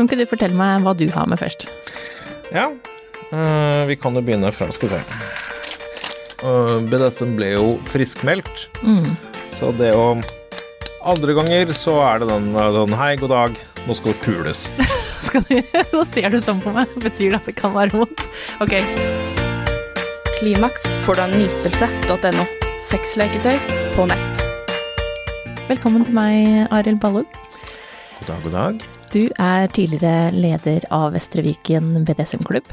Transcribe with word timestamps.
Kan 0.00 0.08
ikke 0.08 0.16
du 0.16 0.28
fortelle 0.30 0.56
meg 0.56 0.80
hva 0.80 0.94
du 0.96 1.02
har 1.12 1.26
med 1.28 1.36
først? 1.36 1.66
Ja, 2.48 2.70
uh, 3.34 3.82
vi 3.84 3.98
kan 4.00 4.14
jo 4.16 4.22
begynne 4.24 4.48
fra 4.48 4.70
Skal 4.72 4.88
vi 4.88 4.96
se. 4.96 5.00
Uh, 6.40 6.78
BDSM 6.88 7.34
ble 7.36 7.50
jo 7.52 7.66
friskmeldt, 7.92 8.62
Mm. 8.80 9.10
så 9.52 9.68
det 9.76 9.90
å 9.92 10.14
Andre 11.04 11.34
ganger 11.36 11.72
så 11.76 11.98
er 12.00 12.20
det 12.22 12.28
den 12.30 12.48
den 12.56 12.94
Hei, 12.96 13.10
god 13.20 13.28
dag, 13.32 13.58
nå 13.86 13.96
skal 13.96 14.14
det 14.14 14.22
pules. 14.24 14.62
Skal 15.26 15.44
du, 15.50 15.60
nå 15.92 16.04
ser 16.08 16.32
du 16.32 16.38
sånn 16.40 16.62
på 16.64 16.72
meg. 16.72 16.88
Betyr 16.96 17.34
det 17.34 17.40
at 17.42 17.48
det 17.50 17.54
kan 17.60 17.74
være 17.76 17.92
vondt? 17.92 18.24
Ok. 18.64 18.72
Klimaks 20.40 20.86
får 21.04 21.20
du 21.20 21.24
av 21.26 21.34
nytelse.no. 21.36 22.46
Sexleketøy 22.88 23.60
på 23.98 24.08
nett. 24.08 24.46
Velkommen 25.68 26.08
til 26.08 26.16
meg, 26.16 26.64
Arild 26.72 27.00
Ballog. 27.04 27.28
God 28.20 28.32
dag, 28.32 28.42
god 28.48 28.56
dag. 28.56 28.88
Du 29.10 29.24
er 29.42 29.66
tidligere 29.74 30.30
leder 30.30 30.84
av 30.94 31.16
Vestre 31.16 31.42
Viken 31.42 32.04
BDSM-klubb. 32.06 32.66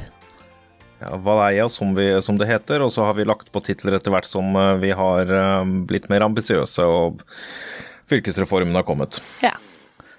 Ja, 1.01 1.15
Valeia, 1.17 1.65
som, 1.69 1.95
vi, 1.97 2.05
som 2.21 2.37
det 2.37 2.45
heter, 2.49 2.83
og 2.85 2.91
så 2.93 3.07
har 3.07 3.15
vi 3.17 3.25
lagt 3.25 3.49
på 3.53 3.61
titler 3.65 3.97
etter 3.97 4.13
hvert 4.13 4.27
som 4.29 4.53
eh, 4.53 4.75
vi 4.81 4.91
har 4.97 5.29
eh, 5.33 5.71
blitt 5.89 6.05
mer 6.13 6.25
ambisiøse 6.25 6.85
og 6.85 7.23
fylkesreformen 8.09 8.77
har 8.77 8.85
kommet. 8.85 9.17
Ja. 9.41 9.55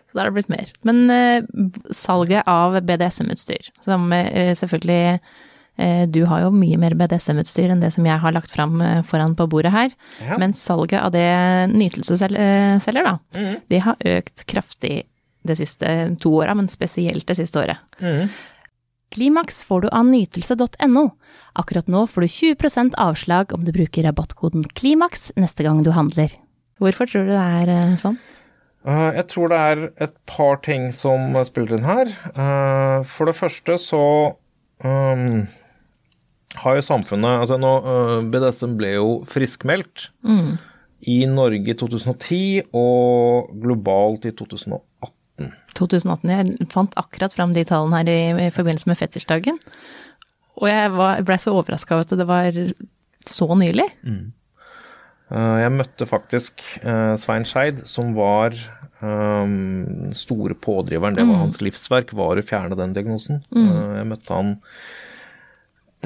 Så 0.09 0.17
da 0.17 0.25
har 0.25 0.31
det 0.33 0.39
blitt 0.41 0.51
mer. 0.51 0.71
Men 0.89 1.05
uh, 1.13 1.69
salget 1.95 2.47
av 2.49 2.79
BDSM-utstyr, 2.81 3.69
som 3.85 4.07
uh, 4.09 4.55
selvfølgelig 4.57 5.21
Du 6.11 6.25
har 6.27 6.41
jo 6.43 6.49
mye 6.51 6.79
mer 6.81 6.97
BDSM-utstyr 6.99 7.71
enn 7.71 7.85
det 7.85 7.93
som 7.95 8.07
jeg 8.09 8.19
har 8.19 8.33
lagt 8.35 8.51
fram 8.51 8.81
foran 9.07 9.37
på 9.39 9.47
bordet 9.47 9.71
her. 9.71 9.93
Ja. 10.25 10.39
Men 10.41 10.57
salget 10.59 10.99
av 10.99 11.13
det 11.15 11.29
Nytelse 11.71 12.17
sel- 12.19 12.35
eh, 12.35 12.81
selger, 12.83 13.07
da, 13.07 13.45
det 13.71 13.85
har 13.85 14.09
økt 14.17 14.43
kraftig 14.51 15.05
de 15.49 15.57
siste 15.59 15.93
to 16.23 16.33
åra, 16.43 16.55
men 16.59 16.69
spesielt 16.73 17.27
det 17.29 17.37
siste 17.41 17.61
året. 17.63 17.81
Klimaks 19.15 19.63
får 19.65 19.87
du 19.87 19.89
av 19.89 20.05
nytelse.no. 20.09 21.05
Akkurat 21.57 21.87
nå 21.89 22.03
får 22.13 22.27
du 22.27 22.29
20% 22.29 22.99
avslag 23.01 23.55
om 23.57 23.65
du 23.65 23.73
bruker 23.73 24.05
rabattkoden 24.05 24.67
KLIMAKS 24.77 25.31
neste 25.41 25.65
gang 25.65 25.81
du 25.87 25.91
handler. 25.97 26.35
Hvorfor 26.79 27.09
tror 27.09 27.25
du 27.27 27.33
det 27.33 27.41
er 27.41 27.73
eh, 27.73 27.95
sånn? 27.99 28.19
Eh, 28.85 29.09
Jeg 29.17 29.27
tror 29.33 29.49
det 29.51 29.61
er 29.71 29.81
et 30.09 30.13
par 30.29 30.61
ting 30.63 30.91
som 30.95 31.33
spiller 31.49 31.79
inn 31.79 31.89
her. 31.89 32.13
Eh, 32.35 32.99
For 33.09 33.27
det 33.33 33.35
første 33.39 33.79
så 33.81 34.03
um, 34.85 35.49
har 36.63 36.77
jo 36.79 36.85
samfunnet 36.85 37.43
Altså 37.43 37.59
nå 37.61 37.73
BDSM 38.33 38.77
ble 38.79 38.93
jo 38.99 39.09
friskmeldt 39.29 40.11
i 41.09 41.19
Norge 41.31 41.73
i 41.73 41.77
2010 41.79 42.69
og 42.77 43.51
globalt 43.63 44.29
i 44.29 44.33
2018. 44.37 45.15
2018. 45.79 46.33
Jeg 46.35 46.69
fant 46.75 46.95
akkurat 47.01 47.35
fram 47.35 47.55
de 47.57 47.65
tallene 47.69 48.01
her 48.03 48.11
i, 48.13 48.49
i 48.49 48.51
forbindelse 48.55 48.91
med 48.91 48.99
fetisjdagen. 49.01 49.59
Og 50.59 50.67
jeg 50.71 50.91
blei 50.95 51.13
ble 51.23 51.39
så 51.39 51.55
overraska 51.55 51.95
over 51.97 52.07
at 52.09 52.19
det 52.19 52.27
var 52.29 52.57
så 53.29 53.47
nylig. 53.61 53.87
Eh, 54.05 55.57
Jeg 55.63 55.75
møtte 55.77 56.07
faktisk 56.09 56.63
eh, 56.83 57.15
Svein 57.21 57.45
Skeid, 57.47 57.85
som 57.87 58.15
var 58.17 58.57
um, 59.03 60.09
store 60.17 60.57
pådriveren. 60.59 61.15
Det 61.19 61.27
var 61.29 61.43
hans 61.45 61.61
livsverk, 61.63 62.15
var 62.17 62.41
å 62.41 62.47
fjerne 62.49 62.79
den 62.79 62.97
diagnosen. 62.97 63.43
Eh, 63.55 63.85
Jeg 64.01 64.09
møtte 64.11 64.35
han 64.35 64.57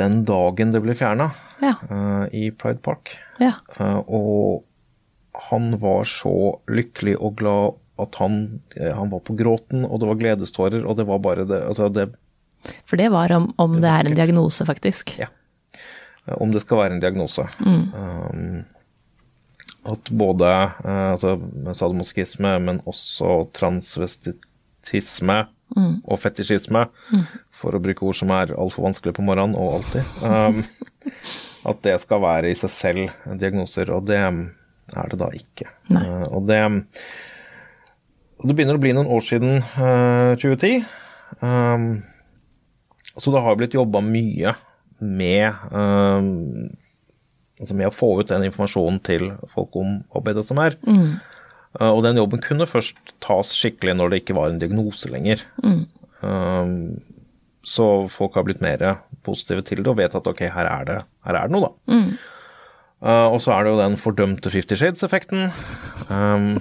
den 0.00 0.22
dagen 0.24 0.70
det 0.72 0.80
ble 0.82 0.94
fjerna, 0.96 1.30
Ja. 1.60 1.74
i 2.32 2.46
Pride 2.50 2.80
Park. 2.84 3.10
ja. 3.40 3.52
Uh, 3.78 4.00
og 4.08 4.64
han 5.50 5.78
var 5.80 6.04
så 6.08 6.32
lykkelig 6.68 7.16
og 7.20 7.36
glad 7.40 7.78
at 8.00 8.14
han, 8.14 8.60
eh, 8.76 8.92
han 8.94 9.10
var 9.12 9.20
på 9.20 9.36
gråten, 9.36 9.84
og 9.84 10.00
det 10.00 10.08
var 10.08 10.20
gledestårer, 10.20 10.84
og 10.86 10.96
det 10.96 11.06
var 11.08 11.22
bare 11.22 11.46
det 11.48 11.62
Altså, 11.66 11.88
det 11.92 12.10
For 12.86 12.96
det 12.96 13.10
var 13.12 13.32
om, 13.32 13.52
om 13.58 13.80
det 13.82 13.90
er 13.90 14.06
en 14.06 14.16
diagnose, 14.16 14.66
faktisk. 14.66 15.16
Ja. 15.18 15.28
Om 16.38 16.52
det 16.54 16.62
skal 16.62 16.78
være 16.78 16.94
en 16.96 17.02
diagnose. 17.02 17.44
Um, 17.66 18.62
at 19.82 20.10
både 20.14 20.46
eh, 20.46 21.10
altså, 21.10 21.34
sadomaskisme, 21.74 22.54
men 22.62 22.78
også 22.86 23.48
transvestitisme 23.52 25.40
og 25.74 26.18
fetisjisme, 26.20 26.84
for 27.56 27.74
å 27.74 27.80
bruke 27.82 28.04
ord 28.04 28.14
som 28.18 28.30
er 28.36 28.52
altfor 28.52 28.84
vanskelig 28.86 29.14
på 29.16 29.24
morgenen 29.24 29.56
og 29.58 29.78
alltid, 29.78 30.10
um, 30.20 30.60
at 31.72 31.80
det 31.86 31.96
skal 32.02 32.22
være 32.22 32.52
i 32.52 32.58
seg 32.58 32.72
selv 32.74 33.32
diagnoser, 33.40 33.90
og 33.90 34.06
det 34.10 34.20
er 34.92 35.10
det 35.10 35.18
da 35.20 35.28
ikke. 35.36 35.68
Eh, 35.94 36.24
og 36.28 36.48
det 36.50 36.60
og 38.42 38.50
det 38.50 38.56
begynner 38.58 38.78
å 38.78 38.82
bli 38.82 38.92
noen 38.96 39.10
år 39.14 39.22
siden 39.22 39.60
uh, 39.78 40.34
2010. 40.40 40.82
Um, 41.40 42.02
så 43.14 43.32
det 43.34 43.42
har 43.44 43.58
blitt 43.60 43.76
jobba 43.76 44.02
mye 44.04 44.56
med 45.02 45.62
um, 45.70 46.72
altså 47.60 47.76
med 47.78 47.90
å 47.90 47.94
få 47.94 48.08
ut 48.20 48.30
den 48.30 48.46
informasjonen 48.48 48.98
til 49.06 49.28
folk 49.52 49.78
om 49.78 50.00
BDSM 50.26 50.60
er. 50.64 50.76
Uh, 51.78 51.92
og 51.92 52.02
den 52.06 52.18
jobben 52.18 52.42
kunne 52.42 52.68
først 52.68 53.14
tas 53.24 53.54
skikkelig 53.56 53.96
når 53.98 54.12
det 54.12 54.22
ikke 54.22 54.36
var 54.38 54.50
en 54.50 54.60
diagnose 54.62 55.10
lenger. 55.12 55.46
Um, 56.26 56.98
så 57.62 57.88
folk 58.10 58.34
har 58.34 58.46
blitt 58.48 58.62
mer 58.64 58.82
positive 59.22 59.62
til 59.66 59.84
det 59.84 59.90
og 59.92 60.00
vet 60.00 60.18
at 60.18 60.26
ok, 60.26 60.48
her 60.50 60.66
er 60.66 60.88
det, 60.88 61.00
her 61.28 61.38
er 61.38 61.46
det 61.46 61.54
noe, 61.54 61.70
da. 61.70 61.94
Uh, 61.94 62.31
og 63.02 63.40
så 63.42 63.50
er 63.56 63.64
det 63.64 63.72
jo 63.72 63.80
den 63.80 63.96
fordømte 63.98 64.50
Fifty 64.52 64.76
Shades-effekten. 64.78 65.48
Um, 66.06 66.54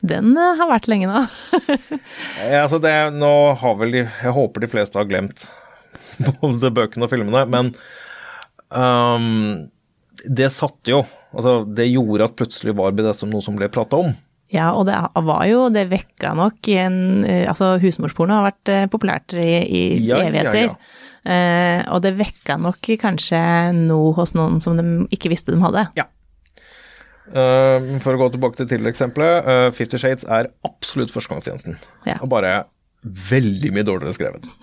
Den 0.00 0.32
eh, 0.40 0.56
har 0.56 0.70
vært 0.70 0.88
lenge 0.88 1.10
nå. 1.10 1.22
Ja, 2.48 2.62
altså 2.64 2.80
det, 2.80 2.92
nå 3.16 3.32
har 3.60 3.76
vel 3.80 3.92
de 3.92 4.02
Jeg 4.06 4.34
håper 4.36 4.64
de 4.64 4.70
fleste 4.72 5.00
har 5.00 5.08
glemt 5.08 5.50
både 6.40 6.70
bøkene 6.72 7.04
og 7.04 7.12
filmene, 7.12 7.42
men 7.52 7.72
um, 8.72 9.66
det 10.24 10.48
satte 10.54 10.94
jo 10.94 11.02
Altså, 11.36 11.58
det 11.68 11.90
gjorde 11.90 12.30
at 12.30 12.36
plutselig 12.38 12.72
var 12.78 12.94
BDSM 12.96 13.28
noe 13.34 13.44
som 13.44 13.58
ble 13.58 13.68
prata 13.68 13.98
om. 14.00 14.14
Ja, 14.54 14.70
og 14.78 14.86
det 14.86 14.94
var 15.26 15.42
jo 15.50 15.64
Det 15.74 15.88
vekka 15.90 16.30
nok 16.38 16.68
en 16.70 17.24
eh, 17.26 17.48
Altså, 17.50 17.72
husmorsporno 17.82 18.36
har 18.38 18.46
vært 18.52 18.70
eh, 18.70 18.84
populært 18.92 19.34
i, 19.34 19.50
i 19.66 19.82
Ja, 20.06 20.20
ja, 20.22 20.28
evigheter. 20.30 20.68
ja. 20.68 21.02
Eh, 21.26 21.80
og 21.90 22.04
det 22.04 22.14
vekka 22.20 22.54
nok 22.62 22.86
kanskje 23.02 23.40
noe 23.74 24.12
hos 24.14 24.36
noen 24.38 24.60
som 24.62 24.78
de 24.78 25.08
ikke 25.10 25.32
visste 25.32 25.50
de 25.50 25.58
hadde. 25.58 25.88
Ja. 25.98 26.06
Uh, 27.26 27.96
for 27.98 28.14
å 28.14 28.20
gå 28.20 28.28
tilbake 28.36 28.54
til 28.60 28.68
tidligere 28.70 28.94
eksempelet, 28.94 29.48
uh, 29.50 29.68
Fifty 29.74 29.98
Shades 29.98 30.22
er 30.30 30.52
absolutt 30.62 31.10
førstegangstjenesten. 31.10 31.74
Ja. 32.06 32.20
Og 32.22 32.30
bare 32.30 32.52
veldig 33.06 33.72
mye 33.74 33.86
dårligere 33.86 34.16
skrevet. 34.16 34.48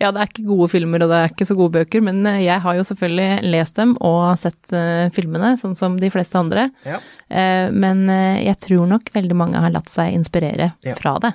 Ja, 0.00 0.08
det 0.10 0.20
er 0.22 0.30
ikke 0.30 0.46
gode 0.48 0.68
filmer, 0.72 1.02
og 1.04 1.10
det 1.12 1.18
er 1.20 1.32
ikke 1.32 1.46
så 1.48 1.54
gode 1.58 1.74
bøker, 1.76 2.02
men 2.04 2.22
eh, 2.26 2.40
jeg 2.46 2.62
har 2.64 2.78
jo 2.78 2.84
selvfølgelig 2.88 3.50
lest 3.52 3.76
dem 3.78 3.92
og 4.04 4.22
sett 4.40 4.72
uh, 4.74 5.10
filmene, 5.14 5.52
sånn 5.60 5.76
som 5.78 5.98
de 6.00 6.10
fleste 6.12 6.38
andre. 6.40 6.68
Ja. 6.88 6.98
Uh, 7.28 7.68
men 7.74 8.06
uh, 8.10 8.40
jeg 8.40 8.58
tror 8.64 8.88
nok 8.90 9.12
veldig 9.14 9.36
mange 9.38 9.60
har 9.62 9.74
latt 9.74 9.92
seg 9.92 10.16
inspirere 10.16 10.72
Ja. 10.86 10.96
fra 10.98 11.18
det. 11.22 11.34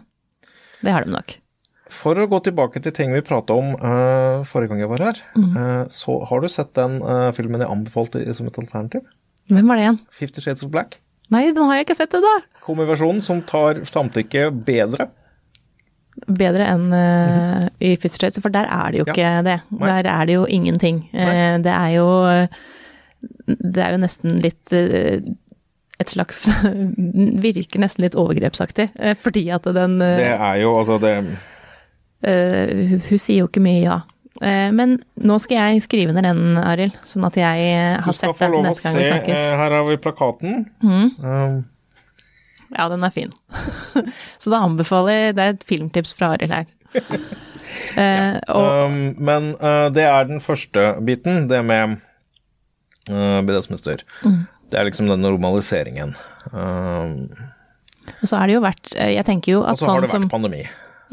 Det 0.83 0.91
har 0.91 1.05
de 1.05 1.13
nok. 1.13 1.37
For 1.93 2.17
å 2.17 2.25
gå 2.27 2.41
tilbake 2.47 2.81
til 2.83 2.95
ting 2.97 3.13
vi 3.13 3.21
prata 3.23 3.53
om 3.53 3.75
forrige 4.49 4.71
gang 4.71 4.79
jeg 4.81 4.89
var 4.89 5.03
her, 5.03 5.19
øh, 5.37 5.83
så 5.93 6.15
har 6.25 6.41
du 6.41 6.47
sett 6.49 6.71
den 6.73 6.95
filmen 7.37 7.61
jeg 7.61 7.69
anbefalte 7.69 8.23
som 8.33 8.49
et 8.49 8.57
alternativ? 8.57 9.03
Hvem 9.51 9.69
var 9.69 9.77
det 9.77 9.83
igjen? 9.85 9.99
Fifty 10.09 10.41
Shades 10.41 10.65
of 10.65 10.71
Black. 10.73 10.97
Nei, 11.29 11.51
den 11.53 11.69
har 11.69 11.77
jeg 11.77 11.85
ikke 11.85 11.99
sett 11.99 12.15
det, 12.15 12.23
da! 12.25 12.33
Komiversjonen 12.65 13.21
som 13.21 13.43
tar 13.45 13.83
samtykke 13.85 14.47
bedre. 14.65 15.11
Bedre 16.27 16.65
enn 16.69 16.91
uh, 16.93 17.67
i 17.81 17.95
Fifty 17.97 18.29
for 18.39 18.53
der 18.53 18.67
er 18.69 18.91
det 18.93 18.99
jo 19.01 19.05
Ja. 19.07 19.13
ikke 19.13 19.43
det. 19.47 19.55
Der 19.81 20.09
er 20.11 20.25
det 20.29 20.35
jo 20.35 20.43
ingenting. 20.45 20.99
Uh, 21.13 21.57
det 21.63 21.73
er 21.73 21.89
jo 21.95 22.07
Det 23.47 23.81
er 23.83 23.91
jo 23.95 23.97
nesten 24.03 24.37
litt 24.43 24.71
uh, 24.77 25.17
et 25.99 26.09
slags 26.13 26.43
Virker 27.45 27.79
nesten 27.81 28.03
litt 28.05 28.15
overgrepsaktig, 28.19 28.89
fordi 29.21 29.47
at 29.55 29.63
den 29.63 29.97
Det 29.99 30.31
er 30.37 30.55
jo 30.61 30.75
altså 30.79 30.99
det 31.01 31.15
hun 32.23 33.19
sier 33.19 33.41
jo 33.41 33.47
ikke 33.49 33.59
mye 33.63 33.81
ja. 33.83 33.97
Men 34.71 34.95
nå 35.19 35.35
skal 35.43 35.57
jeg 35.73 35.83
skrive 35.83 36.13
ned 36.15 36.23
den, 36.25 36.55
Arild, 36.57 36.95
sånn 37.05 37.25
at 37.27 37.35
jeg 37.37 37.65
Du 37.99 38.05
har 38.07 38.15
skal 38.15 38.31
sett 38.33 38.37
få 38.39 38.45
den 38.45 38.53
lov 38.55 38.63
å 38.63 38.67
neste 38.69 38.83
gang 38.85 38.93
se. 38.95 38.99
vi 39.03 39.09
snakkes. 39.11 39.43
eh, 39.43 39.57
Her 39.59 39.75
har 39.77 39.83
vi 39.89 39.97
plakaten. 40.01 40.55
Mhm. 40.81 41.63
Um, 42.73 42.79
Ja, 42.79 42.89
den 42.91 43.05
er 43.05 43.13
fin. 43.13 43.33
Så 44.41 44.53
da 44.53 44.63
anbefaler 44.65 45.13
jeg 45.13 45.35
Det 45.37 45.43
er 45.43 45.55
et 45.55 45.65
filmtips 45.69 46.13
fra 46.17 46.33
Arild 46.37 46.53
her. 46.53 46.69
Eh, 47.97 48.35
og 48.53 48.89
um, 48.91 48.97
men 49.17 49.53
uh, 49.57 49.87
det 49.93 50.03
er 50.05 50.27
den 50.29 50.41
første 50.43 50.81
biten, 51.05 51.47
det 51.49 51.61
med 51.65 51.95
uh, 53.09 53.39
BDSM-utstyr. 53.45 54.03
Mm. 54.21 54.43
Det 54.69 54.79
er 54.79 54.87
liksom 54.87 55.09
den 55.09 55.23
normaliseringen. 55.23 56.13
Um, 56.51 57.31
og 58.19 58.27
så 58.27 58.39
har 58.39 58.49
det 58.49 58.57
jo 58.57 58.63
vært 58.63 58.91
eh, 58.99 59.13
Jeg 59.15 59.23
tenker 59.29 59.53
jo 59.55 59.63
at 59.63 59.79
sånn 59.79 59.85
som 59.85 59.87
og 59.87 59.87
så 59.87 59.91
har 59.93 59.95
sånn 59.95 60.03
det 60.03 60.09
vært 60.09 60.15
som 60.17 60.29
pandemi. 60.33 60.61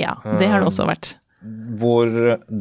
Ja, 0.00 0.14
det 0.40 0.50
har 0.50 0.62
det 0.62 0.70
også 0.70 0.88
vært. 0.88 1.14
Hvor 1.80 2.10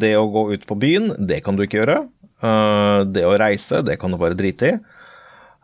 det 0.03 0.13
å 0.19 0.29
gå 0.31 0.45
ut 0.53 0.65
på 0.69 0.77
byen, 0.79 1.11
det 1.27 1.41
kan 1.45 1.57
du 1.57 1.65
ikke 1.65 1.81
gjøre. 1.81 2.01
Uh, 2.43 3.03
det 3.09 3.25
å 3.27 3.35
reise, 3.39 3.81
det 3.83 3.97
kan 4.01 4.13
du 4.13 4.19
bare 4.21 4.37
drite 4.37 4.73
i. 4.73 4.79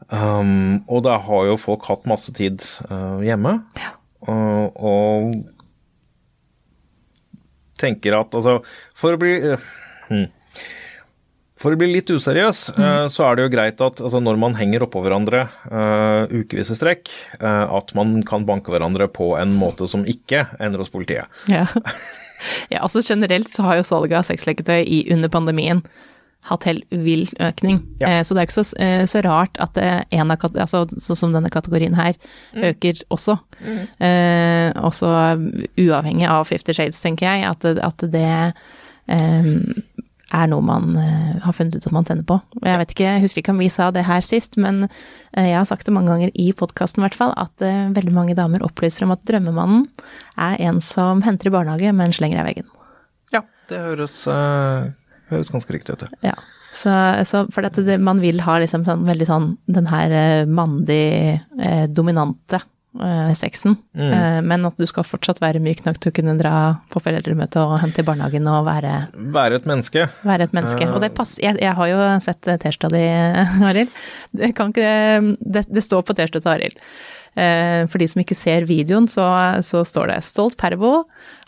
Um, 0.09 0.83
og 0.91 1.01
da 1.07 1.17
har 1.23 1.47
jo 1.49 1.57
folk 1.57 1.85
hatt 1.89 2.05
masse 2.09 2.33
tid 2.35 2.61
uh, 2.89 3.21
hjemme. 3.25 3.57
Uh, 4.25 4.67
og 4.75 5.35
tenker 7.77 8.15
at 8.17 8.33
altså 8.33 8.59
For 8.97 9.13
å 9.13 9.19
bli 9.21 9.33
uh, 9.51 9.69
hmm. 10.09 10.29
For 11.61 11.73
å 11.73 11.79
bli 11.79 11.87
litt 11.89 12.11
useriøs, 12.11 12.59
mm. 12.75 13.07
så 13.09 13.23
er 13.25 13.37
det 13.37 13.45
jo 13.45 13.51
greit 13.53 13.79
at 13.81 14.01
altså, 14.03 14.19
når 14.21 14.35
man 14.37 14.57
henger 14.59 14.83
oppå 14.85 14.99
hverandre 15.01 15.45
uh, 15.71 16.27
ukevis 16.27 16.69
i 16.73 16.75
strekk, 16.77 17.09
uh, 17.39 17.71
at 17.77 17.93
man 17.97 18.19
kan 18.27 18.43
banke 18.45 18.73
hverandre 18.73 19.07
på 19.09 19.31
en 19.39 19.53
måte 19.57 19.87
som 19.89 20.03
ikke 20.05 20.43
ender 20.59 20.83
hos 20.83 20.91
politiet. 20.93 21.31
Ja. 21.49 21.63
ja, 22.73 22.83
altså 22.83 23.01
generelt 23.01 23.49
så 23.55 23.65
har 23.65 23.79
jo 23.79 23.87
salget 23.87 24.19
av 24.19 24.27
sexleketøy 24.27 24.83
i 24.83 24.99
under 25.15 25.31
pandemien 25.31 25.81
hatt 26.49 26.67
helt 26.69 26.85
vill 26.91 27.25
økning. 27.41 27.81
Ja. 28.01 28.19
så 28.23 28.35
det 28.35 28.43
er 28.43 28.49
ikke 28.49 28.59
så, 28.59 28.65
så 29.09 29.21
rart 29.25 29.57
at 29.63 29.77
en 29.79 30.33
av 30.33 30.45
altså, 30.51 30.85
sånn 31.01 31.19
som 31.19 31.33
denne 31.35 31.51
kategorien 31.53 31.97
her, 31.97 32.17
mm. 32.53 32.63
øker 32.71 33.01
også. 33.13 33.37
Mm. 33.61 33.81
Eh, 34.07 34.69
også 34.85 35.11
uavhengig 35.81 36.29
av 36.29 36.45
Fifty 36.49 36.75
Shades, 36.75 37.01
tenker 37.01 37.29
jeg, 37.29 37.49
at, 37.49 37.65
at 37.65 38.05
det 38.13 38.29
eh, 39.09 39.53
er 40.33 40.49
noe 40.49 40.63
man 40.65 40.95
uh, 40.97 41.37
har 41.43 41.55
funnet 41.55 41.77
ut 41.77 41.85
at 41.87 41.93
man 41.95 42.07
tenner 42.07 42.25
på. 42.27 42.39
Jeg 42.65 42.79
vet 42.81 42.93
ikke, 42.93 43.07
jeg 43.07 43.23
husker 43.23 43.41
ikke 43.41 43.53
om 43.53 43.61
vi 43.61 43.69
sa 43.71 43.89
det 43.93 44.05
her 44.07 44.23
sist, 44.25 44.57
men 44.61 44.87
uh, 44.87 45.43
jeg 45.45 45.55
har 45.57 45.67
sagt 45.69 45.87
det 45.87 45.93
mange 45.95 46.11
ganger 46.11 46.33
i 46.33 46.49
podkasten 46.57 47.01
i 47.01 47.05
hvert 47.05 47.17
fall, 47.19 47.33
at 47.39 47.53
uh, 47.63 47.93
veldig 47.95 48.13
mange 48.15 48.37
damer 48.37 48.65
opplyser 48.65 49.05
om 49.05 49.13
at 49.15 49.23
drømmemannen 49.29 49.85
er 50.41 50.57
en 50.67 50.81
som 50.83 51.23
henter 51.25 51.51
i 51.51 51.55
barnehage, 51.55 51.93
men 51.95 52.15
slenger 52.15 52.41
av 52.41 52.49
veggen. 52.49 52.69
Ja, 53.33 53.45
det 53.69 53.81
høres, 53.85 54.17
høres 55.31 55.51
ganske 55.53 55.73
riktig 55.73 55.97
ut, 55.97 56.07
ja. 56.25 56.35
Så, 56.75 56.91
så 57.23 57.45
for 57.55 57.63
dette, 57.63 57.85
det, 57.87 57.95
man 58.03 58.19
vil 58.19 58.41
ha 58.43 58.57
liksom 58.59 58.83
sånn, 58.83 59.05
veldig 59.07 59.27
sånn 59.29 59.51
den 59.71 59.85
her 59.87 60.43
mandig 60.51 61.39
dominante 61.95 62.59
Eh, 63.03 63.33
sexen, 63.33 63.75
mm. 63.95 64.11
Eh, 64.13 64.41
men 64.41 64.65
at 64.65 64.77
du 64.79 64.85
skal 64.87 65.03
fortsatt 65.03 65.41
være 65.43 65.59
myk 65.59 65.81
nok 65.83 65.97
til 65.99 66.13
å 66.13 66.15
kunne 66.15 66.37
dra 66.39 66.53
på 66.93 67.01
foreldremøte 67.03 67.59
og 67.59 67.81
hente 67.81 67.99
i 67.99 68.05
barnehagen 68.07 68.47
og 68.47 68.69
være 68.69 68.93
Være 69.35 69.59
et 69.59 69.67
menneske. 69.67 70.05
Være 70.23 70.47
et 70.47 70.55
menneske. 70.55 70.87
Og 70.87 71.03
det 71.03 71.09
eh. 71.11 71.15
passer 71.17 71.43
jeg, 71.43 71.59
jeg, 71.59 71.73
har 71.75 71.89
jo 71.91 72.05
sett 72.23 72.39
T-skjorta 72.47 72.93
di, 72.93 73.03
Arild. 73.67 73.99
Det, 74.31 74.53
det, 74.55 75.65
det, 75.67 75.83
står 75.83 76.05
på 76.07 76.15
T-skjorta 76.15 76.45
til 76.45 76.53
Arild. 76.53 76.79
For 77.91 77.99
de 77.99 78.07
som 78.07 78.21
ikke 78.23 78.37
ser 78.39 78.63
videoen, 78.69 79.09
så, 79.11 79.25
så, 79.67 79.81
står 79.83 80.13
det 80.13 80.21
'stolt 80.23 80.55
pervo 80.55 80.93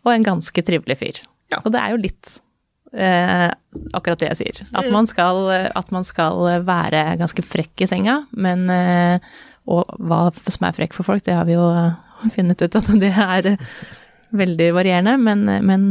og 0.04 0.10
en 0.12 0.26
ganske 0.26 0.64
trivelig 0.68 0.98
fyr'. 1.00 1.22
Ja. 1.54 1.62
Og 1.64 1.72
det 1.72 1.80
er 1.80 1.94
jo 1.94 2.02
litt 2.04 2.34
eh, 2.98 3.50
akkurat 3.98 4.22
det 4.22 4.32
jeg 4.32 4.40
sier. 4.42 4.64
At 4.74 4.90
man, 4.94 5.08
skal, 5.10 5.46
at 5.70 5.94
man 5.96 6.08
skal 6.08 6.64
være 6.68 7.04
ganske 7.22 7.46
frekk 7.46 7.86
i 7.86 7.90
senga, 7.90 8.22
men 8.36 8.68
eh, 8.74 9.30
og 9.68 9.98
hva 10.00 10.28
som 10.48 10.68
er 10.68 10.76
frekk 10.78 10.96
for 10.96 11.08
folk, 11.08 11.26
det 11.26 11.36
har 11.36 11.48
vi 11.48 11.58
jo 11.58 11.66
funnet 12.34 12.64
ut 12.64 12.78
at 12.80 12.94
det 13.02 13.12
er 13.12 13.50
veldig 14.38 14.70
varierende, 14.76 15.18
men, 15.22 15.44
men 15.68 15.84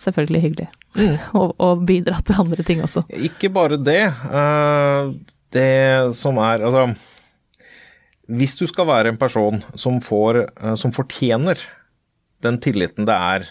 selvfølgelig 0.00 0.42
hyggelig. 0.42 0.68
Mm. 0.96 1.16
Og, 1.36 1.52
og, 1.60 1.84
bidra 1.88 2.20
til 2.24 2.40
andre 2.40 2.64
ting 2.66 2.80
også. 2.84 3.04
Ikke 3.12 3.50
bare 3.52 3.78
det. 3.80 4.02
Eh, 4.08 5.10
det 5.52 6.16
som 6.16 6.40
er 6.40 6.64
Altså, 6.64 6.88
hvis 8.26 8.56
du 8.58 8.66
skal 8.66 8.88
være 8.88 9.12
en 9.12 9.20
person 9.20 9.62
som, 9.74 10.00
får, 10.02 10.40
eh, 10.56 10.74
som 10.80 10.94
fortjener 10.96 11.60
den 12.44 12.58
tilliten 12.60 13.06
det 13.08 13.14
er 13.16 13.46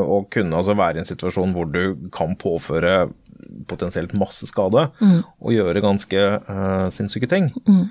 å 0.00 0.22
kunne 0.32 0.56
altså 0.56 0.72
være 0.78 0.98
i 0.98 1.02
en 1.02 1.08
situasjon 1.08 1.52
hvor 1.52 1.68
du 1.68 2.08
kan 2.14 2.32
påføre 2.40 3.10
potensielt 3.68 4.14
masse 4.16 4.48
skade 4.48 4.86
mm. 4.96 5.18
og 5.44 5.52
gjøre 5.52 5.82
ganske 5.84 6.22
uh, 6.48 6.86
sinnssyke 6.94 7.28
ting, 7.30 7.50
mm 7.68 7.84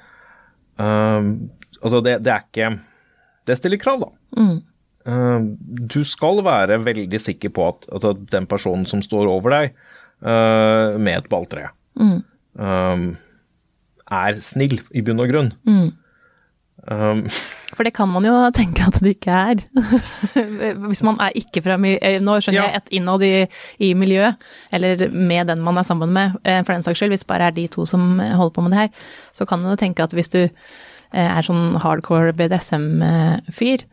Uh, 0.76 1.48
altså, 1.82 2.02
det, 2.04 2.18
det, 2.26 2.32
er 2.34 2.44
ikke 2.44 2.72
Det 3.48 3.60
stiller 3.60 3.80
krav, 3.80 4.02
da. 4.04 4.10
Mm. 4.36 4.56
Uh, 5.06 5.46
du 5.92 6.02
skal 6.08 6.42
være 6.46 6.82
veldig 6.84 7.20
sikker 7.22 7.54
på 7.56 7.70
at 7.70 7.86
altså, 7.94 8.16
den 8.32 8.48
personen 8.50 8.88
som 8.90 9.04
står 9.06 9.30
over 9.32 9.54
deg 9.54 9.76
uh, 10.26 10.98
med 10.98 11.20
et 11.20 11.30
balltre, 11.32 11.70
mm. 12.00 12.18
er 14.16 14.42
snill 14.44 14.80
i 14.92 15.04
bunn 15.06 15.22
og 15.22 15.32
grunn. 15.32 15.54
Um, 16.86 17.24
For 17.74 17.82
det 17.88 17.96
kan 17.98 18.10
man 18.14 18.26
jo 18.28 18.34
tenke 18.54 18.86
at 18.86 19.00
det 19.02 19.16
ikke 19.16 19.34
er. 19.34 19.62
Hvis 20.90 21.02
man 21.06 21.18
er 21.24 21.34
ikke 21.38 21.64
fra 21.66 21.80
eh, 21.82 22.20
Nå 22.22 22.38
skjønner 22.38 22.60
ja. 22.62 22.68
jeg 22.70 22.82
et 22.82 22.92
innad 23.00 23.26
i, 23.26 23.34
i 23.82 23.94
miljøet, 23.98 24.42
eller 24.76 25.08
med 25.10 25.50
den 25.50 25.64
man 25.66 25.82
er 25.82 25.88
sammen 25.88 26.14
med, 26.14 26.38
eh, 26.46 26.62
for 26.64 26.76
den 26.76 26.86
saks 26.86 27.02
skyld. 27.02 27.16
Hvis 27.16 27.26
bare 27.28 27.50
er 27.50 27.58
de 27.58 27.66
to 27.74 27.88
som 27.90 28.20
holder 28.20 28.54
på 28.54 28.66
med 28.66 28.76
det 28.76 28.84
her, 28.84 29.08
så 29.34 29.50
kan 29.50 29.64
man 29.64 29.74
jo 29.74 29.82
tenke 29.82 30.06
at 30.06 30.14
hvis 30.14 30.30
du 30.36 30.44
eh, 30.46 30.52
er 31.26 31.46
sånn 31.46 31.80
hardcore 31.82 32.36
BDSM-fyr, 32.38 33.88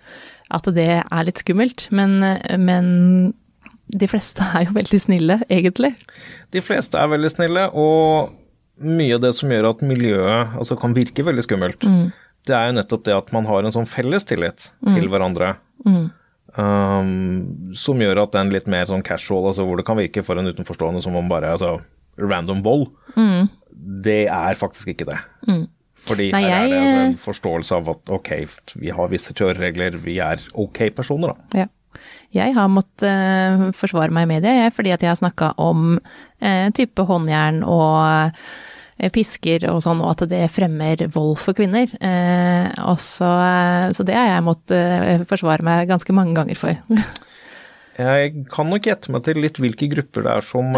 at 0.53 0.69
det 0.77 0.91
er 1.01 1.25
litt 1.25 1.41
skummelt. 1.41 1.89
Men, 1.97 2.21
men 2.61 2.87
de 3.89 4.09
fleste 4.09 4.45
er 4.53 4.67
jo 4.69 4.77
veldig 4.77 5.01
snille, 5.01 5.41
egentlig. 5.49 5.95
De 6.53 6.61
fleste 6.61 7.01
er 7.01 7.09
veldig 7.09 7.33
snille, 7.33 7.71
og 7.73 8.37
mye 8.83 9.17
av 9.17 9.23
det 9.25 9.31
som 9.37 9.53
gjør 9.53 9.71
at 9.71 9.85
miljøet 9.87 10.59
altså, 10.59 10.77
kan 10.77 10.93
virke 10.97 11.25
veldig 11.25 11.45
skummelt, 11.47 11.89
mm 11.89 12.11
det 12.49 12.55
er 12.57 12.69
jo 12.69 12.77
nettopp 12.79 13.05
det 13.07 13.15
at 13.15 13.31
man 13.35 13.47
har 13.49 13.63
en 13.63 13.75
sånn 13.75 13.89
felles 13.89 14.27
tillit 14.27 14.71
mm. 14.83 14.95
til 14.97 15.09
hverandre. 15.13 15.55
Mm. 15.87 16.07
Um, 16.53 17.73
som 17.79 18.01
gjør 18.03 18.25
at 18.25 18.35
den 18.35 18.51
litt 18.53 18.67
mer 18.71 18.89
sånn 18.91 19.05
casual, 19.07 19.47
altså 19.51 19.65
hvor 19.67 19.79
det 19.81 19.87
kan 19.89 19.99
virke 20.01 20.25
for 20.27 20.39
en 20.41 20.51
utenforstående 20.51 21.01
som 21.05 21.17
om 21.17 21.31
bare 21.31 21.55
altså, 21.55 21.77
random 22.21 22.65
vold, 22.67 22.89
mm. 23.15 23.47
det 24.05 24.25
er 24.27 24.59
faktisk 24.59 24.93
ikke 24.93 25.09
det. 25.13 25.21
Mm. 25.49 25.63
Fordi 26.03 26.33
Nei, 26.35 26.43
her 26.43 26.65
er 26.65 26.67
det 26.67 26.81
altså 26.81 27.05
en 27.05 27.21
forståelse 27.23 27.79
av 27.79 27.93
at 27.95 28.13
ok, 28.19 28.33
vi 28.75 28.91
har 28.91 29.13
visse 29.13 29.37
kjøreregler, 29.39 30.01
vi 30.03 30.19
er 30.25 30.43
ok 30.59 30.89
personer, 30.97 31.37
da. 31.37 31.63
Ja. 31.63 31.71
Jeg 32.33 32.55
har 32.57 32.71
måttet 32.73 33.05
uh, 33.05 33.69
forsvare 33.77 34.11
meg 34.17 34.25
i 34.25 34.31
media, 34.33 34.55
jeg, 34.65 34.73
fordi 34.75 34.95
at 34.95 35.03
jeg 35.05 35.13
har 35.13 35.19
snakka 35.21 35.53
om 35.61 35.95
uh, 36.01 36.69
type 36.75 37.05
håndjern 37.07 37.61
og 37.69 38.01
Eh, 38.01 38.31
pisker 39.13 39.67
og 39.71 39.81
sånn, 39.85 40.03
og 40.05 40.13
at 40.15 40.25
det 40.31 40.45
fremmer 40.53 41.07
vold 41.13 41.37
for 41.41 41.57
kvinner. 41.57 41.91
Eh, 41.99 42.69
også, 42.87 43.29
så 43.97 44.07
det 44.07 44.17
har 44.17 44.35
jeg 44.35 44.47
måttet 44.47 44.77
eh, 44.79 45.27
forsvare 45.29 45.65
meg 45.67 45.91
ganske 45.91 46.17
mange 46.17 46.37
ganger 46.37 46.59
for. 46.61 46.77
jeg 48.03 48.47
kan 48.53 48.71
nok 48.71 48.89
gjette 48.91 49.15
meg 49.15 49.25
til 49.27 49.43
litt 49.43 49.61
hvilke 49.63 49.91
grupper 49.93 50.27
det 50.27 50.37
er 50.37 50.47
som, 50.47 50.71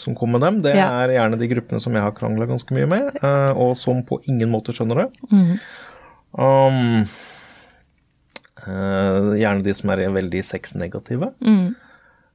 som 0.00 0.16
kommer 0.18 0.38
med 0.38 0.46
dem. 0.48 0.62
Det 0.68 0.76
ja. 0.78 0.88
er 1.04 1.16
gjerne 1.18 1.40
de 1.42 1.50
gruppene 1.52 1.82
som 1.82 1.96
jeg 1.96 2.06
har 2.06 2.16
krangla 2.16 2.48
ganske 2.50 2.76
mye 2.76 2.90
med, 2.90 3.22
og 3.54 3.76
som 3.78 4.04
på 4.06 4.22
ingen 4.30 4.52
måte 4.54 4.74
skjønner 4.76 5.04
det. 5.04 5.08
Mm. 5.34 5.54
Um, 6.34 7.06
gjerne 8.64 9.62
de 9.66 9.74
som 9.76 9.90
er 9.92 10.06
veldig 10.14 10.40
sexnegative. 10.46 11.34
Mm. 11.44 11.74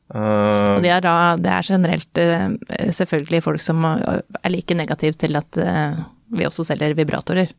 Uh, 0.10 0.80
og 0.80 0.82
det 0.82 0.90
er, 0.90 1.04
da, 1.06 1.16
det 1.38 1.52
er 1.54 1.68
generelt 1.68 2.22
uh, 2.24 2.90
selvfølgelig 2.98 3.44
folk 3.46 3.62
som 3.62 3.86
er 3.86 4.50
like 4.50 4.74
negative 4.74 5.20
til 5.22 5.38
at 5.38 5.60
uh, 5.62 6.02
vi 6.34 6.48
også 6.48 6.66
selger 6.66 6.98
vibratorer. 6.98 7.54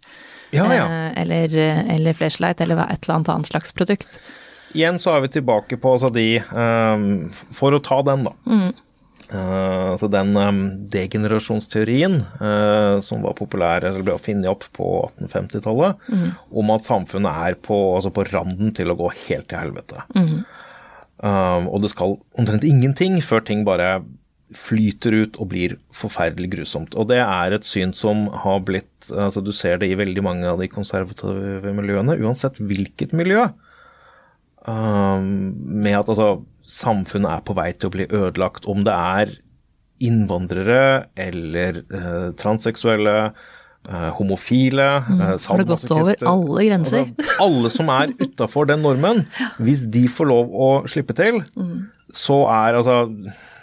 Ja, 0.51 0.67
ja. 0.75 0.87
eller, 1.15 1.53
eller 1.95 2.15
flashlight, 2.19 2.61
eller 2.61 2.81
et 2.83 3.05
eller 3.05 3.21
annet 3.21 3.29
annet 3.31 3.51
slags 3.53 3.71
produkt. 3.75 4.09
Igjen 4.75 4.99
så 5.03 5.15
er 5.15 5.23
vi 5.23 5.35
tilbake 5.37 5.79
på 5.83 5.93
altså 5.95 6.11
de 6.15 6.41
um, 6.51 7.05
For 7.55 7.75
å 7.75 7.83
ta 7.83 8.01
den, 8.07 8.27
da. 8.27 8.33
Mm. 8.51 8.71
altså 9.31 10.09
den 10.11 10.35
um, 10.35 10.61
degenerasjonsteorien 10.91 12.17
som 13.07 13.23
var 13.23 13.37
populær, 13.39 13.87
eller 13.87 14.03
ble 14.07 14.17
funnet 14.23 14.51
opp 14.51 14.67
på 14.75 14.89
1850-tallet, 15.21 16.03
mm. 16.11 16.27
om 16.63 16.75
at 16.75 16.87
samfunnet 16.91 17.47
er 17.47 17.59
på, 17.63 17.79
altså 17.95 18.11
på 18.15 18.27
randen 18.33 18.75
til 18.75 18.91
å 18.91 18.99
gå 18.99 19.13
helt 19.29 19.47
til 19.51 19.63
helvete. 19.63 20.03
Mm. 20.19 20.43
Um, 21.21 21.69
og 21.69 21.83
det 21.85 21.93
skal 21.93 22.17
omtrent 22.41 22.65
ingenting 22.65 23.19
før 23.25 23.45
ting 23.45 23.67
bare 23.67 24.01
flyter 24.57 25.15
ut 25.15 25.37
og 25.39 25.51
blir 25.53 25.77
forferdelig 25.95 26.49
grusomt. 26.55 26.97
Og 26.99 27.11
det 27.11 27.21
er 27.23 27.55
et 27.55 27.67
syn 27.67 27.93
som 27.95 28.27
har 28.43 28.63
blitt 28.67 28.87
altså 29.11 29.41
Du 29.45 29.53
ser 29.57 29.79
det 29.81 29.91
i 29.91 29.99
veldig 29.99 30.23
mange 30.25 30.49
av 30.49 30.61
de 30.61 30.69
konservative 30.69 31.75
miljøene, 31.77 32.19
uansett 32.21 32.59
hvilket 32.61 33.15
miljø. 33.17 33.47
Um, 34.69 35.55
med 35.57 35.97
at 35.97 36.11
altså 36.11 36.43
samfunnet 36.67 37.31
er 37.33 37.47
på 37.47 37.57
vei 37.57 37.71
til 37.73 37.89
å 37.89 37.95
bli 37.95 38.09
ødelagt. 38.11 38.69
Om 38.69 38.85
det 38.89 38.97
er 38.97 39.33
innvandrere 40.01 40.83
eller 41.21 41.83
uh, 41.93 42.29
transseksuelle, 42.41 43.33
homofile, 43.89 44.89
mm. 45.09 45.21
uh, 45.21 45.37
Har 45.49 45.59
det 45.59 45.69
gått 45.71 45.91
over 45.95 46.27
alle 46.29 46.67
grenser? 46.69 47.09
Altså, 47.09 47.37
alle 47.43 47.71
som 47.73 47.89
er 47.95 48.13
utafor 48.21 48.69
den 48.69 48.85
normen, 48.85 49.25
hvis 49.65 49.87
de 49.91 50.05
får 50.11 50.29
lov 50.31 50.53
å 50.53 50.69
slippe 50.91 51.17
til, 51.17 51.41
mm. 51.57 51.79
så 52.15 52.43
er 52.53 52.81
altså 52.81 53.01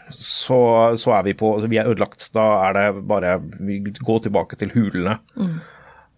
så, 0.07 0.59
så, 0.95 1.11
er 1.17 1.25
vi 1.27 1.33
på 1.35 1.49
Vi 1.67 1.79
er 1.81 1.89
ødelagt. 1.91 2.29
Da 2.35 2.45
er 2.69 2.77
det 2.77 3.07
bare 3.09 3.33
vi 3.59 3.81
går 3.83 4.21
tilbake 4.23 4.55
til 4.59 4.71
hulene. 4.71 5.17
Mm. 5.35 5.57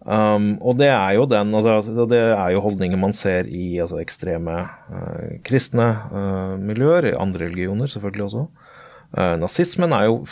Um, 0.00 0.46
og 0.64 0.78
det 0.80 0.88
er 0.88 1.18
jo 1.18 1.26
den 1.28 1.50
altså, 1.52 1.74
altså 1.82 2.06
det 2.08 2.20
er 2.32 2.54
jo 2.54 2.62
holdninger 2.64 2.96
man 2.96 3.12
ser 3.12 3.50
i 3.50 3.80
altså, 3.82 3.98
ekstreme 4.00 4.62
uh, 4.64 5.34
kristne 5.44 5.90
miljøer, 6.62 7.10
i 7.10 7.18
andre 7.18 7.50
religioner 7.50 7.90
selvfølgelig 7.90 8.28
også. 8.30 8.46
nazismen 9.42 9.92
er 9.92 10.06
jo 10.06 10.22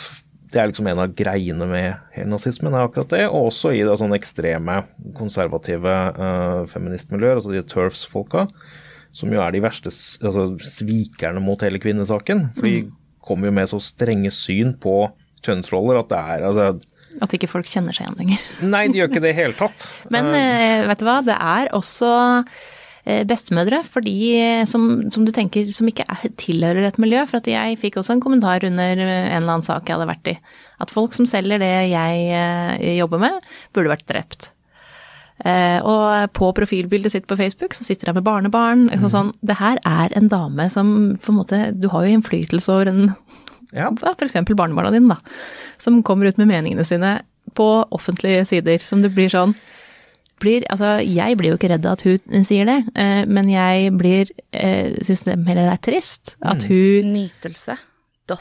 det 0.49 0.59
er 0.59 0.69
liksom 0.71 0.87
en 0.89 1.01
av 1.03 1.13
greiene 1.17 1.65
med 1.69 2.19
nazismen, 2.29 2.73
er 2.73 2.87
akkurat 2.87 3.11
det. 3.13 3.23
Og 3.29 3.51
også 3.51 3.73
i 3.77 3.83
det 3.85 3.97
sånne 4.01 4.17
ekstreme 4.17 4.79
konservative 5.17 5.95
uh, 6.17 6.63
feministmiljøer, 6.71 7.37
altså 7.37 7.53
de 7.53 7.61
TERFs-folka, 7.69 8.47
som 9.15 9.33
jo 9.33 9.41
er 9.43 9.53
de 9.53 9.61
verste 9.61 9.91
altså, 9.91 10.47
svikerne 10.65 11.41
mot 11.43 11.61
hele 11.65 11.81
kvinnesaken. 11.81 12.47
For 12.57 12.69
de 12.69 12.87
kommer 13.25 13.49
jo 13.49 13.57
med 13.59 13.69
så 13.69 13.81
strenge 13.83 14.33
syn 14.33 14.73
på 14.81 15.03
kjønnsroller 15.45 16.01
at 16.01 16.09
det 16.11 16.19
er 16.33 16.47
altså 16.49 16.65
At 17.23 17.33
ikke 17.33 17.49
folk 17.49 17.69
kjenner 17.69 17.95
seg 17.95 18.05
igjen 18.05 18.19
lenger. 18.19 18.41
Nei, 18.73 18.83
de 18.89 18.99
gjør 18.99 19.13
ikke 19.13 19.23
det 19.23 19.31
i 19.33 19.39
hele 19.39 19.57
tatt. 19.57 19.87
Men 20.13 20.33
uh, 20.33 20.89
vet 20.89 21.01
du 21.01 21.07
hva, 21.07 21.19
det 21.25 21.37
er 21.37 21.73
også 21.77 22.11
bestemødre 23.05 23.79
for 23.87 24.05
de 24.05 24.65
som, 24.69 24.85
som 25.13 25.25
du 25.25 25.31
tenker 25.35 25.69
som 25.75 25.87
ikke 25.89 26.05
er, 26.09 26.29
tilhører 26.39 26.87
et 26.87 26.99
miljø. 27.01 27.23
For 27.29 27.39
at 27.39 27.49
jeg 27.49 27.79
fikk 27.81 27.99
også 27.99 28.15
en 28.15 28.23
kommentar 28.23 28.65
under 28.67 29.01
eh, 29.03 29.27
en 29.31 29.41
eller 29.41 29.55
annen 29.55 29.65
sak 29.65 29.87
jeg 29.87 29.97
hadde 29.97 30.09
vært 30.09 30.31
i. 30.33 30.37
At 30.83 30.93
folk 30.93 31.15
som 31.15 31.27
selger 31.29 31.61
det 31.61 31.73
jeg 31.91 32.23
eh, 32.35 32.95
jobber 32.99 33.21
med, 33.23 33.51
burde 33.75 33.93
vært 33.93 34.07
drept. 34.09 34.49
Eh, 35.39 35.79
og 35.87 36.33
på 36.35 36.51
profilbildet 36.57 37.13
sitt 37.13 37.27
på 37.29 37.37
Facebook 37.39 37.75
så 37.77 37.85
sitter 37.87 38.11
jeg 38.11 38.19
med 38.19 38.27
barnebarn. 38.27 38.87
Mm. 38.91 39.07
Sånn, 39.11 39.33
det 39.45 39.59
her 39.61 39.79
er 39.87 40.15
en 40.19 40.29
dame 40.31 40.67
som 40.73 40.93
på 41.23 41.31
en 41.31 41.39
måte 41.39 41.61
Du 41.79 41.87
har 41.93 42.03
jo 42.05 42.17
innflytelse 42.17 42.73
over 42.75 42.91
en 42.91 43.03
Ja. 43.69 43.85
ja, 43.85 44.15
f.eks. 44.17 44.39
barnebarna 44.49 44.91
dine, 44.91 45.15
da. 45.15 45.19
Som 45.77 46.01
kommer 46.03 46.25
ut 46.25 46.39
med 46.41 46.49
meningene 46.49 46.85
sine 46.87 47.19
på 47.55 47.67
offentlige 47.93 48.45
sider. 48.49 48.81
Som 48.83 49.03
det 49.05 49.13
blir 49.15 49.29
sånn 49.31 49.55
blir, 50.41 50.65
altså, 50.71 50.97
Jeg 51.05 51.37
blir 51.39 51.53
jo 51.53 51.59
ikke 51.59 51.71
redd 51.71 51.85
av 51.87 51.97
at 51.97 52.05
hun 52.07 52.47
sier 52.47 52.67
det, 52.69 52.79
eh, 52.99 53.21
men 53.29 53.51
jeg 53.51 53.91
blir 53.99 54.31
eh, 54.55 54.95
syns 55.05 55.25
det 55.27 55.37
er 55.37 55.77
trist 55.83 56.35
at 56.41 56.65
hun 56.69 57.13
Nytelse.no. 57.13 58.39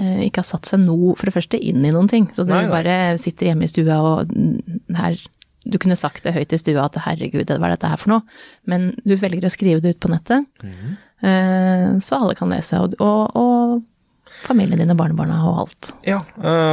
eh, 0.00 0.26
ikke 0.26 0.42
har 0.42 0.50
satt 0.50 0.70
seg 0.70 0.84
noe, 0.84 1.14
for 1.18 1.28
det 1.28 1.36
første, 1.36 1.60
inn 1.60 1.84
i 1.84 1.92
noen 1.94 2.10
ting. 2.10 2.28
Så 2.32 2.46
du 2.46 2.52
Nei, 2.54 2.66
nei. 2.66 2.74
bare 2.74 2.98
sitter 3.22 3.50
hjemme 3.50 3.68
i 3.68 3.72
stua 3.72 4.00
og 4.02 4.34
mm, 4.34 4.84
her 4.98 5.18
Du 5.64 5.78
kunne 5.80 5.96
sagt 5.96 6.26
det 6.26 6.34
høyt 6.36 6.52
i 6.52 6.60
stua 6.60 6.84
at 6.84 7.00
herregud, 7.06 7.48
hva 7.48 7.70
er 7.70 7.72
dette 7.72 7.88
her 7.88 8.00
for 8.00 8.12
noe? 8.12 8.38
Men 8.68 8.92
du 9.04 9.16
velger 9.16 9.48
å 9.48 9.52
skrive 9.52 9.80
det 9.80 9.96
ut 9.96 10.02
på 10.04 10.12
nettet, 10.12 10.44
mm. 10.60 10.94
eh, 11.24 11.90
så 12.04 12.20
alle 12.20 12.36
kan 12.36 12.52
lese. 12.52 12.82
Og, 12.84 12.96
og, 13.00 13.32
og 13.32 14.44
familien 14.44 14.80
din 14.82 14.92
og 14.92 14.98
barnebarna 15.00 15.38
og 15.48 15.62
alt. 15.62 15.92
Ja, 16.04 16.20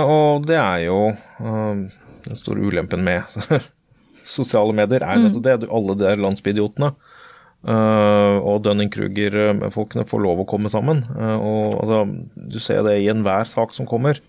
og 0.04 0.48
det 0.50 0.58
er 0.60 0.88
jo 0.90 0.98
den 2.26 2.36
store 2.36 2.68
ulempen 2.68 3.06
med 3.06 3.24
sosiale 4.32 4.76
medier, 4.76 5.04
er 5.04 5.20
nettopp 5.20 5.46
det. 5.46 5.70
Alle 5.70 5.96
de 5.98 6.06
der 6.06 6.22
landsbyidiotene 6.24 6.92
eh, 6.92 8.38
og 8.40 8.64
Dunning-Kruger-folkene 8.66 10.08
får 10.10 10.24
lov 10.26 10.44
å 10.44 10.48
komme 10.50 10.72
sammen. 10.72 11.04
Uh, 11.12 11.38
og 11.38 11.82
altså, 11.84 12.02
du 12.36 12.60
ser 12.64 12.86
det 12.88 13.00
i 13.02 13.10
enhver 13.12 13.48
sak 13.50 13.76
som 13.78 13.90
kommer. 13.90 14.22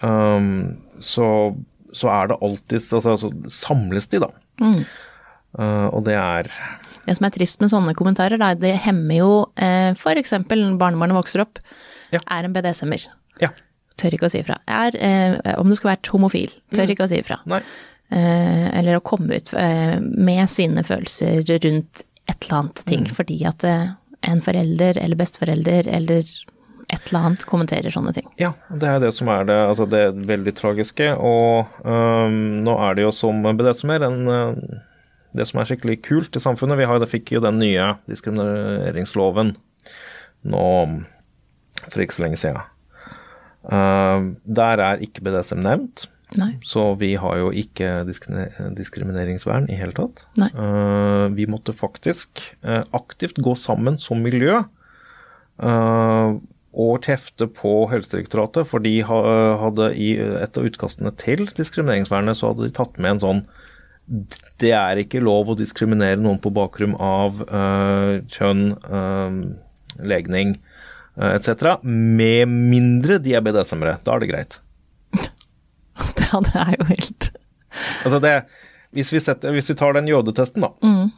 Um, 0.00 0.76
så, 1.00 1.26
så 1.96 2.10
er 2.12 2.30
det 2.30 2.40
alltid 2.44 2.88
altså, 2.98 3.16
så 3.20 3.30
samles 3.52 4.10
de, 4.12 4.22
da. 4.26 4.30
Mm. 4.60 4.80
Uh, 5.56 5.86
og 5.88 6.02
det 6.04 6.16
er 6.20 6.50
Det 7.06 7.14
som 7.16 7.28
er 7.28 7.32
trist 7.32 7.62
med 7.62 7.72
sånne 7.72 7.94
kommentarer, 7.96 8.36
da, 8.40 8.52
det 8.58 8.74
hemmer 8.84 9.20
jo 9.22 9.30
uh, 9.46 9.92
f.eks. 9.96 10.34
barnebarnet 10.46 11.16
vokser 11.16 11.46
opp, 11.46 11.62
Ja. 12.12 12.20
er 12.20 12.46
en 12.46 12.52
BDSM-er. 12.54 13.08
Ja. 13.40 13.54
Tør 13.96 14.16
ikke 14.16 14.28
å 14.28 14.32
si 14.32 14.42
ifra. 14.42 14.58
Er, 14.68 14.96
eh, 15.00 15.54
om 15.56 15.70
du 15.70 15.76
skulle 15.76 15.94
vært 15.94 16.10
homofil, 16.12 16.52
tør 16.74 16.90
ikke 16.92 17.06
å 17.06 17.08
si 17.08 17.16
ifra. 17.22 17.38
Nei. 17.48 17.62
Eh, 18.10 18.66
eller 18.78 18.98
å 18.98 19.02
komme 19.02 19.40
ut 19.40 19.52
eh, 19.58 19.96
med 20.00 20.50
sine 20.50 20.84
følelser 20.86 21.40
rundt 21.42 22.04
et 22.30 22.44
eller 22.44 22.58
annet 22.60 22.82
ting, 22.86 23.06
Mm. 23.06 23.14
fordi 23.14 23.38
at 23.46 23.64
eh, 23.64 23.88
en 24.22 24.42
forelder 24.42 24.98
eller 24.98 25.18
besteforelder 25.18 25.88
eller 25.88 26.22
et 26.88 27.08
eller 27.08 27.18
annet 27.18 27.46
kommenterer 27.50 27.90
sånne 27.90 28.12
ting. 28.14 28.28
Ja, 28.38 28.52
det 28.70 28.86
er 28.86 29.00
det 29.02 29.12
som 29.14 29.28
er 29.28 29.44
det, 29.48 29.56
altså 29.58 29.88
det 29.90 30.04
veldig 30.28 30.54
tragiske. 30.54 31.08
Og 31.18 31.66
um, 31.82 32.62
nå 32.62 32.76
er 32.78 32.94
det 32.94 33.02
jo 33.02 33.10
som 33.10 33.42
BDSM-er 33.42 34.06
en 34.06 34.20
det 35.36 35.46
som 35.50 35.60
er 35.60 35.66
skikkelig 35.68 35.98
kult 36.06 36.38
i 36.38 36.40
samfunnet. 36.40 36.78
Vi 36.78 36.86
har, 36.88 37.00
det 37.02 37.10
fikk 37.10 37.34
jo 37.34 37.42
den 37.44 37.58
nye 37.58 37.96
diskrimineringsloven 38.08 39.56
nå 40.46 40.64
for 41.90 42.02
ikke 42.02 42.16
så 42.16 42.24
lenge 42.24 42.38
siden. 42.40 42.62
Uh, 43.66 44.32
der 44.46 44.78
er 44.78 45.02
ikke 45.02 45.24
BDSM 45.26 45.60
nevnt, 45.66 46.06
Nei. 46.34 46.56
så 46.66 46.88
vi 46.98 47.12
har 47.14 47.36
jo 47.38 47.52
ikke 47.54 48.02
diskri- 48.08 48.48
diskrimineringsvern 48.74 49.68
i 49.70 49.76
hele 49.78 49.94
tatt. 49.94 50.24
Nei. 50.40 50.48
Uh, 50.58 51.30
vi 51.36 51.46
måtte 51.46 51.74
faktisk 51.76 52.42
uh, 52.66 52.82
aktivt 52.98 53.38
gå 53.38 53.54
sammen 53.54 53.94
som 54.00 54.24
miljø 54.26 54.64
uh, 55.62 56.34
og 56.76 56.96
tefte 57.06 57.46
på 57.48 57.76
Helsedirektoratet, 57.88 58.66
for 58.68 58.82
de 58.84 58.98
ha- 59.06 59.54
hadde 59.62 59.92
i 59.96 60.10
et 60.18 60.58
av 60.58 60.66
utkastene 60.66 61.14
til 61.22 61.46
diskrimineringsvernet 61.56 62.36
så 62.36 62.50
hadde 62.50 62.66
de 62.66 62.74
tatt 62.76 62.98
med 62.98 63.14
en 63.14 63.22
sånn 63.22 63.46
det 64.60 64.70
er 64.76 65.00
ikke 65.02 65.22
lov 65.24 65.48
å 65.50 65.56
diskriminere 65.58 66.20
noen 66.20 66.38
på 66.42 66.52
bakgrunn 66.54 66.94
av 67.02 67.40
uh, 67.48 68.22
kjønn, 68.30 68.68
uh, 68.86 69.98
legning 70.06 70.52
uh, 71.18 71.32
etc. 71.32 71.80
Med 71.82 72.46
mindre 72.52 73.18
de 73.22 73.34
er 73.34 73.42
BDSM-ere. 73.42 73.96
Da 74.06 74.14
er 74.14 74.22
det 74.22 74.30
greit. 74.30 74.60
Ja, 76.32 76.40
det 76.42 76.54
er 76.58 76.74
jo 76.80 76.86
helt 76.88 77.30
Altså 78.06 78.18
det, 78.22 78.34
hvis, 78.96 79.10
vi 79.12 79.20
setter, 79.20 79.52
hvis 79.52 79.68
vi 79.70 79.76
tar 79.76 79.96
den 79.98 80.06
jødetesten, 80.08 80.64
da, 80.64 80.70
Mm. 80.86 81.10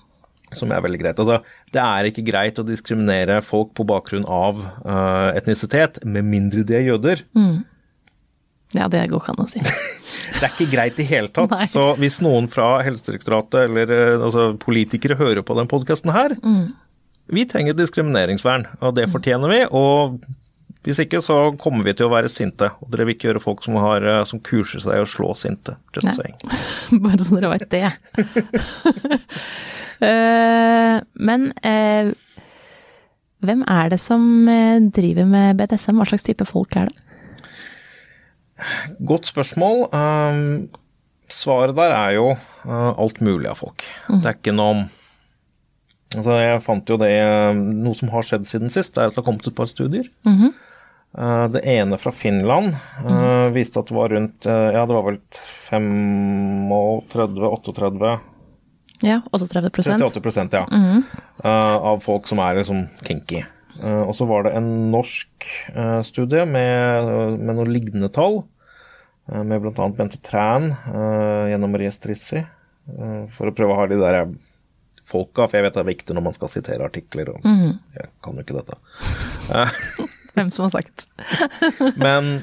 som 0.56 0.72
er 0.72 0.80
veldig 0.82 0.98
greit. 1.02 1.18
Altså, 1.20 1.36
det 1.74 1.82
er 1.84 2.08
ikke 2.08 2.24
greit 2.26 2.58
å 2.58 2.64
diskriminere 2.66 3.36
folk 3.44 3.74
på 3.78 3.84
bakgrunn 3.86 4.24
av 4.26 4.62
uh, 4.82 5.28
etnisitet, 5.38 6.00
med 6.08 6.24
mindre 6.26 6.64
de 6.66 6.74
er 6.78 6.86
jøder. 6.88 7.22
Ja, 8.74 8.88
det 8.92 9.04
går 9.12 9.20
ikke 9.22 9.34
an 9.36 9.44
å 9.44 9.48
si. 9.48 9.62
Det 10.38 10.42
er 10.44 10.50
ikke 10.52 10.66
greit 10.72 10.98
i 11.00 11.06
hele 11.08 11.30
tatt. 11.32 11.52
Nei. 11.54 11.66
Så 11.72 11.84
hvis 12.00 12.18
noen 12.24 12.50
fra 12.52 12.82
Helsedirektoratet 12.84 13.62
eller 13.68 13.92
uh, 13.94 14.24
altså, 14.26 14.48
politikere 14.60 15.16
hører 15.20 15.44
på 15.46 15.56
den 15.60 15.70
podkasten 15.70 16.12
her, 16.16 16.34
vi 17.32 17.44
trenger 17.48 17.76
diskrimineringsvern, 17.78 18.66
og 18.82 18.96
det 18.98 19.06
fortjener 19.12 19.52
vi. 19.52 19.62
Og 19.76 20.18
hvis 20.86 21.00
ikke, 21.02 21.20
så 21.24 21.36
kommer 21.60 21.84
vi 21.84 21.92
til 21.98 22.06
å 22.06 22.12
være 22.12 22.30
sinte. 22.32 22.70
Og 22.82 22.92
dere 22.92 23.08
vil 23.08 23.16
ikke 23.16 23.28
gjøre 23.28 23.42
folk 23.42 23.64
som, 23.66 23.76
har, 23.82 24.04
uh, 24.06 24.22
som 24.28 24.40
kurser 24.44 24.80
seg 24.84 24.94
i 24.94 25.02
å 25.02 25.08
slå 25.10 25.32
sinte. 25.36 25.74
Just 25.96 26.06
Nei. 26.06 26.14
saying. 26.16 26.38
Bare 27.04 27.18
så 27.26 27.36
dere 27.36 27.50
vet 27.56 27.68
det. 27.74 27.90
uh, 30.04 31.02
men 31.28 31.50
uh, 31.66 32.14
hvem 33.44 33.62
er 33.70 33.92
det 33.92 34.00
som 34.02 34.22
eh, 34.50 34.80
driver 34.94 35.26
med 35.28 35.58
BDSM? 35.60 35.98
Hva 36.00 36.08
slags 36.10 36.26
type 36.26 36.46
folk 36.48 36.74
er 36.78 36.90
det? 36.90 36.96
Godt 39.06 39.28
spørsmål. 39.30 39.84
Um, 39.94 40.70
svaret 41.30 41.76
der 41.78 41.94
er 41.94 42.14
jo 42.16 42.32
uh, 42.34 42.92
alt 42.98 43.20
mulig 43.22 43.46
av 43.50 43.60
folk. 43.60 43.84
Det 44.08 44.24
er 44.24 44.38
ikke 44.38 44.56
noe 44.56 44.88
Altså, 46.16 46.38
jeg 46.40 46.62
fant 46.64 46.88
jo 46.88 46.96
det 46.96 47.10
Noe 47.52 47.92
som 47.92 48.08
har 48.08 48.24
skjedd 48.24 48.46
siden 48.48 48.70
sist, 48.72 48.96
er 48.96 49.10
at 49.10 49.12
det 49.12 49.20
har 49.20 49.26
kommet 49.26 49.44
et 49.44 49.54
par 49.54 49.68
studier. 49.68 50.06
Uh, 50.24 50.48
det 51.52 51.60
ene 51.64 51.98
fra 51.98 52.12
Finland 52.12 52.76
uh, 53.08 53.48
viste 53.54 53.78
at 53.80 53.86
det 53.88 53.94
var 53.96 54.08
rundt 54.12 54.46
uh, 54.46 54.72
Ja, 54.74 54.86
det 54.86 54.94
var 54.94 55.02
vel 55.06 55.18
35-38 55.70 58.18
Ja, 59.02 59.20
38 59.32 59.70
38 60.04 60.46
ja. 60.52 60.66
uh, 61.44 61.76
av 61.92 62.00
folk 62.04 62.26
som 62.28 62.38
er 62.44 62.54
liksom 62.60 62.86
kinky. 63.06 63.44
Og 63.78 64.14
så 64.18 64.24
var 64.26 64.42
det 64.42 64.58
en 64.58 64.90
norsk 64.90 65.46
studie 66.02 66.42
med, 66.50 67.06
med 67.38 67.54
noen 67.54 67.70
lignende 67.70 68.10
tall, 68.10 68.42
med 69.30 69.62
bl.a. 69.62 69.86
Bente 69.94 70.18
Træn 70.26 70.74
gjennom 71.46 71.70
Marie 71.70 71.86
Strissi, 71.94 72.42
for 73.36 73.46
å 73.46 73.54
prøve 73.54 73.70
å 73.70 73.78
ha 73.78 73.86
de 73.86 73.94
der 74.02 74.34
folka, 75.06 75.46
for 75.46 75.54
jeg 75.60 75.64
vet 75.68 75.78
det 75.78 75.82
er 75.84 75.92
viktig 75.92 76.10
når 76.18 76.26
man 76.26 76.34
skal 76.34 76.50
sitere 76.50 76.90
artikler, 76.90 77.30
og 77.36 77.46
jeg 77.46 78.10
kan 78.18 78.34
jo 78.34 78.42
ikke 78.42 78.58
dette. 78.58 78.74
Hvem 80.38 80.54
som 80.54 80.68
har 80.68 80.74
sagt. 80.78 81.08
Men 82.06 82.40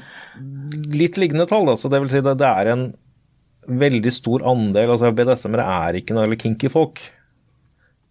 litt 0.92 1.18
lignende 1.20 1.48
tall, 1.48 1.66
da, 1.68 1.76
så 1.80 1.90
det 1.92 2.02
vil 2.04 2.12
si 2.12 2.22
det, 2.24 2.36
det 2.40 2.48
er 2.48 2.72
en 2.74 2.86
veldig 3.66 4.12
stor 4.14 4.44
andel 4.46 4.92
altså 4.94 5.10
BDSM-ere 5.16 5.64
er 5.88 6.00
ikke 6.00 6.14
noe 6.14 6.26
eller 6.28 6.38
kinky 6.38 6.70
folk. 6.70 7.00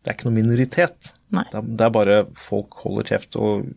Det 0.04 0.12
er 0.12 0.18
ikke 0.18 0.28
noe 0.28 0.38
minoritet. 0.38 1.14
Nei. 1.34 1.46
Det 1.52 1.60
er, 1.60 1.70
det 1.80 1.86
er 1.88 1.94
bare 1.96 2.18
folk 2.38 2.76
holder 2.84 3.08
kjeft 3.14 3.38
og 3.40 3.70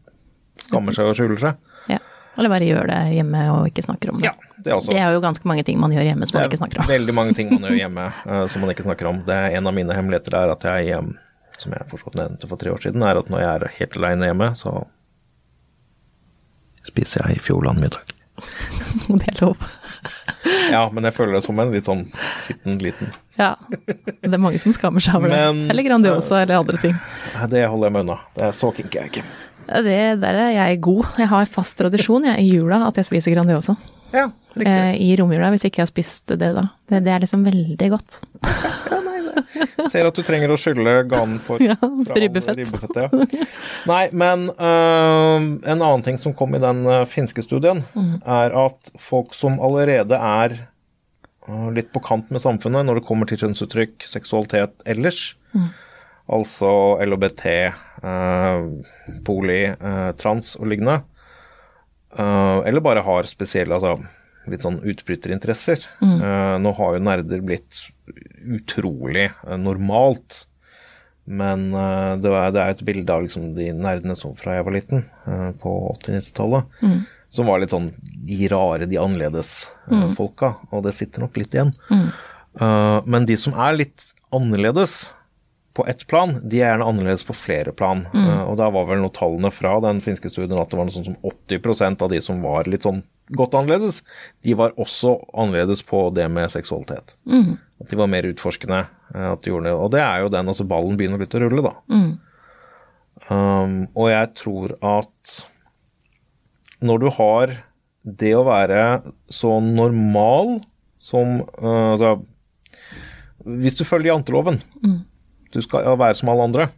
skammer 0.63 0.97
seg 0.97 1.11
og 1.11 1.17
skjuler 1.19 1.41
seg. 1.41 1.61
Ja. 1.93 2.01
Eller 2.39 2.53
bare 2.53 2.67
gjør 2.69 2.91
det 2.91 2.99
hjemme 3.17 3.45
og 3.55 3.71
ikke 3.71 3.83
snakker 3.87 4.13
om 4.13 4.21
det. 4.21 4.29
Ja, 4.29 4.35
det 4.59 4.71
er 4.71 4.77
også. 4.77 4.93
Det 4.95 5.01
er 5.03 5.15
jo 5.15 5.23
ganske 5.23 5.49
mange 5.51 5.65
ting 5.67 5.81
man 5.83 5.95
gjør 5.95 6.07
hjemme 6.07 6.29
som 6.29 6.39
man 6.39 6.51
ikke 6.51 6.61
snakker 6.61 6.83
om. 6.83 6.91
veldig 6.91 7.15
mange 7.17 7.35
ting 7.39 7.55
man 7.55 7.67
gjør 7.67 7.81
hjemme 7.85 8.05
uh, 8.13 8.45
som 8.51 8.63
man 8.63 8.75
ikke 8.75 8.87
snakker 8.87 9.11
om. 9.11 9.25
Det 9.27 9.39
er 9.39 9.57
En 9.59 9.71
av 9.71 9.75
mine 9.75 9.97
hemmeligheter 9.97 10.37
er 10.39 10.53
at 10.55 10.69
jeg, 10.69 11.01
um, 11.01 11.15
som 11.59 11.75
jeg 11.75 11.89
for 11.91 12.03
så 12.03 12.11
vidt 12.11 12.21
nevnte 12.21 12.51
for 12.51 12.61
tre 12.61 12.75
år 12.75 12.85
siden, 12.85 13.07
er 13.07 13.19
at 13.23 13.33
når 13.33 13.43
jeg 13.43 13.51
er 13.55 13.75
helt 13.81 13.99
alene 14.03 14.31
hjemme, 14.31 14.53
så 14.59 14.75
spiser 16.87 17.27
jeg 17.29 17.41
Fjordland-middag. 17.43 18.15
Og 19.11 19.19
det 19.21 19.33
er 19.35 19.41
lov. 19.45 19.57
Ja, 20.69 20.83
men 20.93 21.05
jeg 21.09 21.15
føler 21.17 21.33
det 21.39 21.43
som 21.45 21.59
en 21.61 21.71
litt 21.73 21.87
sånn 21.89 22.03
skitten 22.45 22.77
liten. 22.85 23.09
Ja. 23.41 23.55
Det 23.89 24.29
er 24.31 24.41
mange 24.41 24.61
som 24.61 24.73
skammer 24.77 25.01
seg 25.03 25.17
over 25.19 25.33
Men- 25.33 25.63
det. 25.65 25.71
Eller 25.73 25.87
Grandiosa 25.87 26.43
eller 26.43 26.61
andre 26.61 26.77
ting. 26.81 26.95
Det 27.51 27.63
holder 27.69 27.89
jeg 27.89 27.95
meg 27.97 28.05
unna. 28.05 28.17
Det 28.37 28.45
er 28.49 28.53
så 28.57 28.71
kinky 28.77 28.99
jeg 29.01 29.11
ikke. 29.11 29.25
Ja, 29.69 29.81
Det, 29.85 29.97
der 30.23 30.39
er 30.45 30.51
jeg 30.55 30.81
god. 30.85 31.09
Jeg 31.19 31.29
har 31.33 31.49
fast 31.51 31.77
tradisjon 31.81 32.29
jeg, 32.29 32.45
i 32.45 32.51
jula 32.59 32.83
at 32.87 33.01
jeg 33.01 33.09
spiser 33.09 33.35
Grandiosa. 33.35 33.77
Ja, 34.13 34.27
riktig. 34.57 34.69
Eh, 34.73 34.95
I 35.09 35.11
romjula, 35.21 35.51
hvis 35.53 35.65
ikke 35.69 35.81
jeg 35.83 35.89
har 35.89 35.93
spist 35.93 36.33
det 36.37 36.53
da. 36.57 36.67
Det, 36.89 37.03
det 37.05 37.13
er 37.17 37.25
liksom 37.25 37.45
veldig 37.49 37.91
godt. 37.97 38.21
Ser 39.93 40.07
at 40.09 40.17
du 40.19 40.23
trenger 40.27 40.53
å 40.53 40.59
skylle 40.61 40.95
ganen 41.11 41.39
for 41.43 41.63
Ja, 41.65 41.77
ribbefett. 42.15 42.57
ribbefett 42.59 42.97
ja. 42.99 43.09
Nei, 43.91 44.03
men 44.13 44.49
uh, 44.59 45.39
en 45.39 45.79
annen 45.83 46.05
ting 46.07 46.19
som 46.21 46.35
kom 46.37 46.55
i 46.59 46.63
den 46.63 46.85
uh, 46.89 47.03
finske 47.09 47.43
studien, 47.45 47.85
Mm. 47.95 48.19
er 48.27 48.55
at 48.67 48.91
folk 49.01 49.35
som 49.35 49.59
allerede 49.65 50.15
er 50.19 50.55
uh, 51.49 51.69
litt 51.75 51.91
på 51.95 52.03
kant 52.05 52.31
med 52.35 52.43
samfunnet 52.45 52.87
når 52.87 53.01
det 53.01 53.07
kommer 53.09 53.29
til 53.31 53.41
kjønnsuttrykk, 53.45 54.03
seksualitet 54.07 54.75
ellers, 54.87 55.35
Mm. 55.57 55.71
altså 56.29 56.71
LHBT, 57.01 57.45
øh, 58.05 58.67
poli, 59.25 59.63
trans 60.21 60.51
og 60.61 60.69
lignende, 60.69 60.99
eller 62.19 62.85
bare 62.85 63.01
har 63.07 63.25
spesielle 63.31 63.73
altså, 63.79 63.95
litt 64.53 64.67
sånn 64.67 64.81
utbryterinteresser. 64.83 65.85
Mm. 66.01 66.21
nå 66.65 66.73
har 66.79 66.95
jo 66.97 67.03
nerder 67.05 67.43
blitt 67.45 67.83
utrolig 68.59 69.29
øh, 69.47 69.59
normalt. 69.61 70.45
Men 71.29 71.69
øh, 71.77 72.17
det, 72.23 72.33
er, 72.33 72.59
et 72.65 72.85
bilde 72.89 73.13
av 73.13 73.27
liksom, 73.27 73.53
de 73.59 73.69
nerdene 73.77 74.17
som 74.17 74.33
fra 74.39 74.57
jeg 74.57 74.67
var 74.69 74.77
liten, 74.79 75.05
på 75.61 75.75
80-90-tallet, 75.99 76.79
som 77.35 77.51
var 77.51 77.61
litt 77.61 77.75
sånn 77.75 77.91
de 78.01 78.49
rare, 78.49 78.89
de 78.89 78.97
annerledes-folka. 79.01 80.15
folka, 80.17 80.53
og 80.73 80.87
det 80.87 80.95
sitter 80.97 81.27
nok 81.27 81.37
litt 81.37 81.57
igjen. 81.57 81.75
Øh, 82.61 83.01
men 83.05 83.29
de 83.29 83.37
som 83.39 83.57
er 83.59 83.77
litt 83.77 84.11
annerledes 84.35 85.09
på 85.79 85.85
ett 85.87 86.07
plan, 86.11 86.39
de 86.43 86.59
er 86.59 86.73
gjerne 86.73 86.89
annerledes 86.91 87.23
på 87.27 87.37
flere 87.37 87.73
plan. 87.77 88.07
Øh, 88.11 88.43
og 88.51 88.57
da 88.59 88.71
var 88.75 88.89
vel 88.89 89.03
noen 89.03 89.15
tallene 89.15 89.53
fra 89.55 89.77
den 89.85 90.03
finske 90.05 90.31
studien 90.33 90.59
at 90.59 90.73
det 90.73 90.81
var 90.81 90.89
noe 90.89 90.97
sånn 90.97 91.13
som 91.13 91.21
80% 91.23 92.03
av 92.03 92.11
de 92.13 92.21
som 92.25 92.43
var 92.43 92.71
litt 92.71 92.89
sånn 92.89 93.05
godt 93.37 93.55
annerledes, 93.59 94.03
de 94.45 94.55
var 94.57 94.73
også 94.81 95.17
annerledes 95.35 95.83
på 95.85 96.07
det 96.17 96.29
med 96.33 96.49
seksualitet. 96.53 97.15
At 97.81 97.91
de 97.91 97.97
var 98.01 98.09
mer 98.11 98.27
utforskende. 98.31 98.87
eh, 99.15 99.35
de 99.43 99.51
gjorde 99.51 99.65
det. 99.69 99.75
Og 99.75 99.91
det 99.93 100.01
er 100.01 100.21
jo 100.25 100.29
den, 100.33 100.49
altså 100.49 100.65
ballen 100.69 100.97
begynner 100.97 101.19
litt 101.19 101.35
å 101.35 101.43
rulle, 101.45 101.63
da. 101.63 101.75
Um, 103.29 103.89
og 103.95 104.09
jeg 104.09 104.31
tror 104.41 104.73
at 104.81 105.33
når 106.81 106.99
du 107.03 107.09
har 107.19 107.51
det 108.05 108.31
å 108.39 108.45
være 108.47 108.85
så 109.29 109.59
normal 109.61 110.61
som 110.97 111.43
uh, 111.61 111.93
Altså 111.93 112.15
Hvis 113.45 113.77
du 113.77 113.85
følger 113.85 114.13
janteloven, 114.15 114.63
du 115.53 115.61
skal 115.61 115.99
være 115.99 116.15
som 116.15 116.29
alle 116.33 116.47
andre. 116.49 116.69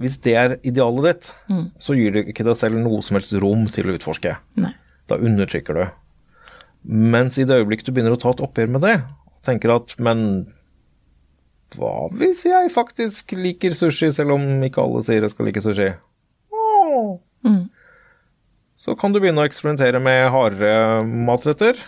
Hvis 0.00 0.16
det 0.24 0.34
er 0.38 0.54
idealet 0.66 1.04
ditt, 1.04 1.32
så 1.78 1.94
gir 1.94 2.12
du 2.14 2.22
ikke 2.22 2.44
deg 2.46 2.56
selv 2.56 2.78
noe 2.80 3.02
som 3.04 3.18
helst 3.18 3.34
rom 3.42 3.66
til 3.70 3.90
å 3.90 3.96
utforske. 3.98 4.36
Nei. 4.56 4.72
Da 5.12 5.20
undertrykker 5.20 5.76
du. 5.76 5.84
Mens 6.88 7.36
i 7.38 7.44
det 7.46 7.60
øyeblikket 7.60 7.90
du 7.90 7.94
begynner 7.94 8.16
å 8.16 8.20
ta 8.20 8.32
et 8.32 8.42
oppgjør 8.42 8.72
med 8.74 8.82
det, 8.86 8.96
og 9.28 9.46
tenker 9.46 9.76
at 9.76 9.92
men 10.02 10.24
hva 11.76 12.08
hvis 12.18 12.42
jeg 12.44 12.72
faktisk 12.72 13.32
liker 13.36 13.76
sushi, 13.76 14.10
selv 14.12 14.34
om 14.34 14.64
ikke 14.66 14.82
alle 14.82 15.04
sier 15.06 15.24
jeg 15.24 15.32
skal 15.32 15.48
like 15.48 15.62
sushi? 15.64 15.92
Mm. 17.42 17.62
Så 18.78 18.96
kan 18.98 19.14
du 19.14 19.20
begynne 19.22 19.42
å 19.42 19.48
eksperimentere 19.48 20.00
med 20.02 20.26
hardere 20.34 21.02
matretter. 21.06 21.78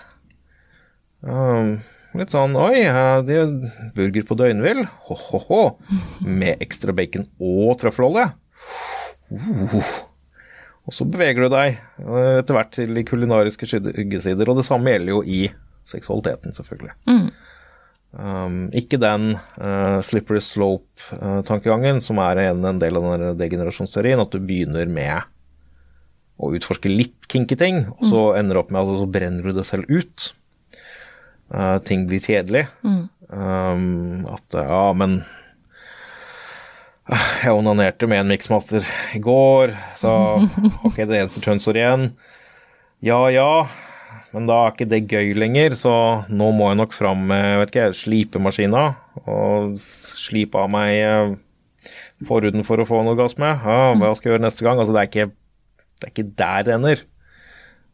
Um, 1.25 1.77
litt 2.19 2.35
sånn 2.35 2.57
Oi, 2.61 2.85
de 3.27 3.39
er 3.43 3.53
burger 3.97 4.27
på 4.29 4.39
døgnvill. 4.39 4.85
Ho-ho-ho. 5.09 5.63
Med 6.25 6.63
ekstra 6.65 6.95
bacon 6.97 7.29
og 7.43 7.77
trøffelolje. 7.83 8.31
Uh. 9.35 10.04
Og 10.85 10.93
så 10.93 11.07
beveger 11.09 11.47
du 11.47 11.53
deg 11.53 11.79
eh, 11.79 12.39
etter 12.41 12.57
hvert 12.57 12.73
til 12.77 12.93
de 12.97 13.05
kulinariske 13.09 13.69
skyggesider. 13.69 14.51
Og 14.51 14.61
det 14.61 14.67
samme 14.69 14.93
gjelder 14.93 15.15
jo 15.15 15.23
i 15.25 15.43
seksualiteten, 15.89 16.55
selvfølgelig. 16.57 16.95
Mm. 17.09 17.29
Um, 18.15 18.59
ikke 18.77 19.01
den 19.03 19.33
uh, 19.59 19.99
slippery 20.07 20.39
slope-tankegangen 20.45 21.99
som 22.05 22.21
er 22.23 22.45
en, 22.45 22.63
en 22.69 22.79
del 22.79 23.01
av 23.01 23.09
den 23.11 23.41
degenerasjonsteorien, 23.41 24.23
at 24.23 24.31
du 24.31 24.39
begynner 24.39 24.87
med 24.87 25.27
å 26.39 26.53
utforske 26.55 26.91
litt 26.91 27.27
kinky 27.31 27.59
ting, 27.59 27.81
og 27.97 28.07
så 28.11 28.23
ender 28.39 28.57
du 28.57 28.63
opp 28.63 28.71
med 28.75 28.87
at 28.87 29.01
så 29.03 29.11
brenner 29.11 29.47
du 29.47 29.59
det 29.59 29.67
selv 29.67 29.91
ut. 29.91 30.31
Uh, 31.51 31.79
ting 31.87 32.07
blir 32.11 32.23
kjedelig. 32.23 32.69
Um, 32.85 34.25
at 34.31 34.57
ja, 34.63 34.87
men 34.95 35.23
jeg 37.13 37.53
onanerte 37.53 38.09
med 38.09 38.23
en 38.23 38.31
mixmaster 38.33 38.85
i 39.17 39.21
går, 39.23 39.75
så 40.01 40.13
ok, 40.87 41.03
det 41.05 41.19
eneste 41.19 41.43
kjønnsord 41.45 41.79
igjen. 41.81 42.07
Ja 43.05 43.21
ja, 43.29 43.67
men 44.33 44.49
da 44.49 44.63
er 44.65 44.73
ikke 44.73 44.89
det 44.89 45.03
gøy 45.13 45.35
lenger, 45.37 45.77
så 45.79 45.95
nå 46.33 46.51
må 46.57 46.71
jeg 46.71 46.81
nok 46.81 46.97
fram 46.97 47.27
med 47.31 47.61
vet 47.61 47.75
ikke, 47.75 47.89
slipemaskina 47.99 48.85
og 49.29 49.77
slipe 49.81 50.59
av 50.59 50.73
meg 50.73 50.97
eh, 50.97 51.35
forhuden 52.27 52.65
for 52.67 52.81
å 52.81 52.89
få 52.89 53.03
en 53.03 53.13
orgasme. 53.13 53.53
Ja, 53.63 53.93
hva 54.01 54.15
skal 54.17 54.31
jeg 54.31 54.39
gjøre 54.39 54.47
neste 54.47 54.67
gang? 54.67 54.81
Altså, 54.81 54.97
det 54.97 55.03
er 55.05 55.11
ikke, 55.13 55.29
det 56.01 56.09
er 56.09 56.15
ikke 56.15 56.31
der 56.41 56.67
det 56.67 56.77
ender. 56.79 57.05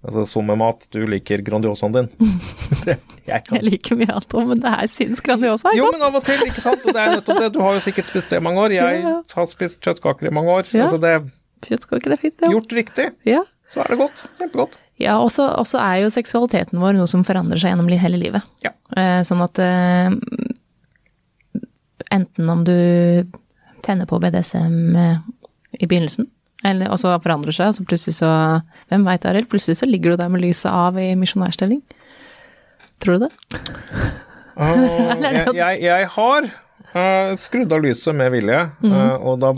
Altså, 0.00 0.22
Som 0.24 0.46
med 0.48 0.56
mat, 0.56 0.86
du 0.94 1.02
liker 1.06 1.42
Grandiosaen 1.44 1.92
din. 1.92 2.06
Det, 2.86 2.94
jeg 3.28 3.42
Jeg 3.52 3.64
liker 3.66 3.98
mye 4.00 4.08
annet 4.14 4.32
òg, 4.38 4.46
men 4.48 4.62
det 4.62 4.70
er 4.72 4.88
syns 4.88 5.20
Grandiosa 5.24 5.68
er 5.68 5.76
jo, 5.76 5.84
godt. 5.90 5.98
men 5.98 6.06
av 6.06 6.16
og 6.16 6.24
til, 6.24 6.40
ikke 6.46 6.64
sant. 6.64 6.86
Og 6.86 6.96
det 6.96 7.02
er 7.02 7.12
nettopp 7.18 7.42
det. 7.44 7.50
Du 7.52 7.60
har 7.60 7.76
jo 7.76 7.82
sikkert 7.84 8.08
spist 8.08 8.32
det 8.32 8.40
i 8.40 8.44
mange 8.46 8.62
år. 8.64 8.72
Jeg 8.78 9.02
Ja, 9.04 9.12
har 9.36 9.50
spist 9.50 9.82
kjøttkaker 9.84 10.30
i 10.30 10.32
mange 10.32 10.54
år. 10.54 10.70
Ja. 10.72 10.86
Altså, 10.86 11.00
det 11.02 11.12
er 11.18 11.28
Kjøttkaker 11.60 12.14
er 12.14 12.16
fint, 12.22 12.38
ja. 12.40 12.48
gjort 12.54 12.72
riktig, 12.72 13.04
ja. 13.28 13.42
så 13.68 13.82
er 13.84 13.92
det 13.92 13.98
godt. 14.00 14.22
Kjempegodt. 14.38 14.78
Ja, 14.96 15.18
og 15.20 15.28
så 15.32 15.80
er 15.84 15.98
jo 16.00 16.08
seksualiteten 16.12 16.80
vår 16.80 16.96
noe 16.96 17.08
som 17.08 17.20
forandrer 17.28 17.60
seg 17.60 17.74
gjennom 17.74 17.90
hele 18.00 18.16
livet. 18.16 18.46
Ja. 18.64 18.72
Eh, 18.96 19.20
sånn 19.28 19.44
at 19.44 19.60
eh, 19.60 20.08
enten 22.16 22.48
om 22.48 22.64
du 22.64 22.72
tenner 23.84 24.08
på 24.08 24.18
BDSM 24.24 24.96
eh, 24.96 25.18
i 25.80 25.86
begynnelsen, 25.88 26.30
eller, 26.66 26.90
og 26.92 27.00
så 27.00 27.14
forandrer 27.24 27.56
seg, 27.56 27.72
så 27.72 27.84
plutselig 27.88 28.18
så 28.18 28.30
Hvem 28.90 29.06
veit, 29.06 29.24
Arild? 29.28 29.48
Plutselig 29.48 29.78
så 29.80 29.88
ligger 29.88 30.12
du 30.12 30.20
der 30.20 30.32
med 30.32 30.42
lyset 30.44 30.68
av 30.68 30.98
i 31.00 31.12
misjonærstilling. 31.16 31.80
Tror 33.00 33.16
du 33.16 33.26
det? 33.26 33.30
Uh, 34.60 35.16
jeg, 35.24 35.54
jeg, 35.56 35.80
jeg 35.86 36.08
har 36.16 36.48
uh, 36.50 37.32
skrudd 37.40 37.72
av 37.72 37.84
lyset 37.84 38.16
med 38.16 38.34
vilje, 38.34 38.62
uh, 38.84 39.16
og 39.16 39.40
da 39.40 39.54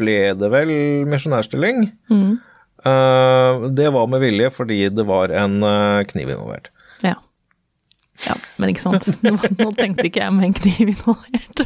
ble 0.00 0.18
det 0.36 0.52
vel 0.52 0.72
misjonærstilling. 1.08 1.86
Mm. 2.12 2.40
Det 2.82 3.90
var 3.94 4.08
med 4.10 4.18
vilje 4.24 4.48
fordi 4.50 4.78
det 4.90 5.04
var 5.06 5.30
en 5.38 5.60
kniv 6.10 6.32
involvert. 6.32 6.72
Ja. 7.04 7.12
Ja, 8.26 8.34
men 8.58 8.72
ikke 8.72 8.82
sant. 8.82 9.06
Nå 9.60 9.68
tenkte 9.78 10.08
ikke 10.08 10.24
jeg 10.24 10.34
med 10.34 10.48
en 10.48 10.56
kniv 10.56 10.90
involvert. 10.90 11.62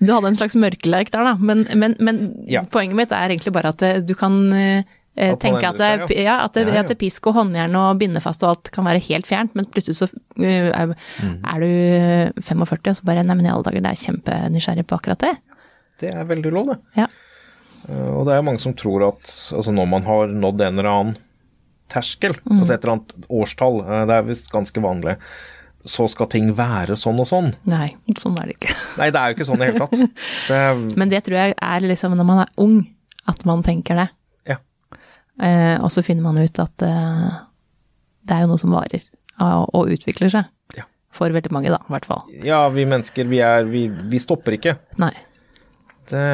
Du 0.00 0.12
hadde 0.14 0.30
en 0.32 0.36
slags 0.40 0.56
mørkelek 0.56 1.10
der, 1.12 1.26
da. 1.28 1.34
Men, 1.38 1.66
men, 1.76 1.94
men 2.00 2.20
Ja. 2.48 2.62
poenget 2.64 2.96
mitt 2.96 3.12
er 3.12 3.28
egentlig 3.34 3.52
bare 3.52 3.68
at 3.74 3.82
eh, 3.84 3.98
du 4.00 4.14
kan 4.16 4.38
eh, 4.56 4.82
tenke 5.36 5.66
at, 5.68 5.76
det, 5.76 5.90
seg, 6.08 6.14
ja, 6.24 6.38
at, 6.46 6.54
det, 6.56 6.64
Ja, 6.72 6.80
at 6.80 6.88
det 6.88 6.96
pisk 7.02 7.26
og 7.28 7.34
håndjern 7.36 7.74
og 7.76 7.98
bindefast 8.00 8.42
og 8.46 8.54
alt 8.54 8.70
kan 8.72 8.86
være 8.88 9.02
helt 9.10 9.28
fjernt, 9.28 9.52
men 9.58 9.66
plutselig 9.68 9.98
så 10.00 10.08
eh, 10.40 10.70
er, 10.72 10.94
Mm. 11.20 11.34
er 11.44 11.60
du 11.60 12.42
45 12.48 12.90
og 12.94 12.96
så 12.96 13.04
bare 13.04 13.24
Nei, 13.26 13.34
men 13.36 13.44
i 13.46 13.50
alle 13.52 13.66
dager, 13.66 13.82
det 13.84 13.90
er 13.92 14.04
kjempenysgjerrig 14.06 14.86
på 14.88 14.96
akkurat 14.96 15.18
det. 15.26 15.34
Det 16.00 16.14
er 16.14 16.24
veldig 16.24 16.52
lov, 16.56 16.70
det. 16.72 16.78
Ja. 16.96 17.06
Og 17.90 18.24
det 18.28 18.34
er 18.38 18.42
mange 18.46 18.60
som 18.62 18.72
tror 18.76 19.04
at 19.10 19.28
altså 19.56 19.72
når 19.74 19.86
man 19.88 20.02
har 20.08 20.26
nådd 20.32 20.60
en 20.64 20.78
eller 20.78 20.88
annen 20.90 21.16
terskel, 21.90 22.36
Mm. 22.46 22.60
altså 22.62 22.72
et 22.74 22.84
eller 22.84 22.92
annet 22.96 23.14
årstall, 23.28 23.80
det 24.08 24.14
er 24.16 24.22
visst 24.28 24.50
ganske 24.52 24.80
vanlig, 24.80 25.16
så 25.88 26.04
skal 26.12 26.28
ting 26.28 26.50
være 26.56 26.96
sånn 26.98 27.20
og 27.22 27.26
sånn. 27.28 27.50
Nei, 27.70 27.88
sånn 28.20 28.36
er 28.40 28.50
det 28.50 28.56
ikke. 28.58 28.74
Nei, 29.00 29.10
det 29.14 29.20
er 29.20 29.30
jo 29.30 29.36
ikke 29.38 29.46
sånn 29.48 29.62
i 29.62 29.68
hele 29.70 29.86
tatt. 29.86 30.24
Det 30.48 30.96
Men 31.00 31.12
det 31.12 31.22
tror 31.24 31.38
jeg 31.38 31.54
er 31.56 31.86
liksom 31.88 32.16
når 32.18 32.26
man 32.28 32.42
er 32.44 32.50
ung, 32.60 32.80
at 33.30 33.44
man 33.48 33.62
tenker 33.64 33.96
det. 34.02 34.08
ja. 34.50 34.58
Eh, 35.40 35.76
og 35.80 35.88
så 35.94 36.02
finner 36.04 36.26
man 36.26 36.36
ut 36.42 36.58
at 36.60 36.84
eh, 36.84 37.30
det 38.28 38.36
er 38.36 38.42
jo 38.44 38.50
noe 38.52 38.60
som 38.60 38.74
varer 38.76 39.00
og, 39.40 39.70
og 39.72 39.88
utvikler 39.94 40.28
seg. 40.32 40.50
Ja. 40.76 40.84
For 41.16 41.32
veldig 41.32 41.52
mange, 41.56 41.72
da, 41.72 41.78
i 41.80 41.94
hvert 41.94 42.08
fall. 42.10 42.20
ja, 42.44 42.60
vi 42.74 42.84
mennesker, 42.84 43.24
vi 43.30 43.40
er 43.40 43.64
Vi, 43.72 43.86
vi 43.88 44.20
stopper 44.20 44.58
ikke. 44.58 44.76
Nei. 45.00 45.14
Det 46.10 46.26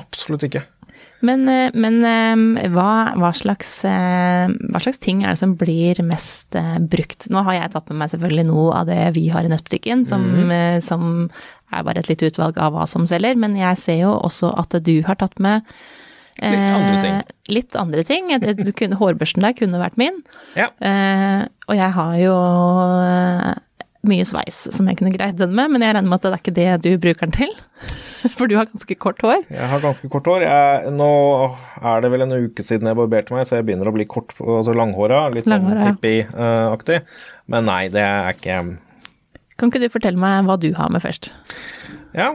absolutt 0.00 0.46
ikke. 0.48 0.62
Men, 1.26 1.44
eh, 1.52 1.70
men 1.76 2.00
eh, 2.06 2.68
hva, 2.72 3.12
hva, 3.20 3.30
slags, 3.36 3.72
eh, 3.88 4.48
hva 4.72 4.80
slags 4.80 5.00
ting 5.02 5.22
er 5.24 5.34
det 5.34 5.40
som 5.42 5.54
blir 5.60 6.00
mest 6.06 6.56
eh, 6.56 6.76
brukt? 6.80 7.28
Nå 7.32 7.44
har 7.46 7.58
jeg 7.58 7.72
tatt 7.74 7.90
med 7.92 8.00
meg 8.02 8.12
selvfølgelig 8.14 8.46
noe 8.48 8.68
av 8.80 8.90
det 8.90 9.00
vi 9.16 9.26
har 9.32 9.44
i 9.44 9.52
nettbutikken, 9.52 10.06
som, 10.08 10.24
mm. 10.50 10.82
som 10.84 11.08
er 11.70 11.86
bare 11.86 12.02
et 12.02 12.10
lite 12.10 12.30
utvalg 12.32 12.58
av 12.60 12.74
hva 12.74 12.86
som 12.90 13.06
selger, 13.10 13.38
men 13.40 13.58
jeg 13.58 13.80
ser 13.80 14.00
jo 14.04 14.14
også 14.16 14.54
at 14.60 14.80
du 14.86 14.96
har 15.06 15.20
tatt 15.20 15.36
med 15.42 15.66
eh, 16.40 16.50
Litt 16.50 16.72
andre 16.74 17.00
ting. 17.04 17.20
Litt 17.50 17.76
andre 17.76 18.06
ting. 18.06 18.30
Du 18.64 18.72
kunne, 18.76 18.98
hårbørsten 19.00 19.44
der 19.44 19.56
kunne 19.58 19.82
vært 19.82 20.00
min. 20.00 20.22
Ja. 20.58 20.70
Eh, 20.80 21.42
og 21.68 21.76
jeg 21.76 21.96
har 21.96 22.14
jo 22.22 22.36
eh, 23.04 23.52
mye 24.06 24.24
sveis 24.24 24.62
som 24.72 24.88
jeg 24.88 24.96
kunne 25.00 25.12
greid 25.12 25.36
den 25.40 25.52
med, 25.56 25.72
men 25.74 25.84
jeg 25.84 25.94
regner 25.96 26.08
med 26.08 26.20
at 26.20 26.26
det 26.26 26.30
er 26.32 26.40
ikke 26.40 26.56
det 26.56 26.68
du 26.86 26.90
bruker 27.02 27.28
den 27.28 27.34
til? 27.36 27.52
For 28.36 28.50
du 28.50 28.56
har 28.58 28.68
ganske 28.68 28.96
kort 29.00 29.20
hår. 29.24 29.46
Jeg 29.48 29.68
har 29.70 29.82
ganske 29.82 30.08
kort 30.12 30.28
hår. 30.28 30.44
Jeg, 30.44 30.92
nå 30.92 31.10
er 31.80 32.04
det 32.04 32.10
vel 32.12 32.24
en 32.26 32.36
uke 32.36 32.64
siden 32.64 32.90
jeg 32.90 32.98
barberte 32.98 33.36
meg, 33.36 33.46
så 33.48 33.58
jeg 33.58 33.68
begynner 33.68 33.88
å 33.88 33.94
bli 33.96 34.06
kort, 34.08 34.34
altså 34.40 34.74
langhåra. 34.76 35.22
Litt 35.32 35.48
sånn 35.48 35.56
Langhåra, 35.56 35.86
ja. 35.86 35.94
hippie-aktig. 35.94 37.00
Men 37.52 37.68
nei, 37.68 37.82
det 37.92 38.04
er 38.04 38.36
ikke 38.36 38.60
Kan 39.60 39.72
ikke 39.72 39.82
du 39.82 39.90
fortelle 39.92 40.20
meg 40.20 40.48
hva 40.48 40.56
du 40.60 40.70
har 40.76 40.92
med 40.92 41.04
først? 41.04 41.32
Ja, 42.16 42.34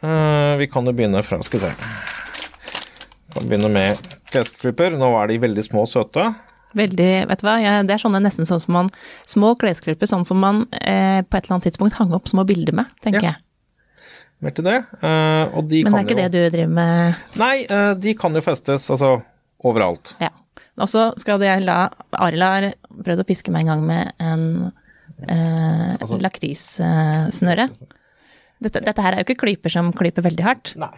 eh, 0.00 0.52
vi 0.60 0.68
kan 0.72 0.88
jo 0.88 0.96
begynne 0.96 1.24
fra 1.26 1.40
Skal 1.44 1.60
vi 1.60 1.66
se. 1.66 1.72
Vi 3.28 3.36
kan 3.36 3.48
begynne 3.52 3.72
med 3.72 4.08
klesklipper. 4.32 4.96
Nå 4.96 5.12
er 5.20 5.32
de 5.32 5.40
veldig 5.44 5.64
små 5.68 5.84
og 5.84 5.92
søte. 5.92 6.30
Veldig, 6.76 7.10
vet 7.30 7.40
du 7.40 7.46
hva, 7.46 7.54
ja, 7.62 7.82
det 7.82 7.94
er 7.94 8.00
sånne 8.02 8.20
nesten 8.20 8.44
sånn 8.48 8.60
som 8.60 8.74
man 8.76 8.88
Små 9.26 9.54
klesklipper, 9.56 10.06
sånn 10.10 10.26
som 10.28 10.36
man 10.42 10.66
eh, 10.82 11.22
på 11.24 11.36
et 11.38 11.46
eller 11.46 11.54
annet 11.56 11.68
tidspunkt 11.70 11.96
hang 11.96 12.12
opp 12.12 12.28
små 12.28 12.44
bilder 12.48 12.76
med, 12.76 12.90
tenker 13.04 13.24
Ja. 13.24 13.32
jeg. 13.32 13.44
Mer 14.44 14.52
til 14.54 14.64
det. 14.68 14.76
Uh, 15.02 15.50
og 15.58 15.64
de 15.66 15.80
Men 15.82 15.92
det 15.96 15.98
er 15.98 16.04
ikke 16.04 16.14
jo 16.14 16.20
det 16.20 16.30
du 16.30 16.56
driver 16.56 16.74
med? 16.76 17.16
Nei, 17.40 17.54
uh, 17.72 17.94
de 17.98 18.12
kan 18.14 18.36
jo 18.36 18.42
festes 18.44 18.84
altså 18.94 19.16
overalt. 19.66 20.12
Ja. 20.22 20.28
Og 20.78 20.86
så 20.86 21.08
skal 21.18 21.42
jeg 21.42 21.64
la 21.66 21.88
Arild 22.12 22.44
har 22.46 22.68
prøvd 23.02 23.24
å 23.24 23.26
piske 23.26 23.50
meg 23.50 23.64
en 23.66 23.72
gang 23.72 23.82
med 23.88 24.12
en 24.22 24.44
uh, 24.68 25.96
Altså- 25.98 26.20
lakrissnøre. 26.22 27.66
Dette, 28.62 28.80
dette 28.82 29.02
her 29.02 29.14
er 29.14 29.22
jo 29.22 29.26
ikke 29.26 29.42
klyper 29.42 29.70
som 29.74 29.90
klyper 29.94 30.22
veldig 30.26 30.44
hardt, 30.46 30.72
Nei. 30.78 30.92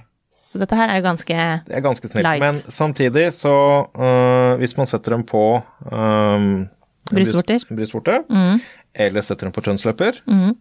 Så 0.50 0.58
dette 0.58 0.74
her 0.76 0.88
er 0.90 0.98
jo 0.98 1.04
ganske 1.06 1.34
Det 1.66 1.74
er 1.78 1.80
ganske 1.84 2.08
snilt. 2.10 2.26
Light. 2.26 2.42
Men 2.42 2.54
samtidig 2.58 3.28
så 3.32 3.52
øh, 3.94 4.58
Hvis 4.58 4.76
man 4.76 4.86
setter 4.90 5.14
dem 5.16 5.22
på 5.26 5.42
øh, 5.86 6.66
Brystvorter. 7.10 7.58
bryst- 7.62 7.76
brystvorte, 7.76 8.18
mm, 8.30 8.60
eller 8.94 9.20
setter 9.22 9.46
dem 9.46 9.52
på 9.54 9.60
kjønnsløper, 9.66 10.18
mm, 10.26 10.52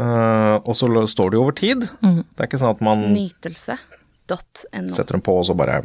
øh, 0.00 0.54
og 0.64 0.74
så 0.76 0.86
står 0.88 1.06
står 1.06 1.30
de 1.30 1.36
over 1.36 1.50
tid 1.56 1.86
mm. 2.02 2.16
Det 2.24 2.40
er 2.40 2.48
ikke 2.48 2.58
sånn 2.60 2.74
at 2.76 2.80
man 2.84 3.06
Nytelse.no. 3.12 4.92
setter 4.96 5.12
dem 5.16 5.22
på 5.24 5.36
og 5.38 5.46
så 5.48 5.54
bare 5.56 5.82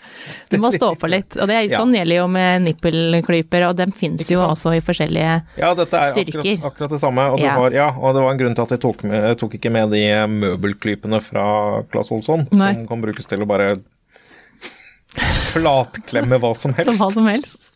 Du 0.51 0.57
må 0.61 0.69
stå 0.75 0.91
på 1.01 1.09
litt. 1.09 1.33
Og 1.41 1.47
det, 1.49 1.55
er- 1.57 1.69
Ja. 1.73 1.79
sånn 1.81 1.95
gjelder 1.97 2.19
jo 2.19 2.27
med 2.29 2.61
nippelklyper, 2.67 3.65
og 3.69 3.75
dem 3.79 3.91
fins 3.95 4.29
jo 4.29 4.43
også 4.45 4.75
i 4.77 4.83
forskjellige 4.85 5.33
styrker. 5.41 5.63
Ja, 5.63 5.71
dette 5.79 5.97
er 6.03 6.13
akkurat, 6.21 6.65
akkurat 6.71 6.93
det 6.93 7.01
samme. 7.01 7.25
Og, 7.33 7.41
Ja. 7.41 7.55
har, 7.57 7.71
ja, 7.75 7.87
og 7.97 8.13
det 8.15 8.23
var 8.27 8.31
en 8.35 8.41
grunn 8.43 8.55
til 8.59 8.67
at 8.67 8.75
jeg 8.77 8.83
tok, 8.85 9.03
med, 9.09 9.23
jeg 9.31 9.39
tok 9.41 9.57
ikke 9.57 9.71
med 9.73 9.89
de 9.95 10.03
møbelklypene 10.37 11.21
fra 11.25 11.47
Claes 11.91 12.11
Olsson, 12.13 12.45
Nei. 12.51 12.73
som 12.77 12.87
kan 12.93 13.01
brukes 13.07 13.25
til 13.25 13.41
å 13.41 13.49
bare 13.49 13.71
flatklemme 15.53 16.37
hva 16.41 16.53
som 16.57 16.73
helst. 16.77 16.99
Hva 17.01 17.09
som 17.13 17.27
helst. 17.29 17.69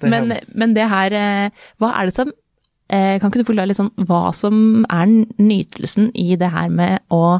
Men, 0.00 0.32
men 0.56 0.72
det 0.76 0.86
her, 0.88 1.12
eh, 1.12 1.64
hva 1.82 1.90
er 2.00 2.08
det 2.08 2.14
som 2.16 2.30
eh, 2.88 3.18
Kan 3.20 3.28
ikke 3.28 3.42
du 3.42 3.48
forklare 3.50 3.68
litt 3.68 3.76
sånn 3.76 3.90
hva 4.08 4.30
som 4.32 4.86
er 4.88 5.10
nytelsen 5.36 6.08
i 6.16 6.30
det 6.40 6.48
her 6.54 6.70
med 6.72 7.02
å 7.12 7.36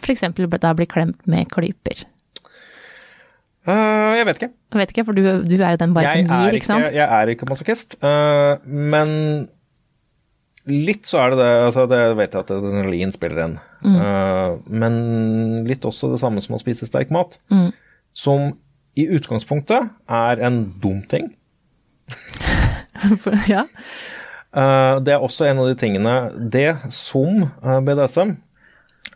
f.eks. 0.00 0.24
da 0.60 0.74
bli 0.76 0.86
klemt 0.88 1.26
med 1.30 1.48
klyper? 1.52 2.04
Uh, 3.64 4.12
jeg 4.18 4.26
vet 4.28 4.40
ikke. 4.40 4.52
Jeg 4.74 4.80
vet 4.80 4.90
ikke, 4.92 5.04
for 5.08 5.16
du, 5.16 5.24
du 5.48 5.54
er 5.56 5.74
jo 5.74 5.80
den 5.80 5.92
bare 5.96 6.10
jeg 6.10 6.26
som 6.26 6.32
gir, 6.36 6.56
ikke 6.58 6.68
sant? 6.68 6.88
Jeg 6.92 7.08
er 7.08 7.32
ikke 7.32 7.48
masochist, 7.48 7.96
Uh, 8.04 8.60
men 8.64 9.14
litt 10.68 11.08
så 11.08 11.20
er 11.20 11.32
det 11.32 11.38
det 11.42 11.48
altså 11.60 11.82
Det 11.88 11.98
vet 12.16 12.32
jeg 12.32 12.44
at 12.46 12.52
adrenalin 12.54 13.12
spiller 13.12 13.46
en, 13.48 13.56
Mm. 13.84 13.96
Uh, 14.00 14.52
men 14.80 14.94
litt 15.68 15.84
også 15.84 16.08
det 16.08 16.16
samme 16.22 16.40
som 16.40 16.54
å 16.56 16.60
spise 16.62 16.86
sterk 16.88 17.10
mat. 17.12 17.34
Mm. 17.52 17.66
Som 18.16 18.54
i 18.96 19.04
utgangspunktet 19.12 19.90
er 20.08 20.40
en 20.40 20.62
dum 20.80 21.02
ting. 21.04 21.34
ja. 23.52 23.66
Det 25.04 25.12
er 25.12 25.20
også 25.20 25.48
en 25.50 25.60
av 25.60 25.66
de 25.66 25.74
tingene 25.74 26.12
Det 26.52 26.76
som 26.94 27.42
BDSM 27.84 28.36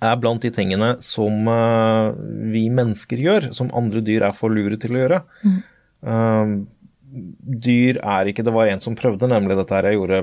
er 0.05 0.17
blant 0.21 0.43
de 0.45 0.51
tingene 0.55 0.93
som 1.03 1.49
uh, 1.51 2.13
vi 2.53 2.69
mennesker 2.71 3.21
gjør, 3.23 3.49
som 3.57 3.71
andre 3.77 4.03
dyr 4.05 4.27
er 4.29 4.37
for 4.37 4.53
lure 4.55 4.79
til 4.81 4.95
å 4.95 5.01
gjøre. 5.03 5.21
Eh, 5.99 6.53
dyr 7.67 7.97
er 7.99 8.29
ikke 8.31 8.45
Det 8.47 8.53
var 8.55 8.69
en 8.71 8.83
som 8.85 8.95
prøvde, 8.95 9.27
nemlig 9.27 9.57
dette 9.59 9.75
her 9.75 9.89
jeg 9.91 9.97
gjorde 9.99 10.21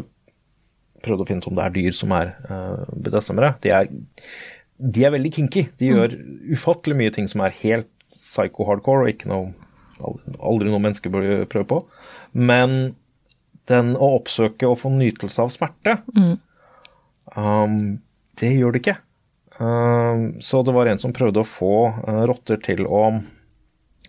Prøvde 1.04 1.26
å 1.26 1.28
finne 1.28 1.44
ut 1.44 1.50
om 1.50 1.58
det 1.58 1.66
er 1.66 1.74
dyr 1.76 1.94
som 1.94 2.14
er 2.16 2.32
uh, 2.50 2.86
BDSM-ere. 2.96 3.52
De, 3.62 3.74
de 4.96 5.04
er 5.06 5.12
veldig 5.14 5.32
kinky. 5.36 5.66
De 5.78 5.92
gjør 5.92 6.16
ufattelig 6.56 6.96
mye 6.98 7.14
ting 7.14 7.28
som 7.30 7.44
er 7.46 7.54
helt 7.60 7.92
psycho-hardcore, 8.16 9.04
og 9.04 9.12
ikke 9.12 9.30
noe 9.30 9.52
aldri 10.40 10.72
noe 10.72 10.82
menneske 10.82 11.12
bør 11.14 11.44
prøve 11.52 11.68
på. 11.70 11.78
Men 12.34 12.96
den 13.70 13.94
å 14.00 14.16
oppsøke 14.18 14.66
og 14.72 14.80
få 14.82 14.90
nytelse 14.96 15.46
av 15.46 15.54
smerte, 15.54 16.00
Mm. 16.16 16.34
um, 17.36 17.78
det 18.42 18.56
gjør 18.56 18.74
det 18.74 18.82
ikke. 18.82 18.98
Um, 19.60 20.41
så 20.44 20.60
det 20.68 20.74
var 20.76 20.86
en 20.91 21.00
som 21.00 21.13
prøvde 21.15 21.39
å 21.39 21.48
få 21.48 21.70
uh, 22.08 22.24
rotter 22.28 22.58
til 22.65 22.84
å 22.88 23.22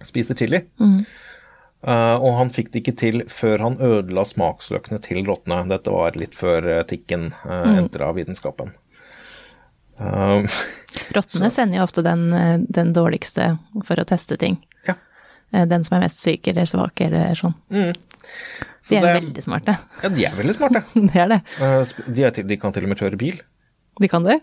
spise 0.02 0.34
chili. 0.36 0.64
Mm. 0.82 1.04
Uh, 1.86 2.16
og 2.18 2.32
han 2.40 2.50
fikk 2.50 2.72
det 2.74 2.80
ikke 2.82 2.96
til 2.98 3.20
før 3.30 3.62
han 3.62 3.76
ødela 3.78 4.24
smaksløkene 4.26 4.98
til 5.04 5.20
rottene. 5.28 5.60
Dette 5.70 5.92
var 5.94 6.16
litt 6.18 6.34
før 6.34 6.66
uh, 6.80 6.82
tikken 6.88 7.28
Mm. 7.46 7.76
entra 7.84 8.08
vitenskapen. 8.16 8.72
Um, 9.98 10.44
Rottene 11.16 11.48
sender 11.52 11.78
jo 11.78 11.84
ofte 11.86 12.02
den, 12.04 12.26
eh, 12.36 12.58
den 12.68 12.90
dårligste 12.96 13.52
for 13.86 14.00
å 14.00 14.04
teste 14.08 14.36
ting. 14.40 14.58
Ja. 14.88 14.94
Eh, 15.52 15.64
Den 15.68 15.84
som 15.86 15.96
er 15.96 16.02
mest 16.04 16.20
syk 16.20 16.48
eller 16.52 16.66
svak 16.68 17.00
eller 17.06 17.32
sånn. 17.38 17.54
mm. 17.72 17.94
Så 18.82 18.90
De 18.90 18.96
er 18.98 19.02
det- 19.06 19.14
veldig 19.22 19.42
smarte. 19.44 19.76
Ja, 20.02 20.08
de 20.08 20.24
er 20.26 20.34
veldig 20.36 20.54
smarte. 20.56 20.82
Det 20.94 21.16
er 21.22 21.28
det. 21.32 21.40
De, 22.14 22.22
er 22.26 22.30
til, 22.36 22.46
de 22.46 22.56
kan 22.60 22.72
til 22.74 22.84
og 22.84 22.88
med 22.92 22.98
kjøre 23.00 23.18
bil. 23.18 23.40
De 24.00 24.08
kan 24.08 24.22
det. 24.26 24.40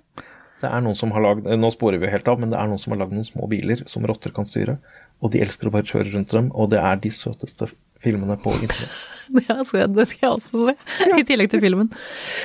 Det 0.63 0.69
er 0.71 0.83
noen 0.85 0.95
som 0.95 1.11
har 1.11 1.23
lagd, 1.25 1.47
Nå 1.59 1.71
sporer 1.73 1.99
vi 1.99 2.11
helt 2.11 2.27
av, 2.31 2.39
men 2.39 2.53
det 2.53 2.59
er 2.59 2.69
noen 2.71 2.79
som 2.79 2.93
har 2.95 3.03
lagd 3.03 3.15
noen 3.15 3.27
små 3.27 3.49
biler 3.51 3.83
som 3.89 4.05
rotter 4.07 4.31
kan 4.35 4.47
styre. 4.47 4.77
Og 5.23 5.33
de 5.33 5.41
elsker 5.43 5.67
å 5.67 5.73
bare 5.73 5.87
kjøre 5.87 6.13
rundt 6.13 6.35
dem, 6.35 6.51
og 6.55 6.71
det 6.71 6.79
er 6.79 7.01
de 7.03 7.11
søteste 7.13 7.67
filmene 8.03 8.39
på 8.39 8.55
internett. 8.59 9.01
Ja, 9.47 9.55
det 9.63 10.03
skal 10.11 10.25
jeg 10.27 10.29
også 10.33 10.65
se, 10.67 11.05
i 11.15 11.23
tillegg 11.25 11.47
til 11.49 11.61
filmen. 11.63 11.87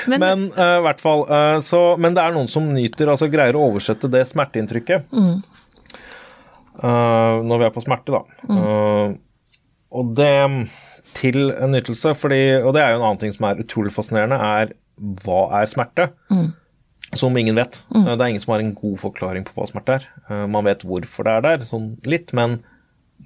Men, 0.09 0.23
Men 0.23 0.45
uh, 0.55 0.77
hvert 0.85 1.01
fall, 1.03 1.25
uh, 1.27 1.57
så, 1.67 1.81
men 2.01 2.15
det 2.15 2.23
er 2.23 2.37
noen 2.37 2.47
som 2.49 2.69
nyter, 2.71 3.11
altså 3.11 3.27
greier 3.29 3.59
å 3.59 3.65
oversette 3.67 4.09
det 4.13 4.23
smerteinntrykket. 4.31 5.11
Mm. 5.11 5.41
Uh, 6.79 7.43
når 7.51 7.65
vi 7.65 7.67
er 7.67 7.75
på 7.75 7.83
smerte, 7.83 8.15
da. 8.15 8.23
Eh, 8.55 9.17
og 9.99 10.15
det 10.17 10.31
til 11.19 11.51
en 11.51 11.75
nytelse, 11.75 12.15
fordi, 12.15 12.41
og 12.63 12.71
det 12.77 12.85
er 12.85 12.95
jo 12.95 13.01
en 13.01 13.09
annen 13.09 13.21
ting 13.25 13.35
som 13.35 13.49
er 13.49 13.61
utrolig 13.65 13.93
fascinerende, 13.93 14.39
er 14.39 14.75
hva 15.25 15.43
er 15.59 15.71
smerte? 15.71 16.11
Mm. 16.31 16.53
Som 17.17 17.37
ingen 17.41 17.57
vet. 17.57 17.81
Mm. 17.95 18.05
Det 18.05 18.21
er 18.21 18.27
ingen 18.29 18.43
som 18.43 18.53
har 18.53 18.61
en 18.61 18.75
god 18.77 18.99
forklaring 19.01 19.47
på 19.49 19.55
hva 19.57 19.69
smerte 19.71 19.95
er. 19.97 20.09
Eh, 20.29 20.47
Man 20.51 20.67
vet 20.69 20.85
hvorfor 20.85 21.25
det 21.25 21.33
er 21.39 21.47
der, 21.47 21.65
sånn 21.69 21.95
litt, 22.05 22.35
men 22.37 22.59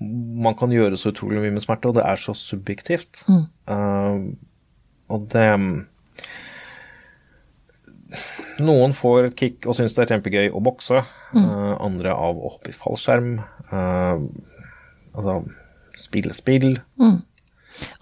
man 0.00 0.54
kan 0.58 0.70
gjøre 0.72 0.96
så 0.96 1.10
utrolig 1.12 1.42
mye 1.42 1.52
med 1.52 1.62
smerte, 1.64 1.90
og 1.90 1.98
det 1.98 2.04
er 2.08 2.16
så 2.20 2.32
subjektivt. 2.38 3.24
Mm. 3.28 3.42
Uh, 3.68 4.22
og 5.12 5.26
det 5.34 5.48
Noen 8.62 8.92
får 8.96 9.30
et 9.30 9.36
kick 9.38 9.66
og 9.66 9.76
syns 9.76 9.94
det 9.96 10.04
er 10.04 10.10
kjempegøy 10.14 10.50
å 10.52 10.60
bokse. 10.64 11.00
eh, 11.32 11.74
andre 11.80 12.12
av 12.12 12.36
å 12.36 12.50
hoppe 12.54 12.68
i 12.68 12.76
fallskjerm. 12.76 13.38
Uh, 13.72 14.20
altså 15.16 15.38
spille 15.96 16.34
spill. 16.36 16.74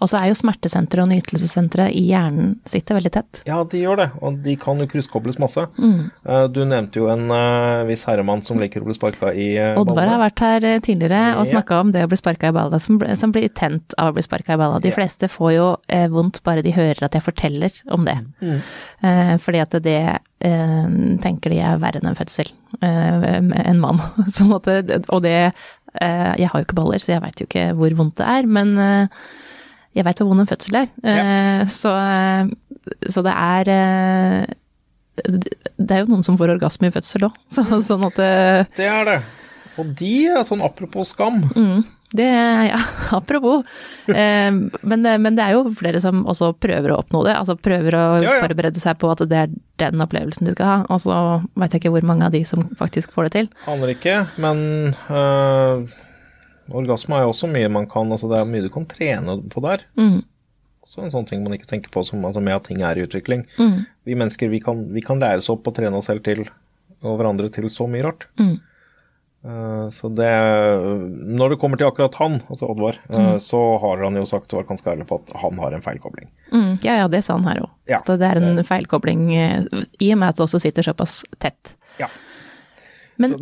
Og 0.01 0.09
så 0.09 0.19
er 0.19 0.31
jo 0.31 0.37
smertesenteret 0.37 1.05
og 1.05 1.11
nytelsessenteret 1.11 1.95
i 1.97 2.03
hjernen 2.09 2.55
sitter 2.67 2.97
veldig 2.97 3.11
tett. 3.13 3.41
Ja, 3.47 3.59
de 3.67 3.81
gjør 3.81 3.99
det, 4.01 4.07
og 4.21 4.39
de 4.45 4.55
kan 4.59 4.81
jo 4.81 4.87
krysskobles 4.89 5.39
masse. 5.41 5.63
Mm. 5.77 6.09
Eh, 6.25 6.45
du 6.53 6.61
nevnte 6.67 7.01
jo 7.01 7.09
en 7.11 7.27
uh, 7.31 7.83
viss 7.89 8.05
herremann 8.09 8.43
som 8.45 8.59
liker 8.61 8.83
å 8.83 8.87
bli 8.89 8.95
sparka 8.97 9.31
i 9.33 9.49
uh, 9.59 9.79
Oddvar 9.81 10.09
har 10.11 10.21
vært 10.21 10.43
her 10.45 10.67
tidligere 10.85 11.35
og 11.39 11.49
snakka 11.49 11.81
om 11.81 11.93
det 11.93 12.05
å 12.05 12.11
bli 12.11 12.19
sparka 12.19 12.51
i 12.51 12.55
balla, 12.55 12.79
som, 12.81 12.99
som 13.17 13.33
blir 13.33 13.49
tent 13.57 13.95
av 14.01 14.11
å 14.11 14.17
bli 14.17 14.25
sparka 14.25 14.55
i 14.55 14.61
balla. 14.61 14.81
De 14.83 14.93
fleste 14.95 15.29
får 15.31 15.53
jo 15.57 15.67
uh, 15.77 16.07
vondt 16.13 16.41
bare 16.47 16.65
de 16.65 16.73
hører 16.75 17.05
at 17.07 17.17
jeg 17.17 17.25
forteller 17.25 17.81
om 17.93 18.07
det. 18.07 18.17
Mm. 18.41 18.59
Uh, 19.03 19.35
fordi 19.41 19.63
at 19.63 19.79
det 19.85 20.01
tenker 20.41 21.53
de 21.53 21.59
er 21.61 21.77
verre 21.77 21.99
enn 21.99 22.07
en 22.09 22.17
fødsel. 22.17 22.47
En 22.81 23.77
mann. 23.77 23.99
Sånn 24.33 24.55
at 24.55 24.65
og 25.13 25.19
det 25.21 25.51
Jeg 26.01 26.47
har 26.49 26.55
jo 26.55 26.65
ikke 26.65 26.79
baller, 26.79 27.03
så 27.03 27.11
jeg 27.13 27.21
veit 27.21 27.43
jo 27.43 27.45
ikke 27.45 27.67
hvor 27.77 27.93
vondt 27.99 28.17
det 28.17 28.25
er, 28.25 28.49
men 28.49 28.71
jeg 29.95 30.05
veit 30.07 30.21
hvor 30.21 30.29
vond 30.31 30.43
en 30.43 30.49
fødsel 30.49 30.77
er. 30.83 30.89
Ja. 31.03 31.65
så, 31.67 31.91
eh, 31.99 32.51
så 33.11 33.23
det 33.25 33.33
er 33.35 33.71
eh, 33.75 34.57
Det 35.77 35.91
er 35.95 36.03
jo 36.05 36.11
noen 36.13 36.23
som 36.25 36.37
får 36.39 36.53
orgasme 36.55 36.87
i 36.89 36.93
fødsel 36.95 37.27
òg, 37.27 37.35
så, 37.51 37.65
sånn 37.85 38.05
at 38.07 38.15
det, 38.19 38.33
Det 38.79 38.87
er 38.87 39.07
det. 39.09 39.17
Og 39.79 39.89
de 39.99 40.13
er 40.31 40.43
sånn 40.47 40.63
apropos 40.65 41.11
skam. 41.13 41.43
Mm, 41.55 41.83
det 42.17 42.25
ja, 42.27 42.79
apropos. 43.19 43.63
Eh, 44.11 44.51
men, 44.51 45.05
men 45.23 45.37
det 45.37 45.45
er 45.45 45.55
jo 45.55 45.71
flere 45.79 46.01
som 46.03 46.25
også 46.27 46.51
prøver 46.59 46.91
å 46.91 46.99
oppnå 47.03 47.21
det. 47.27 47.35
Altså 47.39 47.55
prøver 47.55 47.95
å 47.95 48.03
Ja, 48.23 48.35
ja. 48.35 48.41
forberede 48.43 48.83
seg 48.83 48.99
på 48.99 49.11
at 49.13 49.23
det 49.31 49.39
er 49.45 49.53
den 49.83 50.03
opplevelsen 50.03 50.47
de 50.49 50.55
skal 50.57 50.67
ha. 50.71 50.77
Og 50.91 51.03
så 51.05 51.15
veit 51.59 51.71
jeg 51.75 51.83
ikke 51.85 51.93
hvor 51.95 52.07
mange 52.07 52.27
av 52.27 52.35
de 52.35 52.43
som 52.47 52.65
faktisk 52.79 53.13
får 53.15 53.29
det 53.29 53.35
til. 53.37 53.51
Aner 53.71 53.93
ikke, 53.95 54.17
men 54.43 54.63
øh, 55.07 55.85
orgasme 56.77 57.17
er 57.17 57.25
jo 57.25 57.33
også 57.33 57.49
mye 57.51 57.69
man 57.71 57.87
kan 57.89 58.11
altså 58.11 58.29
Det 58.31 58.39
er 58.39 58.49
mye 58.49 58.65
du 58.65 58.69
kan 58.73 58.85
trene 58.89 59.37
på 59.51 59.63
der. 59.65 59.85
Mm, 59.99 60.21
Også 60.81 61.03
en 61.05 61.13
sånn 61.13 61.27
ting 61.29 61.43
man 61.43 61.53
ikke 61.53 61.69
tenker 61.69 61.91
på 61.93 62.03
som, 62.03 62.23
altså 62.25 62.41
med 62.41 62.55
at 62.55 62.65
ting 62.69 62.81
er 62.81 62.97
i 62.97 63.05
utvikling. 63.05 63.45
mm, 63.59 63.85
Vi 64.05 64.15
mennesker 64.17 64.49
vi 64.49 64.59
kan, 64.59 64.87
vi 64.93 65.01
kan 65.05 65.19
lære 65.21 65.37
oss 65.43 65.49
opp 65.53 65.67
og 65.67 65.75
trene 65.77 65.95
oss 65.97 66.09
selv 66.09 66.23
til 66.25 66.47
og 67.01 67.17
hverandre 67.17 67.49
til 67.53 67.69
så 67.69 67.87
mye 67.89 68.03
rart. 68.09 68.27
mm. 68.39 68.59
Uh, 69.41 69.89
så 69.89 70.05
det 70.13 70.29
Når 71.33 71.49
det 71.49 71.57
kommer 71.57 71.77
til 71.79 71.87
akkurat 71.87 72.13
han, 72.21 72.35
altså 72.47 72.67
Oddvar, 72.69 72.99
eh, 73.09 73.37
så 73.41 73.57
har 73.81 74.03
han 74.03 74.19
jo 74.19 74.25
sagt 74.29 74.53
og 74.53 74.59
vært 74.59 74.69
ganske 74.69 74.91
ærlig 74.91 75.07
på 75.09 75.17
at 75.17 75.31
han 75.41 75.57
har 75.57 75.73
en 75.73 75.81
feilkobling. 75.81 76.27
Mm, 76.53 76.77
ja, 76.83 76.99
ja, 76.99 77.07
det 77.09 77.23
sa 77.25 77.39
han 77.39 77.47
her 77.49 77.63
òg. 77.63 77.71
Ja, 77.89 77.97
at 78.03 78.11
det 78.21 78.27
er 78.27 78.37
en 78.37 78.61
feilkobling 78.63 79.23
eh, 79.33 79.63
i 79.97 80.11
og 80.13 80.19
med 80.21 80.29
at 80.29 80.37
det 80.37 80.45
også 80.45 80.61
sitter 80.61 80.85
såpass 80.85 81.23
tett. 81.41 81.73
Ja. 81.97 82.05
Men, 83.17 83.39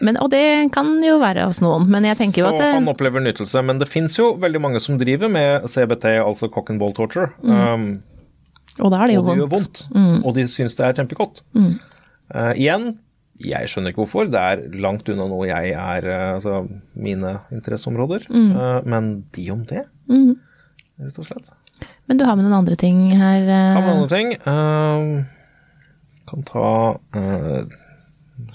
men, 0.00 0.16
og 0.22 0.30
det 0.32 0.42
kan 0.74 0.88
jo 1.04 1.18
være 1.20 1.46
hos 1.50 1.60
noen, 1.64 1.84
men 1.92 2.06
jeg 2.08 2.16
tenker 2.18 2.42
jo 2.42 2.48
at 2.50 2.58
Så 2.60 2.70
han 2.78 2.88
opplever 2.90 3.22
nytelse. 3.24 3.62
Men 3.66 3.78
det 3.82 3.88
fins 3.90 4.16
jo 4.18 4.32
veldig 4.40 4.60
mange 4.62 4.80
som 4.82 4.98
driver 5.00 5.28
med 5.32 5.66
CBT, 5.68 6.06
altså 6.24 6.48
cock 6.52 6.70
and 6.72 6.80
ball 6.82 6.92
torture. 6.96 7.30
Um, 7.42 8.02
Og 8.80 8.90
da 8.94 9.02
er 9.02 9.10
det 9.10 9.16
jo 9.18 9.22
og 9.24 9.30
det 9.32 9.38
gjør 9.42 9.52
vondt. 9.52 9.84
Mm. 9.94 10.18
Og 10.24 10.34
de 10.38 10.44
syns 10.48 10.76
det 10.78 10.86
er 10.86 10.98
kjempegodt. 11.00 11.42
Eh, 11.54 12.52
igjen, 12.54 12.84
jeg 13.42 13.68
skjønner 13.72 13.90
ikke 13.92 14.04
hvorfor. 14.04 14.28
Det 14.30 14.40
er 14.40 14.62
langt 14.80 15.08
unna 15.10 15.26
noe 15.28 15.48
jeg 15.48 15.72
er 15.74 16.06
eh, 16.06 16.26
Altså 16.36 16.60
mine 16.94 17.38
interesseområder. 17.52 18.28
Uh, 18.30 18.80
men 18.86 19.24
de 19.36 19.50
om 19.52 19.64
det, 19.66 19.86
Mm. 20.10 20.36
rett 21.00 21.18
og 21.18 21.26
slett. 21.28 21.50
Men 22.10 22.18
du 22.18 22.24
har 22.26 22.34
med 22.36 22.44
noen 22.44 22.58
andre 22.60 22.76
ting 22.76 23.04
her. 23.14 23.44
Uh... 23.46 23.74
Har 23.76 23.84
vi 23.86 23.92
andre 23.94 24.08
ting? 24.10 24.32
Eh, 24.34 25.24
kan 26.30 26.42
ta 26.46 26.64
eh, 27.16 27.62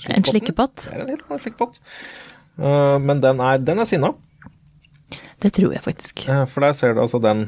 en 0.09 0.23
slikkepott? 0.27 0.85
Det 0.87 0.95
er 1.01 1.13
en 1.15 1.39
slikkepott. 1.43 1.79
Eh, 2.59 2.97
men 3.03 3.21
den 3.23 3.39
er, 3.43 3.57
den 3.63 3.79
er 3.83 3.89
sinna. 3.89 4.13
Det 5.43 5.51
tror 5.53 5.73
jeg 5.75 5.83
faktisk. 5.85 6.25
Eh, 6.29 6.45
For 6.49 6.61
der 6.65 6.73
ser 6.77 6.93
du 6.95 7.01
altså 7.03 7.19
den 7.21 7.47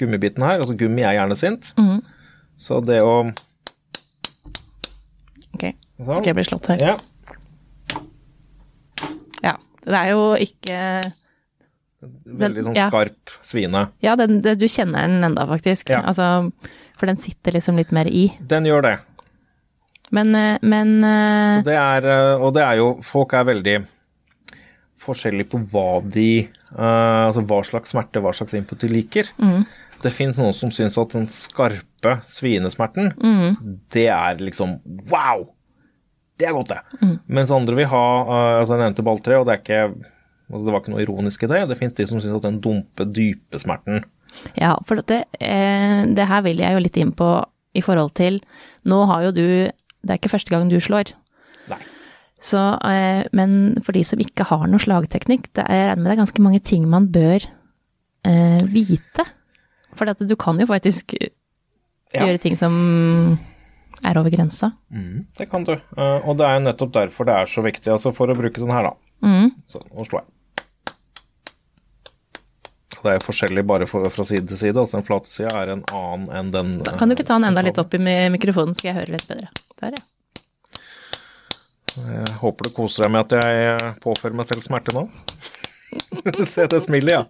gummibiten 0.00 0.42
her. 0.46 0.60
Altså 0.62 0.76
gummi 0.78 1.02
er 1.04 1.18
gjerne 1.18 1.36
sint. 1.36 1.72
Mm. 1.78 2.00
Så 2.60 2.80
det 2.84 3.00
å 3.04 3.14
Ok, 5.54 5.64
så. 5.98 6.16
skal 6.16 6.30
jeg 6.30 6.36
bli 6.38 6.44
slått 6.46 6.68
her? 6.72 6.84
Ja. 6.84 6.96
Ja. 9.44 9.56
Det 9.84 9.96
er 9.98 10.10
jo 10.12 10.22
ikke 10.38 10.76
Veldig 12.24 12.62
sånn 12.64 12.76
ja. 12.78 12.86
skarp 12.88 13.32
svine. 13.44 13.82
Ja, 14.00 14.14
den, 14.16 14.38
du 14.40 14.64
kjenner 14.72 15.04
den 15.04 15.24
enda, 15.26 15.44
faktisk. 15.50 15.90
Ja. 15.92 15.98
Altså, 16.08 16.48
for 16.96 17.10
den 17.10 17.18
sitter 17.20 17.52
liksom 17.52 17.76
litt 17.76 17.90
mer 17.92 18.08
i. 18.08 18.30
Den 18.40 18.64
gjør 18.64 18.86
det. 18.86 18.92
Men, 20.10 20.34
eh, 20.34 20.58
men 20.62 20.96
eh, 21.06 21.60
det 21.66 21.76
er, 21.78 22.06
eh, 22.10 22.42
og 22.42 22.54
det 22.56 22.62
er 22.66 22.80
jo 22.80 22.88
Folk 23.06 23.34
er 23.38 23.44
veldig 23.46 23.76
forskjellige 25.00 25.48
på 25.52 25.60
hva 25.72 26.00
de 26.12 26.48
Altså 26.70 27.42
hva 27.48 27.60
slags 27.66 27.90
smerte, 27.94 28.20
hva 28.22 28.30
slags 28.36 28.54
input 28.54 28.78
de 28.84 28.90
liker. 28.92 29.30
Mm. 29.42 29.64
Det 30.04 30.12
fins 30.14 30.36
noen 30.38 30.54
som 30.54 30.70
syns 30.72 30.94
at 31.00 31.16
den 31.16 31.26
skarpe 31.34 32.12
svinesmerten, 32.30 33.10
Mm. 33.18 33.56
det 33.92 34.06
er 34.08 34.38
liksom 34.38 34.76
wow! 35.10 35.48
Det 36.38 36.46
er 36.48 36.54
godt, 36.56 36.68
det. 36.68 36.78
Mm. 37.02 37.16
Mens 37.26 37.50
andre 37.52 37.74
vil 37.76 37.86
ha 37.90 38.04
Altså, 38.60 38.76
jeg 38.76 38.84
nevnte 38.84 39.04
balltre, 39.04 39.40
og 39.40 39.46
det 39.48 39.52
er 39.56 39.60
ikke 39.64 39.82
altså 40.50 40.64
Det 40.64 40.72
var 40.72 40.80
ikke 40.80 40.94
noe 40.94 41.02
ironisk 41.04 41.42
i 41.42 41.50
det. 41.50 41.68
Det 41.68 41.78
fins 41.78 41.94
de 41.98 42.06
som 42.06 42.20
syns 42.22 42.36
at 42.38 42.46
den 42.46 42.60
dumpe, 42.60 43.04
dype 43.10 43.58
smerten 43.60 44.04
Ja, 44.56 44.76
for 44.86 45.02
det, 45.02 45.24
eh, 45.40 46.06
det 46.06 46.26
her 46.30 46.42
vil 46.46 46.58
jeg 46.62 46.72
jo 46.72 46.84
litt 46.86 46.96
inn 46.96 47.12
på 47.12 47.28
i 47.74 47.82
forhold 47.82 48.14
til 48.14 48.40
Nå 48.86 49.04
har 49.10 49.26
jo 49.28 49.32
du 49.36 49.46
Det 50.02 50.14
er 50.14 50.20
ikke 50.20 50.32
første 50.32 50.52
gang 50.52 50.70
du 50.70 50.78
slår. 50.82 51.12
Nei. 51.70 51.80
Så, 52.40 52.60
eh, 52.88 53.26
men 53.36 53.76
for 53.84 53.92
de 53.92 54.02
som 54.06 54.20
ikke 54.22 54.46
har 54.48 54.64
noe 54.70 54.80
slagteknikk, 54.80 55.50
det 55.58 55.66
er, 55.66 55.76
jeg 55.76 55.88
regner 55.90 56.02
med 56.02 56.10
det 56.10 56.16
er 56.16 56.22
ganske 56.22 56.44
mange 56.46 56.62
ting 56.64 56.86
man 56.88 57.10
bør 57.12 57.44
eh, 58.24 58.62
vite. 58.72 59.26
For 59.98 60.08
du 60.16 60.36
kan 60.40 60.60
jo 60.60 60.66
faktisk 60.70 61.14
Ja. 62.10 62.24
gjøre 62.26 62.40
ting 62.42 62.56
som 62.58 63.38
er 64.02 64.18
over 64.18 64.30
grensa. 64.32 64.72
Det 64.90 65.48
kan 65.50 65.64
du. 65.64 65.76
Uh, 65.96 66.18
og 66.26 66.38
det 66.38 66.46
er 66.46 66.56
jo 66.56 66.64
nettopp 66.64 66.92
derfor 66.92 67.28
det 67.28 67.36
er 67.36 67.46
så 67.46 67.62
viktig. 67.62 67.92
Altså 67.92 68.12
for 68.16 68.26
å 68.26 68.34
bruke 68.34 68.58
sånn 68.58 68.72
her, 68.72 68.88
da. 68.88 68.94
Mm. 69.22 69.50
Så 69.68 69.82
nå 69.84 70.06
slår 70.08 70.24
jeg. 70.24 70.28
Det 72.90 73.12
er 73.14 73.22
forskjellig 73.24 73.62
bare 73.68 73.86
for, 73.88 74.04
fra 74.12 74.24
side 74.26 74.48
til 74.50 74.58
side. 74.58 74.76
altså 74.80 74.98
Den 74.98 75.06
flate 75.06 75.30
sida 75.30 75.52
er 75.62 75.74
en 75.76 75.84
annen 75.94 76.26
enn 76.36 76.50
den 76.54 76.72
Da 76.84 76.94
kan 76.98 77.08
du 77.10 77.16
ikke 77.16 77.26
ta 77.28 77.38
den 77.38 77.48
enda 77.50 77.62
litt 77.64 77.78
opp 77.80 77.94
i 77.94 78.00
mikrofonen, 78.02 78.34
mikrofonen, 78.34 78.76
skal 78.76 78.90
jeg 78.90 78.98
høre 78.98 79.14
litt 79.14 79.28
bedre. 79.30 79.50
Der, 79.80 79.96
ja. 79.96 80.06
Jeg 82.00 82.36
håper 82.40 82.68
du 82.68 82.74
koser 82.74 83.06
deg 83.06 83.14
med 83.14 83.26
at 83.26 83.32
jeg 83.40 83.64
eh, 83.72 83.86
påfører 84.02 84.36
meg 84.38 84.46
selv 84.50 84.62
smerte 84.66 84.94
nå. 84.94 85.06
Se 86.52 86.66
det 86.70 86.82
smilet, 86.84 87.16
ja. 87.16 87.22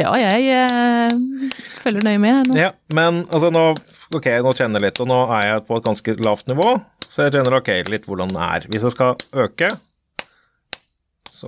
Ja, 0.00 0.12
jeg 0.20 0.48
eh, 0.48 1.50
følger 1.82 2.06
nøye 2.06 2.20
med 2.22 2.38
her 2.38 2.48
nå. 2.48 2.60
ja. 2.60 2.70
Men 2.96 3.24
altså 3.30 3.52
nå 3.52 3.72
Ok, 4.12 4.26
nå 4.44 4.50
kjenner 4.52 4.76
jeg 4.76 4.90
litt, 4.90 4.98
og 5.00 5.08
nå 5.08 5.18
er 5.38 5.46
jeg 5.46 5.60
på 5.64 5.76
et 5.78 5.86
ganske 5.86 6.14
lavt 6.20 6.50
nivå. 6.50 6.66
Så 7.08 7.24
jeg 7.24 7.32
kjenner 7.32 7.54
ok, 7.56 7.70
litt 7.88 8.04
hvordan 8.04 8.28
den 8.28 8.42
er. 8.44 8.66
Hvis 8.68 8.84
jeg 8.84 8.92
skal 8.92 9.14
øke 9.40 9.70
så 9.72 9.91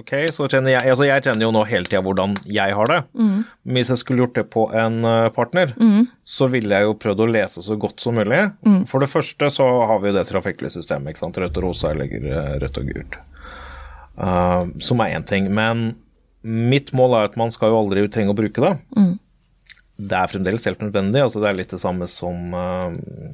ok, 0.00 0.12
så 0.35 0.46
kjenner 0.50 0.74
jeg 0.74 0.90
Altså 0.90 1.07
jeg 1.07 1.22
kjenner 1.26 1.44
jo 1.46 1.50
nå 1.54 1.62
hele 1.68 1.85
tida 1.88 2.00
hvordan 2.02 2.35
jeg 2.46 2.74
har 2.74 2.87
det. 2.90 2.98
Men 3.14 3.78
hvis 3.78 3.90
jeg 3.92 4.00
skulle 4.02 4.24
gjort 4.24 4.35
det 4.38 4.46
på 4.50 4.66
en 4.72 5.00
partner, 5.02 5.74
partner, 5.74 6.07
så 6.24 6.48
ville 6.50 6.74
jeg 6.74 6.88
jo 6.88 6.94
prøvd 7.04 7.20
å 7.20 7.28
lese 7.30 7.62
så 7.62 7.76
godt 7.78 8.00
som 8.00 8.14
mulig. 8.18 8.40
For 8.90 9.00
det 9.04 9.11
første 9.12 9.50
så 9.52 9.66
har 9.90 10.00
vi 10.02 10.11
jo 10.11 10.16
det 10.16 10.26
trafikklyssystemet, 10.30 11.12
ikke 11.14 11.24
sant. 11.24 11.37
Rødt 11.42 11.57
og 11.61 11.66
rosa 11.68 11.90
eller 11.92 12.11
eh, 12.11 12.59
rødt 12.64 12.78
og 12.80 12.88
gult. 12.92 13.18
Uh, 14.18 14.66
som 14.78 15.00
er 15.02 15.16
én 15.16 15.24
ting. 15.26 15.48
Men 15.54 15.94
mitt 16.44 16.92
mål 16.94 17.16
er 17.18 17.30
at 17.30 17.37
man 17.40 17.50
skal 17.54 17.72
jo 17.72 17.80
aldri 17.83 18.04
trenge 18.12 18.30
å 18.35 18.38
bruke 18.38 18.62
det. 18.62 18.74
Det 19.94 20.16
er 20.18 20.30
fremdeles 20.30 20.64
helt 20.66 20.80
nødvendig. 20.83 21.22
altså 21.22 21.40
Det 21.42 21.48
er 21.50 21.59
litt 21.61 21.70
det 21.74 21.80
samme 21.83 22.07
som 22.11 22.54
uh, 22.54 22.90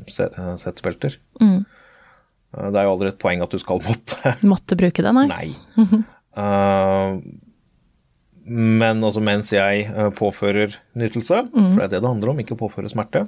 se- 0.09 0.31
Mm. 1.41 1.65
Uh, 2.57 2.71
det 2.71 2.81
er 2.81 2.85
jo 2.89 2.95
aldri 2.97 3.09
et 3.13 3.19
poeng 3.23 3.43
at 3.45 3.51
du 3.55 3.59
skal 3.63 3.79
måtte 3.85 4.35
Måtte 4.43 4.77
bruke 4.77 5.05
det, 5.05 5.13
nei? 5.15 5.27
Nei. 5.31 5.55
Uh, 6.39 7.19
men 8.51 9.05
altså 9.05 9.23
mens 9.23 9.53
jeg 9.55 9.87
uh, 9.91 10.09
påfører 10.15 10.77
nytelse, 10.99 11.43
for 11.53 11.79
det 11.79 11.87
er 11.87 11.95
det 11.97 12.03
det 12.03 12.11
handler 12.11 12.33
om, 12.33 12.43
ikke 12.43 12.57
å 12.57 12.61
påføre 12.63 12.91
smerte, 12.91 13.25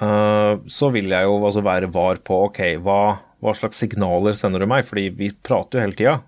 uh, 0.00 0.54
så 0.66 0.90
vil 0.94 1.12
jeg 1.12 1.28
jo 1.28 1.38
altså 1.40 1.62
være 1.66 1.90
var 1.94 2.22
på 2.26 2.40
ok, 2.48 2.60
hva, 2.82 3.00
hva 3.42 3.54
slags 3.58 3.82
signaler 3.82 4.36
sender 4.38 4.64
du 4.64 4.70
meg? 4.70 4.86
Fordi 4.88 5.08
vi 5.18 5.30
prater 5.44 5.78
jo 5.78 5.86
hele 5.86 5.98
tida, 5.98 6.18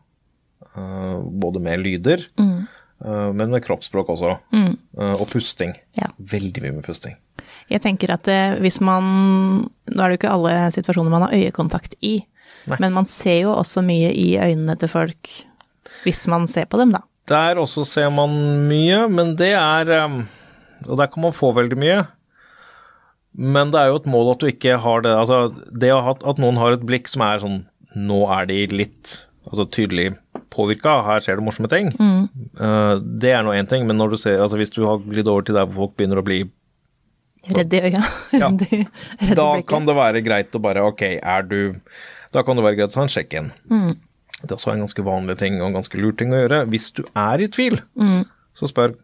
både 0.74 1.62
med 1.62 1.82
lyder, 1.84 2.24
uh, 2.38 3.30
men 3.30 3.48
med 3.48 3.62
kroppsspråk 3.66 4.10
også, 4.16 4.38
uh, 4.54 5.14
og 5.14 5.28
pusting. 5.30 5.74
Ja. 5.98 6.10
Veldig 6.18 6.66
mye 6.66 6.78
med 6.80 6.86
pusting. 6.86 7.14
Jeg 7.72 7.80
tenker 7.84 8.12
at 8.14 8.28
eh, 8.30 8.56
hvis 8.62 8.80
man 8.84 9.04
Nå 9.64 10.00
er 10.00 10.10
det 10.10 10.16
jo 10.16 10.20
ikke 10.22 10.32
alle 10.34 10.54
situasjoner 10.74 11.12
man 11.12 11.26
har 11.26 11.36
øyekontakt 11.36 11.96
i, 12.04 12.18
Nei. 12.64 12.78
men 12.80 12.94
man 12.96 13.08
ser 13.10 13.42
jo 13.42 13.50
også 13.52 13.82
mye 13.84 14.08
i 14.16 14.34
øynene 14.40 14.76
til 14.80 14.88
folk 14.88 15.30
hvis 16.04 16.26
man 16.28 16.46
ser 16.50 16.66
på 16.68 16.78
dem, 16.80 16.92
da. 16.92 17.02
Der 17.30 17.60
også 17.60 17.86
ser 17.88 18.10
man 18.12 18.34
mye, 18.68 19.06
men 19.08 19.32
det 19.40 19.54
er 19.56 19.88
um, 20.04 20.24
Og 20.84 20.98
der 21.00 21.08
kan 21.08 21.24
man 21.24 21.32
få 21.32 21.54
veldig 21.56 21.78
mye. 21.80 22.02
Men 23.32 23.72
det 23.72 23.80
er 23.80 23.88
jo 23.88 24.00
et 24.02 24.10
mål 24.12 24.34
at 24.34 24.42
du 24.42 24.50
ikke 24.50 24.76
har 24.84 25.04
det 25.04 25.14
Altså, 25.16 25.38
det 25.72 25.90
at 25.90 26.42
noen 26.42 26.60
har 26.60 26.76
et 26.76 26.84
blikk 26.84 27.08
som 27.10 27.24
er 27.24 27.40
sånn 27.40 27.62
Nå 27.96 28.20
er 28.36 28.50
de 28.50 28.58
litt 28.74 29.14
altså 29.44 29.66
tydelig 29.70 30.12
påvirka, 30.54 31.00
her 31.06 31.22
skjer 31.22 31.38
det 31.38 31.44
morsomme 31.46 31.68
ting. 31.70 31.90
Uh, 32.58 32.96
det 33.02 33.32
er 33.34 33.42
nå 33.44 33.52
én 33.54 33.68
ting, 33.70 33.84
men 33.86 33.98
når 33.98 34.14
du 34.14 34.16
ser, 34.18 34.38
altså 34.42 34.58
hvis 34.58 34.72
du 34.74 34.84
har 34.86 35.02
glidd 35.02 35.28
over 35.30 35.44
til 35.46 35.56
der 35.58 35.66
hvor 35.68 35.84
folk 35.84 35.96
begynner 35.98 36.20
å 36.20 36.26
bli 36.26 36.44
Redd 37.44 37.74
i 37.76 37.80
øya. 37.84 38.00
Ja. 38.32 38.48
Redd 38.48 38.62
i, 38.64 38.78
blikket. 38.86 39.36
Da 39.36 39.48
kan 39.68 39.84
det 39.84 39.96
være 39.98 40.22
greit 40.24 40.54
å 40.56 40.62
bare 40.64 40.86
Ok, 40.88 41.02
er 41.20 41.44
du 41.44 41.58
Da 42.34 42.42
kan 42.46 42.58
det 42.58 42.64
være 42.66 42.80
greit 42.80 42.92
å 42.92 42.96
ta 42.96 43.04
en 43.06 43.12
sjekk-in. 43.12 43.52
Det 44.42 44.50
er 44.50 44.56
også 44.56 44.74
en 44.74 44.82
ganske 44.82 45.04
vanlig 45.06 45.38
ting 45.40 45.60
og 45.60 45.68
en 45.70 45.76
ganske 45.78 45.98
lur 46.00 46.14
ting 46.18 46.34
å 46.34 46.40
gjøre. 46.42 46.64
Hvis 46.72 46.90
du 46.96 47.04
er 47.14 47.44
i 47.44 47.48
tvil, 47.52 47.78
så 48.58 48.68
spør 48.70 48.96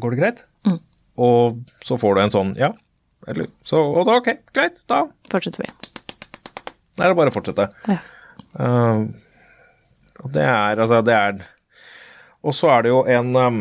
går 0.00 0.14
det 0.14 0.20
greit? 0.20 0.44
Og 1.16 1.62
så 1.84 1.96
får 2.00 2.16
du 2.16 2.22
en 2.22 2.34
sånn 2.34 2.52
ja. 2.60 2.72
Eller, 3.26 3.48
så, 3.66 3.80
og 3.80 4.06
da 4.06 4.18
ok, 4.20 4.28
greit. 4.54 4.78
Da 4.90 5.06
Fortsetter 5.32 5.64
vi. 5.64 5.70
er 7.00 7.10
det 7.10 7.16
bare 7.18 7.32
å 7.32 7.34
fortsette. 7.34 7.70
Ja. 7.90 7.98
Uh, 8.60 9.08
og 10.22 10.32
det 10.34 10.44
er 10.44 10.78
altså 10.80 11.00
det 11.04 11.14
er 11.16 11.38
Og 12.44 12.54
så 12.56 12.68
er 12.72 12.84
det 12.84 12.92
jo 12.92 13.00
en 13.08 13.32
um, 13.36 13.58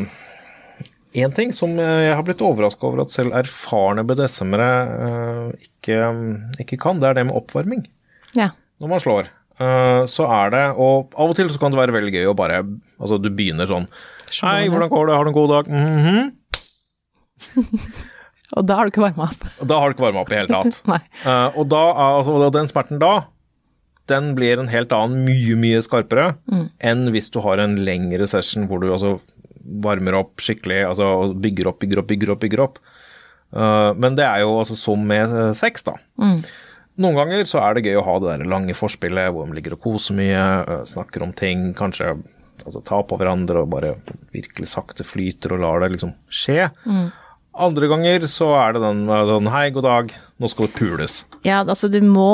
en 1.16 1.34
ting 1.36 1.54
som 1.56 1.74
jeg 1.80 2.12
har 2.12 2.24
blitt 2.28 2.44
overraska 2.44 2.88
over 2.90 3.06
at 3.06 3.14
selv 3.14 3.36
erfarne 3.40 4.04
BDSM-ere 4.08 4.70
uh, 4.84 5.50
ikke, 5.56 5.96
um, 6.12 6.26
ikke 6.60 6.80
kan, 6.84 7.00
det 7.00 7.10
er 7.10 7.18
det 7.20 7.26
med 7.30 7.40
oppvarming. 7.40 7.86
ja. 8.36 8.52
Når 8.84 8.92
man 8.92 9.00
slår, 9.04 9.30
uh, 9.62 10.04
så 10.12 10.26
er 10.28 10.50
det 10.54 10.64
Og 10.76 11.14
av 11.16 11.32
og 11.32 11.36
til 11.38 11.48
så 11.54 11.60
kan 11.62 11.72
det 11.72 11.80
være 11.80 11.96
veldig 11.96 12.12
gøy 12.18 12.26
å 12.32 12.36
bare 12.38 12.58
Altså, 13.00 13.18
du 13.24 13.30
begynner 13.32 13.70
sånn 13.70 13.86
Hei, 14.42 14.66
hvordan 14.68 14.90
går 14.92 15.08
det? 15.08 15.16
Har 15.16 15.24
du 15.24 15.32
en 15.32 15.38
god 15.38 15.54
dag? 15.54 15.70
Mhm. 15.72 16.20
Og 18.56 18.66
da 18.70 18.76
har 18.78 18.86
du 18.86 18.92
ikke 18.94 19.02
varma 19.04 19.26
opp. 19.32 19.46
Og 19.64 19.68
Da 19.70 19.78
har 19.82 19.90
du 19.90 19.96
ikke 19.96 20.06
varma 20.06 20.22
opp 20.22 20.32
i 20.34 20.38
hele 20.38 20.52
tatt. 20.52 20.82
Eh, 21.26 21.56
og 21.58 21.66
da, 21.72 21.80
er- 21.92 22.18
altså, 22.20 22.36
og 22.38 22.52
den 22.54 22.68
smerten 22.70 23.00
da, 23.02 23.14
den 24.12 24.34
blir 24.38 24.60
en 24.62 24.70
helt 24.70 24.92
annen, 24.94 25.24
mye, 25.26 25.56
mye 25.58 25.80
skarpere 25.82 26.36
enn 26.86 27.08
hvis 27.16 27.32
du 27.34 27.40
har 27.42 27.58
en 27.64 27.74
lengre 27.88 28.28
session 28.30 28.68
hvor 28.70 28.84
du 28.84 28.92
altså 28.94 29.16
varmer 29.82 30.14
opp 30.20 30.44
skikkelig, 30.46 30.84
altså 30.92 31.08
bygger 31.42 31.72
opp, 31.72 31.80
bygger 31.82 32.04
opp, 32.04 32.10
bygger 32.12 32.34
opp, 32.36 32.42
bygger 32.44 32.62
opp. 32.68 32.78
Uh, 33.56 33.96
men 33.98 34.14
det 34.20 34.28
er 34.28 34.44
jo 34.44 34.60
altså 34.60 34.78
som 34.78 35.02
med 35.10 35.34
eh, 35.34 35.52
sex, 35.58 35.82
da. 35.88 35.96
Noen 37.02 37.18
ganger 37.18 37.44
så 37.50 37.60
er 37.60 37.76
det 37.76 37.90
gøy 37.90 38.00
å 38.00 38.06
ha 38.06 38.16
det 38.24 38.30
der 38.32 38.50
lange 38.50 38.76
forspillet 38.78 39.34
hvor 39.36 39.50
de 39.50 39.58
ligger 39.58 39.76
og 39.76 39.84
koser 39.84 40.16
mye, 40.16 40.46
øh, 40.64 40.86
snakker 40.88 41.26
om 41.26 41.34
ting, 41.36 41.74
kanskje 41.76 42.14
altså, 42.64 42.82
ta 42.88 43.02
på 43.04 43.20
hverandre 43.20 43.66
og 43.66 43.74
bare 43.74 43.96
virkelig 44.36 44.72
sakte 44.72 45.04
flyter 45.08 45.56
og 45.56 45.64
lar 45.66 45.84
det 45.84 45.92
liksom 45.98 46.16
skje. 46.32 46.70
Andre 47.56 47.88
ganger 47.92 48.26
så 48.32 48.50
er 48.60 48.76
det 48.76 48.84
den 48.84 49.06
med 49.08 49.30
sånn 49.32 49.52
hei, 49.52 49.68
god 49.76 49.88
dag, 49.88 50.16
nå 50.44 50.52
skal 50.52 50.68
det 50.68 50.76
pules. 50.80 51.22
Ja, 51.48 51.62
altså 51.64 51.88
du 51.92 52.02
må 52.04 52.32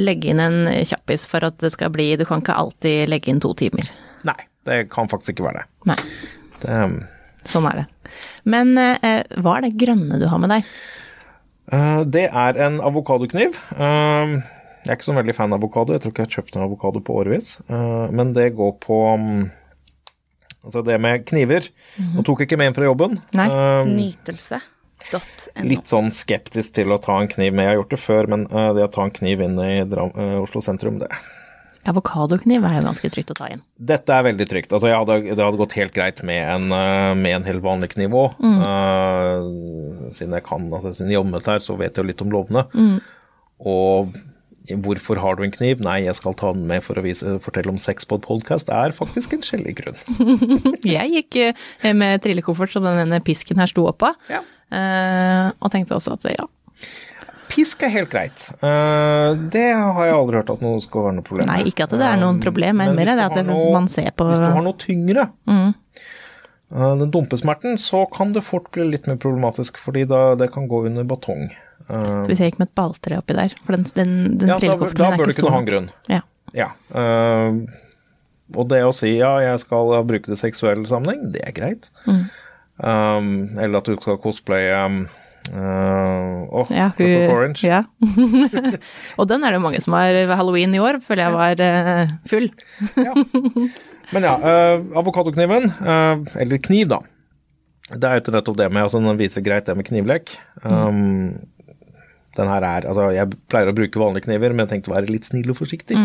legge 0.00 0.32
inn 0.32 0.40
en 0.40 0.60
kjappis 0.88 1.26
for 1.28 1.44
at 1.44 1.58
det 1.60 1.74
skal 1.74 1.92
bli 1.92 2.12
Du 2.20 2.24
kan 2.28 2.40
ikke 2.44 2.56
alltid 2.56 3.10
legge 3.12 3.32
inn 3.32 3.40
to 3.44 3.52
timer. 3.56 3.88
Nei, 4.28 4.38
det 4.68 4.86
kan 4.92 5.10
faktisk 5.12 5.36
ikke 5.36 5.48
være 5.50 5.64
det. 5.64 5.92
Nei, 5.92 5.98
det 6.62 6.78
sånn 7.48 7.66
er 7.68 7.82
det. 7.82 7.86
Men 8.48 8.76
eh, 8.78 9.24
hva 9.42 9.58
er 9.58 9.66
det 9.66 9.78
grønne 9.80 10.20
du 10.20 10.28
har 10.30 10.40
med 10.40 10.52
deg? 10.52 10.68
Eh, 11.72 12.02
det 12.04 12.26
er 12.28 12.60
en 12.66 12.80
avokadokniv. 12.84 13.56
Eh, 13.76 14.36
jeg 14.82 14.90
er 14.90 14.98
ikke 14.98 15.08
så 15.08 15.16
veldig 15.16 15.34
fan 15.36 15.54
av 15.54 15.60
avokado. 15.62 15.94
Jeg 15.94 16.04
tror 16.04 16.12
ikke 16.12 16.24
jeg 16.24 16.30
har 16.30 16.36
kjøpt 16.38 16.58
en 16.58 16.66
avokado 16.66 17.02
på 17.04 17.16
årevis. 17.22 17.54
Eh, 17.68 18.06
men 18.12 18.34
det 18.36 18.52
går 18.58 18.78
på 18.82 19.02
mm, 19.16 19.42
Altså 20.62 20.78
det 20.86 20.94
med 21.02 21.24
kniver. 21.26 21.64
Nå 22.14 22.22
tok 22.22 22.38
jeg 22.38 22.46
ikke 22.46 22.56
med 22.60 22.68
inn 22.70 22.74
fra 22.76 22.86
jobben. 22.86 23.16
Nei. 23.34 23.48
nytelse. 23.88 24.60
Nytelse.no. 25.02 25.64
litt 25.66 25.90
sånn 25.90 26.12
skeptisk 26.14 26.76
til 26.76 26.94
å 26.94 27.00
ta 27.02 27.16
en 27.18 27.26
kniv 27.26 27.50
med. 27.50 27.64
Jeg 27.64 27.72
har 27.72 27.78
gjort 27.80 27.96
det 27.96 27.98
før, 27.98 28.28
men 28.30 28.44
det 28.46 28.84
å 28.86 28.92
ta 28.94 29.02
en 29.02 29.10
kniv 29.10 29.42
inn 29.42 29.58
i 29.58 29.72
Oslo 30.38 30.62
sentrum, 30.62 31.00
det 31.02 31.10
Avokadokniv 31.90 32.62
er 32.62 32.76
jo 32.78 32.82
ganske 32.86 33.08
trygt 33.10 33.32
å 33.34 33.36
ta 33.38 33.48
inn. 33.50 33.62
Dette 33.82 34.14
er 34.14 34.22
veldig 34.28 34.46
trygt. 34.50 34.70
Altså, 34.72 34.86
jeg 34.90 34.98
hadde, 35.00 35.16
det 35.34 35.42
hadde 35.42 35.58
gått 35.58 35.74
helt 35.74 35.94
greit 35.96 36.20
med 36.22 36.38
en, 36.46 36.68
eh, 36.76 37.14
med 37.18 37.34
en 37.40 37.46
helt 37.48 37.62
vanlig 37.64 37.88
kniv 37.96 38.14
òg. 38.14 38.36
siden 40.14 40.36
jeg 40.36 40.44
kan, 40.46 40.68
altså 40.72 40.92
siden 40.94 41.10
jeg 41.10 41.18
jobber 41.18 41.42
her, 41.48 41.58
så 41.64 41.76
vet 41.80 41.96
jeg 41.96 42.04
jo 42.04 42.08
litt 42.10 42.22
om 42.22 42.30
lovene. 42.34 42.64
Og 43.62 44.14
hvorfor 44.82 45.18
har 45.18 45.34
du 45.36 45.42
en 45.42 45.50
kniv? 45.54 45.80
Nei, 45.82 46.04
jeg 46.06 46.14
skal 46.18 46.34
ta 46.38 46.52
den 46.54 46.66
med 46.70 46.84
for 46.86 46.94
å 47.00 47.02
vise, 47.04 47.34
fortelle 47.42 47.72
om 47.74 47.78
sex 47.82 48.06
på 48.06 48.20
et 48.20 48.26
podkast. 48.28 48.68
Det 48.70 48.78
er 48.78 48.94
faktisk 48.96 49.34
en 49.34 49.42
skjellig 49.42 49.74
grunn. 49.82 49.98
Jeg 50.86 51.10
gikk 51.16 51.38
eh, 51.42 51.92
med 51.98 52.22
trillekoffert 52.22 52.72
som 52.76 52.86
denne 52.86 53.18
pisken 53.26 53.58
her 53.62 53.66
sto 53.70 53.88
oppå, 53.90 54.12
Ja. 54.30 54.42
og 55.60 55.68
tenkte 55.74 55.98
også 55.98 56.14
at 56.16 56.30
ja, 56.38 56.46
Pisk 57.52 57.82
er 57.84 57.90
helt 57.92 58.08
greit. 58.12 58.46
Eh, 58.64 59.34
det 59.52 59.66
har 59.76 60.06
jeg 60.08 60.14
aldri 60.16 60.38
hørt 60.40 60.50
at 60.54 60.62
noe 60.64 60.80
skal 60.80 61.04
være 61.06 61.16
noe 61.18 61.26
problem 61.26 61.50
Nei, 61.50 61.58
ikke 61.68 61.84
at 61.84 61.92
det 61.92 62.06
er 62.08 62.16
noen 62.20 62.38
Eh, 62.38 62.44
problem, 62.46 62.78
men 62.80 62.94
mer 62.96 63.10
hvis 63.10 63.18
det 63.18 63.26
at 63.28 63.34
det, 63.36 63.44
noe- 63.50 63.72
man 63.74 63.88
ser 63.92 64.08
på 64.16 64.24
Hvis 64.30 64.40
du 64.40 64.46
har 64.48 64.62
noe 64.64 64.78
tyngre, 64.80 65.26
Mm. 65.46 65.74
eh, 66.72 66.94
den 67.02 67.10
dumpesmerten, 67.12 67.76
så 67.76 68.06
kan 68.10 68.32
det 68.32 68.42
fort 68.46 68.70
bli 68.72 68.84
litt 68.90 69.06
mer 69.06 69.16
problematisk, 69.20 69.76
fordi 69.76 70.06
da 70.08 70.34
det 70.34 70.50
kan 70.54 70.66
gå 70.68 70.86
under 70.86 71.04
batong. 71.04 71.50
Så 71.88 72.24
hvis 72.30 72.38
jeg 72.38 72.52
gikk 72.52 72.58
med 72.60 72.68
et 72.68 72.74
balltre 72.78 73.18
oppi 73.18 73.34
der, 73.34 73.52
for 73.66 73.76
den, 73.76 73.84
den, 73.94 74.38
den 74.38 74.48
ja, 74.48 74.56
da, 74.58 74.66
er 74.66 74.76
ikke 74.78 74.88
stor. 74.94 75.02
Da 75.02 75.16
bør 75.18 75.26
du 75.26 75.32
kunne 75.42 75.50
ha 75.52 75.58
en 75.58 75.66
grunn. 75.66 75.90
Ja. 76.08 76.20
Ja. 76.54 76.68
og 78.54 78.68
det 78.68 78.82
å 78.84 78.92
si 78.94 79.16
ja, 79.18 79.38
jeg 79.40 79.60
skal 79.64 80.04
bruke 80.08 80.28
det 80.30 80.36
i 80.38 80.42
seksuell 80.42 80.84
sammenheng, 80.88 81.32
det 81.32 81.42
er 81.46 81.52
greit. 81.56 81.88
Mm. 82.06 83.58
Eller 83.58 83.78
at 83.78 83.84
du 83.88 83.96
skal 84.00 84.18
cosplaye 84.22 85.06
uh, 85.50 86.42
oh, 86.60 86.68
Ja, 86.72 86.90
hun, 86.98 87.14
Orange. 87.34 87.66
ja. 87.66 87.82
og 89.18 89.28
den 89.30 89.44
er 89.44 89.56
det 89.56 89.62
mange 89.64 89.80
som 89.82 89.96
har 89.98 90.14
ved 90.14 90.36
halloween 90.38 90.74
i 90.76 90.82
år, 90.82 91.00
føler 91.04 91.26
jeg 91.26 91.36
var 91.36 91.64
uh, 91.66 92.12
full. 92.30 92.50
Men 94.12 94.28
ja, 94.28 94.36
uh, 94.38 94.84
avokadokniven, 95.00 95.70
uh, 95.80 96.22
eller 96.42 96.62
kniv 96.62 96.92
da, 96.92 97.00
det 97.92 98.08
er 98.08 98.20
jo 98.20 98.34
nettopp 98.34 98.60
det 98.60 98.68
med, 98.72 98.84
altså 98.84 99.00
den 99.02 99.18
viser 99.20 99.44
greit 99.44 99.66
det 99.66 99.76
med 99.76 99.88
knivlek. 99.88 100.34
Um, 100.62 101.40
den 102.36 102.48
her 102.48 102.64
er, 102.64 102.86
altså 102.88 103.10
jeg 103.12 103.34
pleier 103.52 103.68
å 103.68 103.76
bruke 103.76 104.00
vanlige 104.00 104.28
kniver, 104.28 104.54
men 104.54 104.64
jeg 104.64 104.76
tenkte 104.76 104.92
å 104.92 104.96
være 104.96 105.12
litt 105.12 105.26
snill 105.28 105.52
og 105.52 105.58
forsiktig. 105.58 105.98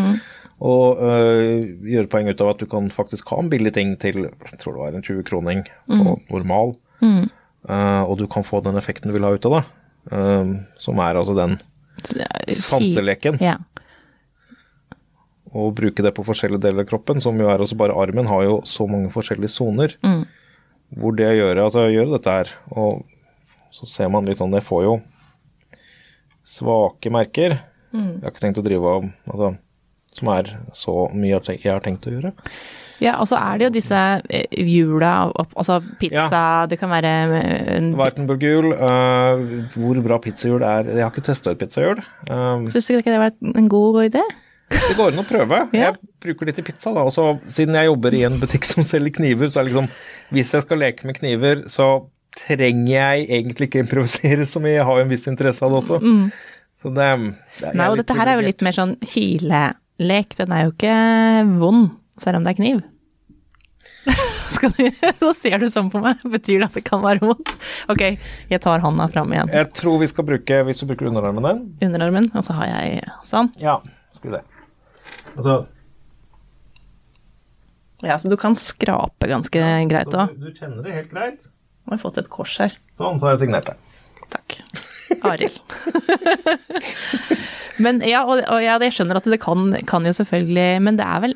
Og 0.67 0.99
uh, 0.99 1.63
gjøre 1.87 2.09
poeng 2.11 2.31
ut 2.31 2.43
av 2.43 2.55
at 2.55 2.63
du 2.63 2.67
kan 2.71 2.89
faktisk 2.91 3.29
ha 3.31 3.39
en 3.43 3.51
billig 3.51 3.75
ting 3.77 3.93
til, 4.01 4.25
jeg 4.25 4.59
tror 4.63 4.75
det 4.75 4.83
var 4.83 4.97
en 4.97 5.05
20 5.05 5.27
kroning 5.27 5.63
på 5.87 6.17
normal. 6.33 6.75
Uh, 7.03 7.27
og 8.07 8.17
du 8.19 8.27
kan 8.31 8.45
få 8.47 8.61
den 8.63 8.77
effekten 8.79 9.11
du 9.11 9.17
vil 9.17 9.25
ha 9.27 9.33
ut 9.35 9.47
av 9.49 9.57
det. 9.57 9.63
Um, 10.07 10.53
som 10.79 10.99
er 11.03 11.17
altså 11.19 11.33
den 11.35 11.57
sanseleken. 12.55 13.41
Ja. 13.43 13.57
og 15.51 15.73
bruke 15.75 16.03
det 16.03 16.13
på 16.15 16.23
forskjellige 16.27 16.61
deler 16.63 16.85
av 16.85 16.89
kroppen, 16.89 17.19
som 17.23 17.35
jo 17.39 17.47
er 17.49 17.59
også 17.63 17.75
bare 17.79 17.95
armen, 17.97 18.27
har 18.29 18.43
jo 18.45 18.57
så 18.67 18.85
mange 18.87 19.09
forskjellige 19.11 19.51
soner. 19.51 19.95
Hvor 20.95 21.15
det 21.17 21.27
å 21.27 21.35
gjøre, 21.35 21.63
altså 21.63 21.87
gjøre 21.91 22.13
dette 22.15 22.33
her, 22.37 22.51
og 22.71 23.03
så 23.75 23.87
ser 23.89 24.11
man 24.13 24.27
litt 24.27 24.39
sånn, 24.39 24.53
jeg 24.55 24.63
får 24.63 24.83
jo 24.85 24.97
svake 26.47 27.11
merker. 27.11 27.57
Jeg 27.91 28.21
har 28.23 28.31
ikke 28.31 28.43
tenkt 28.45 28.59
å 28.61 28.65
drive 28.67 28.93
av, 28.99 29.07
altså, 29.33 29.49
som 30.15 30.29
er 30.35 30.53
så 30.75 30.95
mye 31.15 31.41
jeg 31.49 31.67
har 31.67 31.83
tenkt 31.83 32.07
å 32.07 32.13
gjøre. 32.13 32.31
Ja, 33.03 33.17
og 33.21 33.27
så 33.29 33.37
er 33.37 33.59
det 33.59 33.67
jo 33.67 33.73
disse 33.75 33.99
eh, 34.29 34.57
hjula, 34.65 35.11
altså 35.43 35.79
pizza, 36.01 36.65
det 36.69 36.79
kan 36.81 36.89
være 36.89 37.13
eh, 37.37 37.69
en 37.77 37.91
Wartenburg-hjul, 37.99 38.71
øh, 38.73 39.45
hvor 39.75 40.01
bra 40.05 40.17
pizzahjul 40.23 40.65
er, 40.65 40.91
jeg 40.95 41.05
har 41.05 41.13
ikke 41.13 41.27
testet 41.29 41.53
et 41.53 41.61
pizzahjul. 41.61 42.01
Um, 42.31 42.65
Syns 42.71 42.89
du 42.89 42.97
ikke 42.97 43.13
det 43.13 43.21
var 43.21 43.37
en 43.61 43.69
god 43.69 44.01
idé? 44.07 44.25
Det 44.73 44.97
går 44.97 45.13
an 45.13 45.23
å 45.23 45.27
prøve. 45.27 45.61
Ja. 45.77 45.93
Jeg 45.93 46.33
bruker 46.33 46.49
det 46.49 46.57
til 46.57 46.67
pizza, 46.67 46.91
da. 46.91 47.05
Og 47.07 47.13
så, 47.15 47.29
siden 47.53 47.77
jeg 47.77 47.87
jobber 47.87 48.17
i 48.17 48.25
en 48.27 48.37
butikk 48.41 48.67
som 48.67 48.85
selger 48.87 49.13
kniver, 49.19 49.47
så 49.51 49.61
er 49.61 49.67
det 49.67 49.73
liksom 49.73 49.89
Hvis 50.35 50.53
jeg 50.57 50.65
skal 50.65 50.81
leke 50.83 51.07
med 51.07 51.19
kniver, 51.19 51.63
så 51.71 51.87
trenger 52.37 52.91
jeg 52.91 53.27
egentlig 53.29 53.69
ikke 53.69 53.85
improvisere 53.85 54.45
så 54.49 54.61
mye. 54.61 54.75
Jeg 54.75 54.87
har 54.89 54.99
jo 54.99 55.05
en 55.05 55.13
viss 55.13 55.29
interesse 55.29 55.63
av 55.65 55.73
det 55.73 55.79
også. 55.83 56.01
Så 56.81 56.91
det, 56.93 57.07
det 57.61 57.71
Nei, 57.77 57.87
og 57.89 57.97
dette 58.01 58.17
her 58.17 58.29
er 58.29 58.37
jo 58.37 58.45
litt 58.45 58.65
mer 58.65 58.75
sånn 58.75 58.97
kilelek, 59.01 60.35
den 60.37 60.53
er 60.53 60.67
jo 60.67 60.73
ikke 60.75 60.97
vond, 61.57 61.95
selv 62.21 62.39
om 62.39 62.45
det 62.47 62.53
er 62.55 62.59
kniv. 62.59 62.83
Nå 65.21 65.31
ser 65.37 65.59
du 65.61 65.67
sånn 65.69 65.89
på 65.91 65.99
meg, 66.01 66.21
betyr 66.23 66.61
det 66.61 66.67
at 66.69 66.77
det 66.79 66.83
kan 66.87 67.01
være 67.03 67.21
vondt? 67.25 67.49
Ok, 67.91 68.03
jeg 68.49 68.61
tar 68.63 68.83
hånda 68.83 69.07
fram 69.13 69.33
igjen, 69.35 69.51
Jeg 69.53 69.69
tror 69.77 69.99
vi 70.01 70.07
skal 70.09 70.25
bruke 70.27 70.61
Hvis 70.67 70.79
du 70.81 70.85
bruker 70.89 71.09
underarmen 71.09 71.45
din 71.81 71.89
underarmen, 71.91 72.29
og 72.33 72.45
så 72.47 72.55
har 72.57 72.71
jeg 72.71 73.01
sånn. 73.27 73.51
Ja, 73.61 73.77
skal 74.15 74.31
vi 74.31 74.37
det. 74.37 74.43
Altså, 75.35 75.57
Ja, 78.05 78.17
så 78.21 78.29
du 78.31 78.37
kan 78.39 78.55
skrape 78.57 79.29
ganske 79.29 79.61
greit 79.89 80.13
òg. 80.13 80.33
du, 80.37 80.47
du 80.47 80.55
kjenner 80.57 80.83
det 80.85 80.95
helt 80.95 81.13
greit. 81.13 81.45
Nå 81.87 81.93
har 81.93 81.99
jeg 81.99 82.05
fått 82.05 82.21
et 82.21 82.31
kors 82.31 82.57
her. 82.61 82.73
Sånn, 82.99 83.19
så 83.19 83.27
har 83.27 83.37
jeg 83.37 83.45
signert 83.45 83.69
det. 83.69 83.77
Takk. 84.33 84.57
Arild. 85.23 85.59
men 87.83 88.01
ja, 88.05 88.25
og, 88.27 88.41
og 88.43 88.59
ja, 88.63 88.75
jeg 88.83 88.95
skjønner 88.97 89.21
at 89.21 89.29
det 89.31 89.39
kan, 89.39 89.69
kan 89.87 90.03
jo 90.05 90.11
selvfølgelig 90.17 90.81
Men 90.83 90.97
det 90.99 91.05
er 91.07 91.21
vel 91.23 91.35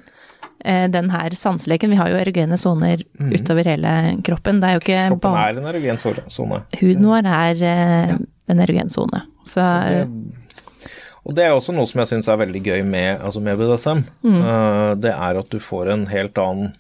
den 0.64 1.10
her 1.10 1.34
sanseleken. 1.38 1.90
Vi 1.94 1.98
har 2.00 2.12
jo 2.12 2.20
erogene 2.20 2.58
soner 2.60 3.02
utover 3.20 3.68
hele 3.72 3.94
kroppen. 4.26 4.60
Det 4.62 4.70
er 4.70 4.78
jo 4.78 4.82
ikke 4.84 5.00
Kroppen 5.14 5.26
bare 5.26 5.48
er 5.50 5.58
en 5.62 5.70
erogen 5.72 6.02
sone. 6.30 6.62
Huden 6.82 7.08
vår 7.10 7.30
er 7.32 7.64
eh, 7.72 8.14
en 8.52 8.64
erogen 8.66 8.90
sone. 8.94 9.24
Så 9.48 9.64
eh, 9.66 10.06
Og 11.26 11.36
det 11.38 11.46
er 11.46 11.56
også 11.56 11.74
noe 11.76 11.86
som 11.90 12.02
jeg 12.02 12.12
syns 12.14 12.30
er 12.32 12.40
veldig 12.42 12.62
gøy 12.66 12.82
med, 12.88 13.20
altså 13.22 13.42
med 13.46 13.58
BDSM. 13.60 14.04
Eh, 14.26 14.94
det 15.02 15.12
er 15.14 15.42
at 15.42 15.52
du 15.54 15.60
får 15.62 15.92
en 15.94 16.08
helt 16.12 16.38
annen 16.42 16.74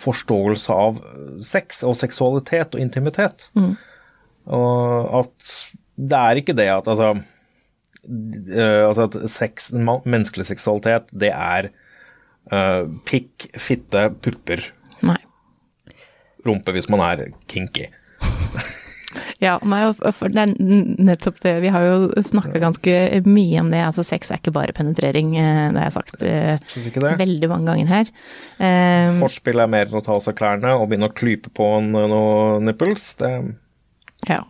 forståelse 0.00 0.72
av 0.72 1.02
sex 1.44 1.82
og 1.84 1.96
seksualitet 1.98 2.74
og 2.74 2.80
intimitet. 2.80 3.50
Og 4.50 5.18
at 5.20 5.50
det 6.00 6.16
er 6.16 6.40
ikke 6.40 6.54
det 6.56 6.68
at 6.72 6.86
altså 6.88 7.10
eh, 7.12 8.86
Altså 8.86 9.08
at 9.10 9.18
sex, 9.30 9.68
menneskelig 9.76 10.46
seksualitet, 10.48 11.10
det 11.12 11.28
er 11.34 11.68
eh, 12.52 12.82
pikk, 13.08 13.48
fitte, 13.58 14.08
pupper, 14.22 14.66
nei. 15.06 15.18
rumpe 16.46 16.76
hvis 16.76 16.90
man 16.92 17.04
er 17.06 17.28
kinky. 17.50 17.88
Ja, 19.40 19.54
nei, 19.64 19.80
for 20.12 20.28
det 20.28 20.42
er 20.42 20.50
nettopp 21.00 21.38
det. 21.40 21.54
Vi 21.64 21.70
har 21.72 21.84
jo 21.86 22.24
snakka 22.26 22.60
ganske 22.60 22.92
mye 23.24 23.62
om 23.62 23.70
det. 23.72 23.80
Altså, 23.86 24.04
sex 24.04 24.28
er 24.30 24.40
ikke 24.42 24.52
bare 24.52 24.74
penetrering, 24.76 25.32
eh, 25.40 25.70
det 25.72 25.80
har 25.80 25.88
jeg 25.88 25.96
sagt 25.96 26.24
eh, 26.26 26.76
ikke 26.90 27.02
det? 27.06 27.14
veldig 27.22 27.48
mange 27.48 27.72
ganger 27.72 27.88
her. 27.88 28.12
Um, 28.60 29.22
Forspill 29.24 29.62
er 29.64 29.72
mer 29.72 29.88
enn 29.88 29.96
å 29.96 30.04
ta 30.04 30.12
av 30.18 30.20
seg 30.26 30.36
klærne 30.38 30.74
og 30.76 30.90
begynne 30.90 31.08
å 31.08 31.16
klype 31.16 31.52
på 31.56 31.70
en, 31.78 31.88
noen 31.96 32.68
nipples. 32.68 33.14
Det, 33.20 33.32
Ja. 34.28 34.42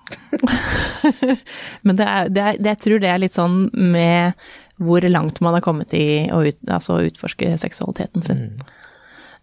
Men 1.87 2.01
det 2.01 2.11
er, 2.11 2.35
det 2.35 2.43
er, 2.49 2.61
jeg 2.73 2.83
tror 2.83 3.05
det 3.05 3.15
er 3.15 3.23
litt 3.23 3.39
sånn 3.39 3.61
med 3.71 4.35
hvor 4.81 5.05
langt 5.09 5.41
man 5.45 5.57
har 5.57 5.65
kommet 5.65 5.93
i 5.97 6.29
å 6.33 6.43
ut, 6.47 6.59
altså 6.67 7.01
utforske 7.05 7.53
seksualiteten 7.61 8.25
sin. 8.25 8.45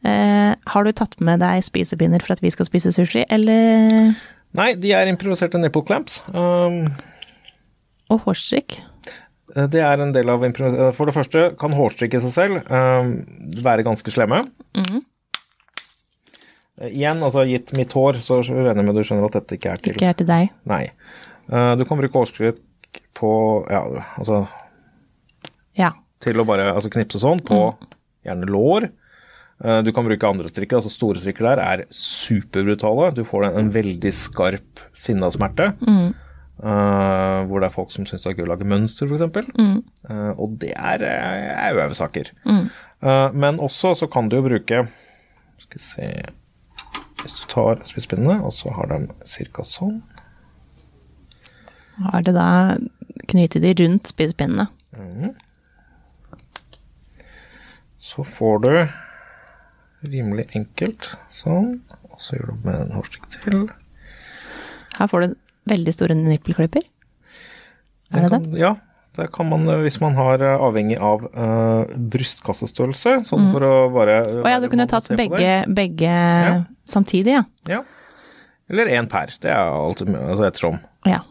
Eh, 0.06 0.54
har 0.54 0.86
du 0.86 0.92
tatt 0.94 1.18
med 1.24 1.42
deg 1.42 1.64
spisepinner 1.66 2.24
for 2.24 2.36
at 2.36 2.44
vi 2.44 2.52
skal 2.54 2.68
spise 2.70 2.94
sushi, 2.96 3.26
eller 3.34 4.14
Nei, 4.58 4.72
de 4.80 4.94
er 4.96 5.10
improviserte 5.12 5.60
nipple 5.62 5.84
clamps. 5.86 6.22
Um, 6.34 6.88
Og 8.10 8.24
hårstrikk? 8.26 8.80
det 9.58 9.82
er 9.82 10.02
en 10.02 10.14
del 10.14 10.30
av 10.30 10.44
improvis... 10.46 10.76
For 10.98 11.10
det 11.10 11.16
første 11.16 11.44
kan 11.60 11.74
hårstrikk 11.74 12.18
i 12.18 12.22
seg 12.28 12.34
selv 12.34 12.72
um, 12.72 13.14
være 13.66 13.86
ganske 13.88 14.12
slemme. 14.14 14.44
Mm. 14.78 15.02
Igjen, 16.92 17.24
altså 17.26 17.46
gitt 17.50 17.74
mitt 17.78 17.94
hår, 17.98 18.20
så 18.22 18.44
regner 18.46 18.84
jeg 18.84 18.88
med 18.90 19.00
du 19.00 19.04
skjønner 19.08 19.26
at 19.30 19.40
dette 19.40 19.58
ikke 19.58 19.72
er 19.74 19.82
til 19.82 19.96
Ikke 19.96 20.12
er 20.12 20.20
til 20.20 20.30
deg. 20.30 20.52
Nei. 20.70 20.84
Uh, 21.50 21.74
du 21.80 21.86
kan 21.90 22.00
bruke 22.00 22.22
hårstrikk 22.22 23.02
på 23.18 23.32
Ja, 23.72 23.82
altså 24.20 24.44
Ja. 25.78 25.92
til 26.24 26.40
å 26.42 26.46
bare 26.48 26.72
altså, 26.74 26.90
knipse 26.90 27.20
sånn 27.22 27.40
på 27.46 27.60
gjerne 28.26 28.48
lår. 28.50 28.90
Eh, 29.64 29.82
Du 29.86 29.92
kan 29.94 30.06
bruke 30.08 30.28
andre 30.30 30.50
strikker, 30.50 30.80
altså 30.80 30.90
store 30.90 31.22
strikker 31.22 31.46
der 31.46 31.62
er 31.64 31.84
superbrutale. 31.94 33.12
Du 33.14 33.24
får 33.26 33.46
en, 33.52 33.60
en 33.62 33.70
veldig 33.74 34.14
skarp 34.14 34.82
sinnasmerte. 34.98 35.72
Eh, 36.58 37.40
hvor 37.46 37.62
det 37.62 37.68
er 37.70 37.76
folk 37.76 37.92
som 37.94 38.06
syns 38.10 38.24
det 38.26 38.32
er 38.32 38.40
gøy 38.40 38.48
å 38.48 38.52
lage 38.56 38.66
mønster, 38.66 39.06
f.eks. 39.06 39.54
Mm. 39.62 39.84
Uh, 40.10 40.32
og 40.42 40.56
det 40.58 40.72
er, 40.74 41.04
er 41.06 41.78
øvesaker. 41.84 42.32
Uh, 42.50 43.30
men 43.38 43.60
også 43.62 43.94
så 44.00 44.08
kan 44.10 44.30
du 44.30 44.40
jo 44.40 44.46
bruke 44.48 44.80
Skal 45.62 45.78
vi 45.78 45.84
se 45.84 46.08
Hvis 47.22 47.36
du 47.38 47.44
tar 47.52 47.84
spisspinnene, 47.86 48.40
og 48.42 48.54
så 48.58 48.74
har 48.74 48.90
de 48.90 49.04
ca. 49.54 49.66
sånn. 49.66 50.00
Har 52.10 52.26
det 52.26 52.34
da 52.38 52.50
knyttet 53.30 53.62
de 53.62 53.74
rundt 53.84 54.10
spisepinnene. 54.10 54.68
Så 58.08 58.24
får 58.24 58.62
du 58.64 58.72
rimelig 60.12 60.48
enkelt 60.56 61.12
sånn. 61.34 61.74
Og 62.12 62.20
så 62.22 62.38
gjør 62.38 62.54
du 62.54 62.68
med 62.68 62.82
en 62.86 62.94
hårstikk 62.96 63.28
til. 63.36 63.66
Her 64.98 65.10
får 65.12 65.26
du 65.26 65.36
veldig 65.70 65.94
store 65.96 66.16
nippelklipper. 66.18 66.86
Er 68.14 68.24
det 68.24 68.30
det? 68.32 68.44
kan, 68.46 68.54
Ja. 68.60 68.76
Det 69.18 69.32
kan 69.34 69.48
man 69.50 69.64
eh, 69.68 69.80
hvis 69.82 69.96
man 69.98 70.14
har 70.14 70.38
eh, 70.46 70.60
avhengig 70.62 71.00
av 71.02 71.24
uh, 71.34 71.90
brystkassestørrelse. 72.14 73.16
Sånn 73.26 73.48
for 73.50 73.66
å 73.66 73.72
bare 73.90 74.20
Mm. 74.28 74.44
Å 74.46 74.52
ja, 74.52 74.60
du 74.62 74.68
kunne 74.70 74.86
tatt 74.88 75.10
begge, 75.18 75.54
begge 75.74 76.12
samtidig, 76.86 77.34
ja. 77.34 77.44
Ja. 77.68 77.80
Eller 78.70 78.92
én 78.94 79.10
per. 79.10 79.34
Det 79.42 79.50
er 79.50 79.58
alltid 79.74 80.14
altså 80.14 80.46
ettersom. 80.46 80.78
ja. 81.10 81.24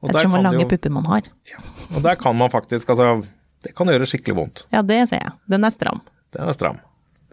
Og 0.00 0.14
der 0.14 0.24
hvor 0.32 0.40
lange 0.40 0.62
jo- 0.62 0.68
pupper 0.70 0.88
man 0.94 1.04
har. 1.04 1.26
Og 1.94 2.00
der 2.02 2.14
kan 2.16 2.34
man 2.36 2.48
faktisk 2.48 2.88
Altså, 2.88 3.26
det 3.66 3.74
kan 3.76 3.90
gjøre 3.92 4.08
skikkelig 4.08 4.36
vondt. 4.38 4.64
Ja, 4.72 4.82
det 4.86 5.02
ser 5.10 5.22
jeg. 5.24 5.32
Den 5.52 5.66
er 5.66 5.74
stram. 5.74 6.00
Den 6.36 6.48
er 6.48 6.56
stram. 6.56 6.80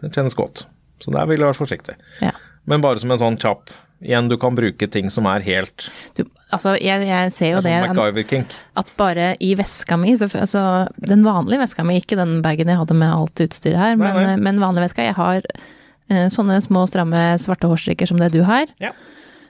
Den 0.02 0.14
kjennes 0.14 0.36
godt. 0.38 0.66
Så 1.02 1.12
der 1.14 1.28
vil 1.30 1.40
jeg 1.40 1.48
være 1.48 1.58
forsiktig. 1.58 1.94
Ja. 2.22 2.32
Men 2.68 2.82
bare 2.84 3.00
som 3.00 3.12
en 3.14 3.20
sånn 3.20 3.38
kjapp 3.40 3.72
Igjen, 3.98 4.28
du 4.30 4.36
kan 4.38 4.54
bruke 4.54 4.86
ting 4.86 5.08
som 5.10 5.26
er 5.26 5.42
helt 5.42 5.88
Du, 6.14 6.20
altså, 6.54 6.76
jeg, 6.78 7.02
jeg 7.08 7.32
ser 7.34 7.56
jo 7.56 7.62
det 7.64 7.72
det 7.72 8.44
at 8.78 8.92
bare 8.94 9.32
i 9.42 9.48
veska 9.58 9.96
mi, 9.98 10.12
så, 10.20 10.28
altså 10.38 10.62
den 11.02 11.24
vanlige 11.26 11.64
veska 11.64 11.82
mi, 11.86 11.96
ikke 11.98 12.18
den 12.20 12.36
bagen 12.44 12.70
jeg 12.70 12.78
hadde 12.78 12.94
med 12.94 13.10
alt 13.10 13.42
utstyret 13.42 13.80
her, 13.80 13.96
Nei, 13.98 14.12
men, 14.14 14.28
nei. 14.28 14.36
men 14.46 14.62
vanlig 14.62 14.84
veska, 14.86 15.08
jeg 15.08 15.16
har 15.18 15.42
eh, 15.42 16.28
sånne 16.30 16.60
små 16.62 16.84
stramme 16.86 17.24
svarte 17.42 17.66
hårstrikker 17.70 18.06
som 18.06 18.22
det 18.22 18.30
du 18.36 18.44
har. 18.46 18.70
Ja. 18.78 18.92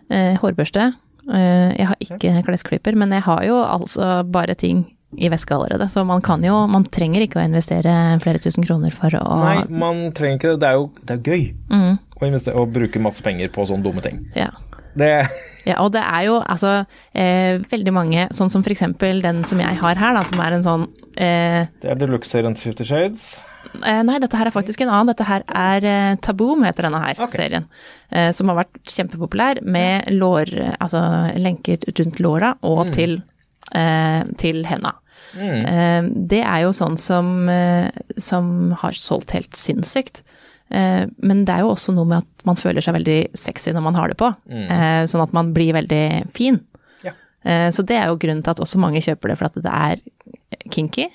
Eh, 0.09 0.39
hårbørste. 0.41 0.89
Eh, 1.29 1.69
jeg 1.77 1.91
har 1.91 2.01
ikke 2.01 2.33
klesklipper, 2.49 2.97
men 2.97 3.13
jeg 3.13 3.27
har 3.29 3.45
jo 3.45 3.61
altså 3.61 4.23
bare 4.25 4.57
ting 4.57 4.87
i 5.17 5.29
veska 5.33 5.57
allerede. 5.57 5.89
Så 5.89 6.05
man 6.05 6.21
kan 6.21 6.45
jo, 6.45 6.67
man 6.69 6.85
trenger 6.85 7.25
ikke 7.25 7.41
å 7.41 7.47
investere 7.47 7.93
flere 8.23 8.41
tusen 8.43 8.65
kroner 8.67 8.93
for 8.95 9.15
å 9.17 9.25
Nei, 9.45 9.65
man 9.71 10.09
trenger 10.17 10.37
ikke 10.41 10.55
det. 10.55 10.61
Det 10.61 10.69
er 10.69 10.79
jo 10.81 10.89
det 11.03 11.17
er 11.17 11.23
gøy 11.33 11.47
Mm, 11.69 11.99
å 12.19 12.57
og 12.59 12.73
bruke 12.75 13.01
masse 13.01 13.23
penger 13.23 13.49
på 13.55 13.65
sånne 13.69 13.87
dumme 13.87 14.03
ting. 14.05 14.27
ja. 14.37 14.51
Det 14.99 15.29
Ja, 15.69 15.77
og 15.85 15.93
det 15.93 16.01
er 16.01 16.25
jo 16.27 16.39
altså 16.41 16.85
eh, 17.15 17.61
veldig 17.71 17.93
mange, 17.93 18.25
sånn 18.35 18.51
som 18.51 18.65
eksempel 18.65 19.21
den 19.23 19.45
som 19.45 19.61
jeg 19.61 19.77
har 19.79 19.95
her, 20.01 20.15
da, 20.17 20.25
som 20.27 20.41
er 20.41 20.57
en 20.57 20.65
sånn 20.65 20.87
eh, 21.15 21.69
Det 21.83 21.91
er 21.93 22.01
deluxe-serien 22.01 22.57
til 22.57 22.71
Fifty 22.73 22.87
Shades. 22.89 23.45
eh, 23.85 24.01
Nei, 24.03 24.19
dette 24.19 24.37
her 24.41 24.49
er 24.49 24.55
faktisk 24.55 24.81
en 24.81 24.89
annen. 24.89 25.13
Dette 25.13 25.27
her 25.29 25.45
er 25.47 25.85
eh, 25.85 26.17
Taboom, 26.25 26.65
heter 26.67 26.89
denne 26.89 27.03
her 27.05 27.21
okay. 27.21 27.37
serien. 27.37 27.69
Eh, 28.11 28.31
som 28.33 28.49
har 28.49 28.63
vært 28.65 28.81
kjempepopulær 28.97 29.61
med 29.63 30.09
lår, 30.17 30.55
altså 30.81 31.05
lenker 31.39 31.85
rundt 32.01 32.19
låra 32.25 32.55
og 32.67 32.91
til, 32.97 33.19
eh, 33.21 33.38
til 34.39 34.65
henda. 34.69 34.95
Mm. 35.37 36.27
det 36.31 36.41
er 36.41 36.63
jo 36.65 36.71
sånn 36.73 36.97
som, 36.97 37.49
eh, 37.53 37.91
som 38.17 38.73
har 38.81 38.97
solgt 38.97 39.35
helt 39.37 39.57
sinnssykt. 39.59 40.23
Eh, 40.71 41.05
men 41.25 41.45
det 41.49 41.55
er 41.55 41.65
jo 41.65 41.73
også 41.73 41.95
noe 41.97 42.09
med 42.09 42.25
at 42.25 42.47
man 42.49 42.59
føler 42.61 42.85
seg 42.85 42.97
veldig 42.99 43.19
sexy 43.39 43.73
når 43.77 43.85
man 43.85 43.99
har 43.99 44.13
det 44.13 44.19
på. 44.21 44.31
Mm. 44.49 45.09
sånn 45.09 45.25
at 45.25 45.37
man 45.37 45.53
blir 45.57 45.77
veldig 45.77 46.05
fin. 46.37 46.61
Ja. 47.05 47.15
Eh, 47.45 47.69
så 47.75 47.85
det 47.87 47.99
er 47.99 48.11
jo 48.11 48.21
grunnen 48.21 48.45
til 48.45 48.55
at 48.55 48.63
også 48.65 48.81
mange 48.81 49.03
kjøper 49.05 49.33
det, 49.33 49.39
for 49.41 49.51
at 49.51 49.61
det 49.65 49.75
er 49.75 50.69
kinky. 50.73 51.09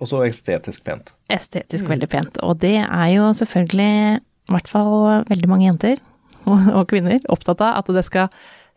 Og 0.00 0.08
så 0.08 0.22
estetisk 0.24 0.84
pent. 0.86 1.12
estetisk 1.28 1.90
veldig 1.90 2.08
pent. 2.08 2.38
Og 2.40 2.56
det 2.62 2.78
er 2.80 3.08
jo 3.12 3.32
selvfølgelig, 3.36 4.20
i 4.48 4.54
hvert 4.54 4.70
fall 4.70 5.26
veldig 5.28 5.50
mange 5.50 5.66
jenter 5.66 5.98
og, 6.48 6.70
og 6.72 6.86
kvinner, 6.88 7.20
opptatt 7.28 7.60
av 7.60 7.82
at 7.82 7.90
det 7.92 8.06
skal 8.06 8.30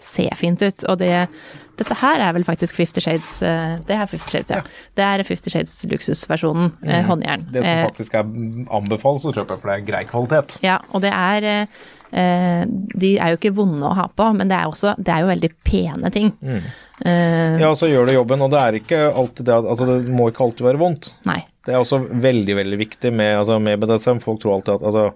se 0.04 0.26
fint 0.36 0.60
ut. 0.60 0.84
Og 0.92 1.00
det, 1.00 1.14
dette 1.82 1.98
her 2.02 2.22
er 2.24 2.34
vel 2.38 2.46
faktisk 2.48 2.78
Fifty 2.80 3.02
Shades 3.04 3.34
eh, 3.44 3.78
Det 3.88 3.96
er 3.98 4.06
Fifty 4.12 4.30
Shades, 4.36 4.50
ja. 4.54 4.62
Det 4.98 5.06
er 5.08 5.24
Fifty 5.28 5.50
Shades 5.54 5.74
luksusversjonen, 5.92 6.72
eh, 6.86 7.02
håndjern. 7.10 7.44
Det 7.52 7.64
som 7.64 7.72
Eh, 7.72 7.88
faktisk 7.90 8.14
er 8.22 8.30
anbefalt 8.80 9.26
å 9.28 9.34
kjøpe, 9.36 9.58
for 9.60 9.72
det 9.72 9.80
er 9.80 9.88
grei 9.92 10.04
kvalitet. 10.10 10.60
ja, 10.66 10.78
og 10.94 11.02
det 11.06 11.12
er 11.14 11.68
De 12.12 13.10
er 13.24 13.32
jo 13.32 13.38
ikke 13.40 13.54
vonde 13.56 13.88
å 13.88 13.94
ha 13.96 14.08
på, 14.12 14.26
men 14.36 14.50
det 14.52 14.58
er, 14.58 14.68
også, 14.68 14.96
det 15.00 15.14
er 15.14 15.22
jo 15.24 15.30
veldig 15.32 15.50
pene 15.64 16.10
ting. 16.12 16.32
Eh, 16.44 17.60
Ja, 17.62 17.70
så 17.78 17.88
gjør 17.88 18.06
det 18.10 18.16
jobben, 18.18 18.42
og 18.44 18.52
det 18.52 18.60
er 18.62 18.78
ikke 18.82 19.00
alltid 19.16 19.46
det 19.48 19.56
Altså, 19.62 19.86
det 19.88 20.12
må 20.12 20.28
ikke 20.32 20.44
alltid 20.44 20.66
være 20.68 20.82
vondt. 20.82 21.14
nei. 21.26 21.40
Det 21.66 21.76
er 21.76 21.80
også 21.80 22.00
veldig, 22.10 22.56
veldig 22.58 22.78
viktig 22.82 23.12
med, 23.14 23.36
altså, 23.38 23.60
med 23.62 23.80
BDSM. 23.80 24.20
Folk 24.20 24.42
tror 24.42 24.56
alltid 24.58 24.74
at 24.76 24.82
altså, 24.90 25.14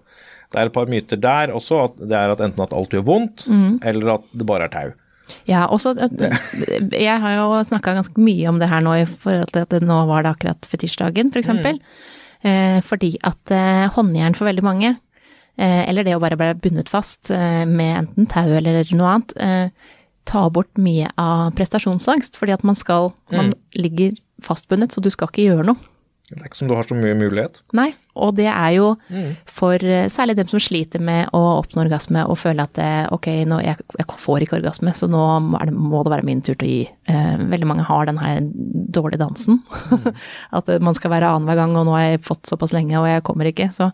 Det 0.54 0.60
er 0.62 0.66
et 0.70 0.74
par 0.74 0.86
myter 0.86 1.18
der 1.20 1.52
også. 1.58 1.84
at 1.86 1.96
Det 2.08 2.16
er 2.16 2.32
at 2.32 2.40
enten 2.46 2.64
at 2.64 2.74
alt 2.74 2.90
gjør 2.94 3.04
vondt, 3.04 3.48
eller 3.84 4.14
at 4.14 4.24
det 4.32 4.46
bare 4.48 4.64
er 4.70 4.74
tau. 4.76 4.92
Ja, 5.50 5.66
også 5.68 5.94
Jeg 7.08 7.22
har 7.22 7.36
jo 7.38 7.64
snakka 7.68 7.94
ganske 7.98 8.22
mye 8.22 8.50
om 8.52 8.60
det 8.62 8.70
her 8.72 8.84
nå 8.86 8.94
i 9.02 9.08
forhold 9.10 9.52
til 9.54 9.66
at 9.66 9.74
det 9.74 9.82
nå 9.86 10.02
var 10.10 10.26
det 10.26 10.34
akkurat 10.36 10.70
fetisjdagen, 10.70 11.32
f.eks. 11.32 11.34
For 11.34 11.44
eksempel. 11.44 11.80
eh, 12.44 12.80
fordi 12.86 13.16
at 13.24 13.52
eh, 13.56 13.86
håndjern 13.96 14.36
for 14.38 14.46
veldig 14.50 14.66
mange, 14.66 14.94
eh, 15.58 15.82
eller 15.90 16.04
det 16.08 16.16
å 16.18 16.22
bare 16.24 16.38
bli 16.40 16.52
bundet 16.68 16.90
fast 16.92 17.30
med 17.32 17.92
enten 18.04 18.28
tau 18.32 18.48
eller 18.58 18.84
noe 18.94 19.16
annet, 19.16 19.36
eh, 19.38 19.92
tar 20.26 20.50
bort 20.50 20.72
mye 20.82 21.10
av 21.22 21.52
prestasjonsangst. 21.58 22.38
Fordi 22.38 22.54
at 22.56 22.64
man 22.66 22.76
skal 22.76 23.12
Man 23.32 23.54
ligger 23.76 24.16
fastbundet, 24.42 24.92
så 24.94 25.02
du 25.02 25.10
skal 25.14 25.30
ikke 25.30 25.46
gjøre 25.50 25.66
noe. 25.66 25.78
Det 26.26 26.40
er 26.42 26.48
ikke 26.48 26.58
som 26.58 26.70
du 26.70 26.74
har 26.74 26.88
så 26.88 26.96
mye 26.98 27.14
mulighet. 27.20 27.60
Nei, 27.78 27.92
og 28.18 28.32
det 28.40 28.48
er 28.50 28.72
jo 28.74 28.88
for 29.46 29.78
eh, 29.86 30.08
særlig 30.10 30.36
dem 30.40 30.48
som 30.50 30.62
sliter 30.64 31.04
med 31.06 31.30
å 31.38 31.42
oppnå 31.60 31.84
orgasme 31.84 32.24
og 32.26 32.40
føler 32.42 32.64
at 32.66 32.74
det, 32.80 32.88
ok, 33.14 33.28
nå, 33.52 33.60
jeg, 33.62 33.78
jeg 34.00 34.08
får 34.24 34.46
ikke 34.46 34.58
orgasme, 34.58 34.94
så 34.98 35.06
nå 35.12 35.22
det, 35.62 35.76
må 35.76 36.02
det 36.08 36.14
være 36.16 36.26
min 36.26 36.42
tur 36.42 36.56
til 36.58 36.66
å 36.66 36.72
gi. 36.72 36.82
Eh, 37.14 37.36
veldig 37.54 37.70
mange 37.70 37.86
har 37.86 38.10
den 38.10 38.18
her 38.24 38.40
dårlige 38.98 39.22
dansen. 39.22 39.62
at 40.58 40.70
eh, 40.74 40.82
man 40.82 40.98
skal 40.98 41.14
være 41.14 41.30
annenhver 41.36 41.62
gang, 41.62 41.78
og 41.78 41.86
nå 41.92 41.94
har 42.00 42.08
jeg 42.16 42.24
fått 42.26 42.50
såpass 42.50 42.74
lenge, 42.74 42.98
og 42.98 43.06
jeg 43.12 43.26
kommer 43.30 43.52
ikke. 43.52 43.70
Så, 43.76 43.92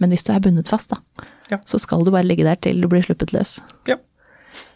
men 0.00 0.12
hvis 0.14 0.24
du 0.24 0.32
er 0.32 0.40
bundet 0.48 0.72
fast, 0.72 0.96
da, 0.96 1.02
Ja. 1.52 1.60
så 1.68 1.78
skal 1.78 2.02
du 2.02 2.10
bare 2.10 2.26
ligge 2.26 2.42
der 2.48 2.56
til 2.58 2.80
du 2.82 2.88
blir 2.90 3.04
sluppet 3.04 3.36
løs. 3.36 3.58
Ja. 3.86 4.00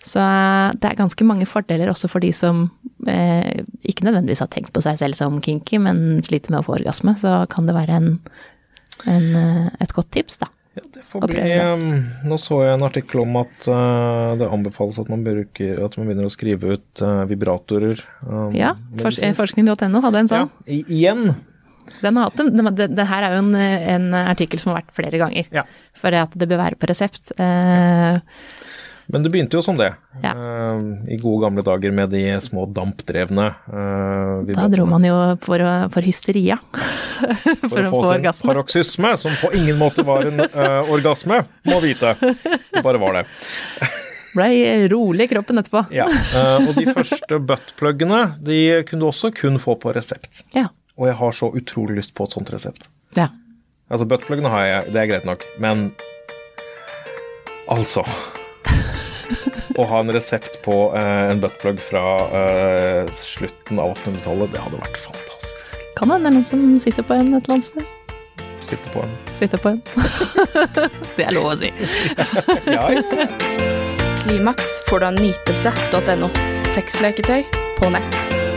Så 0.00 0.20
eh, 0.22 0.76
det 0.80 0.90
er 0.90 1.00
ganske 1.00 1.26
mange 1.28 1.48
fordeler 1.48 1.90
også 1.92 2.08
for 2.10 2.24
de 2.24 2.30
som 2.36 2.68
eh, 3.08 3.64
ikke 3.86 4.06
nødvendigvis 4.06 4.42
har 4.44 4.50
tenkt 4.52 4.72
på 4.76 4.82
seg 4.84 5.00
selv 5.00 5.18
som 5.18 5.40
kinky, 5.44 5.80
men 5.82 6.22
sliter 6.26 6.54
med 6.54 6.62
å 6.62 6.68
få 6.68 6.78
orgasme. 6.78 7.16
Så 7.20 7.34
kan 7.52 7.68
det 7.68 7.76
være 7.76 7.98
en, 8.00 8.08
en, 9.10 9.28
eh, 9.36 9.68
et 9.84 9.94
godt 9.96 10.12
tips, 10.16 10.40
da. 10.44 10.50
Ja, 10.78 10.84
det 10.94 11.02
får 11.10 11.24
bli 11.26 11.54
um, 11.66 11.86
Nå 12.30 12.36
så 12.38 12.60
jeg 12.62 12.76
en 12.76 12.84
artikkel 12.86 13.24
om 13.24 13.40
at 13.40 13.66
uh, 13.66 14.36
det 14.38 14.46
anbefales 14.54 15.00
at 15.02 15.08
man 15.10 15.24
bruker 15.26 15.80
At 15.82 15.96
man 15.98 16.06
begynner 16.06 16.28
å 16.28 16.30
skrive 16.30 16.76
ut 16.76 17.02
uh, 17.02 17.24
vibratorer. 17.26 17.98
um, 18.22 18.54
Ja, 18.54 18.76
fors 19.00 19.18
forskning.no 19.18 20.04
hadde 20.04 20.22
en 20.22 20.30
sånn. 20.30 20.52
Ja, 20.70 20.76
igjen. 20.78 21.32
Den 22.00 22.16
har 22.16 22.30
hatt 22.30 22.38
dem. 22.38 22.52
Det, 22.54 22.74
det, 22.78 22.88
det 22.94 23.08
her 23.10 23.26
er 23.26 23.34
jo 23.34 23.42
en, 23.42 23.54
en 23.58 24.08
artikkel 24.22 24.62
som 24.62 24.70
har 24.70 24.84
vært 24.84 24.94
flere 24.94 25.20
ganger. 25.20 25.50
Ja. 25.54 25.66
For 25.98 26.14
at 26.16 26.38
det 26.38 26.48
bør 26.50 26.62
være 26.62 26.78
på 26.78 26.88
resept. 26.90 27.32
Eh, 27.34 28.20
Men 29.12 29.24
det 29.24 29.30
begynte 29.32 29.58
jo 29.58 29.62
som 29.62 29.78
det. 29.78 29.90
Ja. 30.22 30.32
Uh, 30.36 31.06
I 31.10 31.16
gode 31.18 31.42
gamle 31.44 31.64
dager 31.66 31.94
med 31.94 32.12
de 32.14 32.22
små 32.42 32.66
dampdrevne 32.70 33.46
uh, 33.66 34.46
da 34.46 34.66
dro 34.70 34.86
man 34.88 35.04
jo 35.04 35.16
for, 35.42 35.62
for 35.92 36.06
hysteria. 36.06 36.58
for, 37.70 37.80
å 37.82 37.90
få 37.90 38.02
sin 38.04 38.12
orgasme. 38.14 38.50
paroksysme, 38.52 39.14
som 39.20 39.34
på 39.42 39.50
ingen 39.58 39.80
måte 39.80 40.04
var 40.06 40.28
en 40.28 40.44
uh, 40.44 40.92
orgasme, 40.92 41.42
må 41.66 41.80
vite. 41.82 42.14
Det 42.20 42.84
bare 42.86 43.02
var 43.02 43.18
det. 43.20 43.26
Blei 44.36 44.86
rolig 44.92 45.26
i 45.26 45.32
kroppen 45.32 45.58
etterpå. 45.58 45.88
Ja. 45.90 46.06
Og 46.62 46.76
de 46.76 46.86
første 46.94 47.40
buttpluggene 47.42 48.20
de 48.46 48.60
kunne 48.86 49.02
du 49.02 49.08
også 49.08 49.32
kun 49.34 49.58
få 49.58 49.74
på 49.82 49.90
resept. 49.96 50.44
Ja. 50.54 50.68
Og 50.94 51.10
jeg 51.10 51.18
har 51.18 51.34
så 51.34 51.50
utrolig 51.50 51.98
lyst 51.98 52.14
på 52.14 52.28
et 52.28 52.38
sånt 52.38 52.54
resept. 52.54 52.86
ja. 53.18 53.32
Altså, 53.90 54.06
buttpluggene 54.06 54.52
har 54.52 54.66
jeg, 54.68 54.92
det 54.94 55.00
er 55.02 55.08
greit 55.10 55.24
nok, 55.26 55.42
men 55.58 55.88
altså 57.66 58.04
Å 59.78 59.86
ha 59.86 60.00
en 60.02 60.12
resept 60.14 60.60
på 60.64 60.76
eh, 60.96 61.30
en 61.30 61.40
buttplug 61.42 61.80
fra 61.82 62.04
eh, 62.40 63.10
slutten 63.16 63.80
av 63.80 63.94
1800-tallet, 63.94 64.52
det 64.54 64.64
hadde 64.64 64.82
vært 64.82 65.00
fantastisk. 65.06 65.80
Kan 65.98 66.12
hende 66.14 66.30
det 66.30 66.32
er 66.32 66.38
noen 66.38 66.48
som 66.48 66.66
sitter 66.82 67.06
på 67.06 67.16
en 67.16 67.34
et 67.34 67.42
eller 67.44 67.58
annet 67.58 67.70
sted. 67.70 67.96
Sitter 68.70 68.92
på 68.94 69.02
en 69.02 69.16
Sitter 69.38 69.58
på 69.58 69.72
en. 69.72 69.80
det 71.16 71.26
er 71.26 71.34
lov 71.34 71.52
å 71.54 71.56
si. 71.58 71.72
Ja, 72.74 72.86
ja. 72.92 73.26
Klimaks 74.20 74.78
får 74.88 75.02
du 75.02 75.10
av 75.10 75.18
nytelse.no. 75.18 76.30
Sexleketøy 76.76 77.42
på 77.80 77.90
nett. 77.96 78.49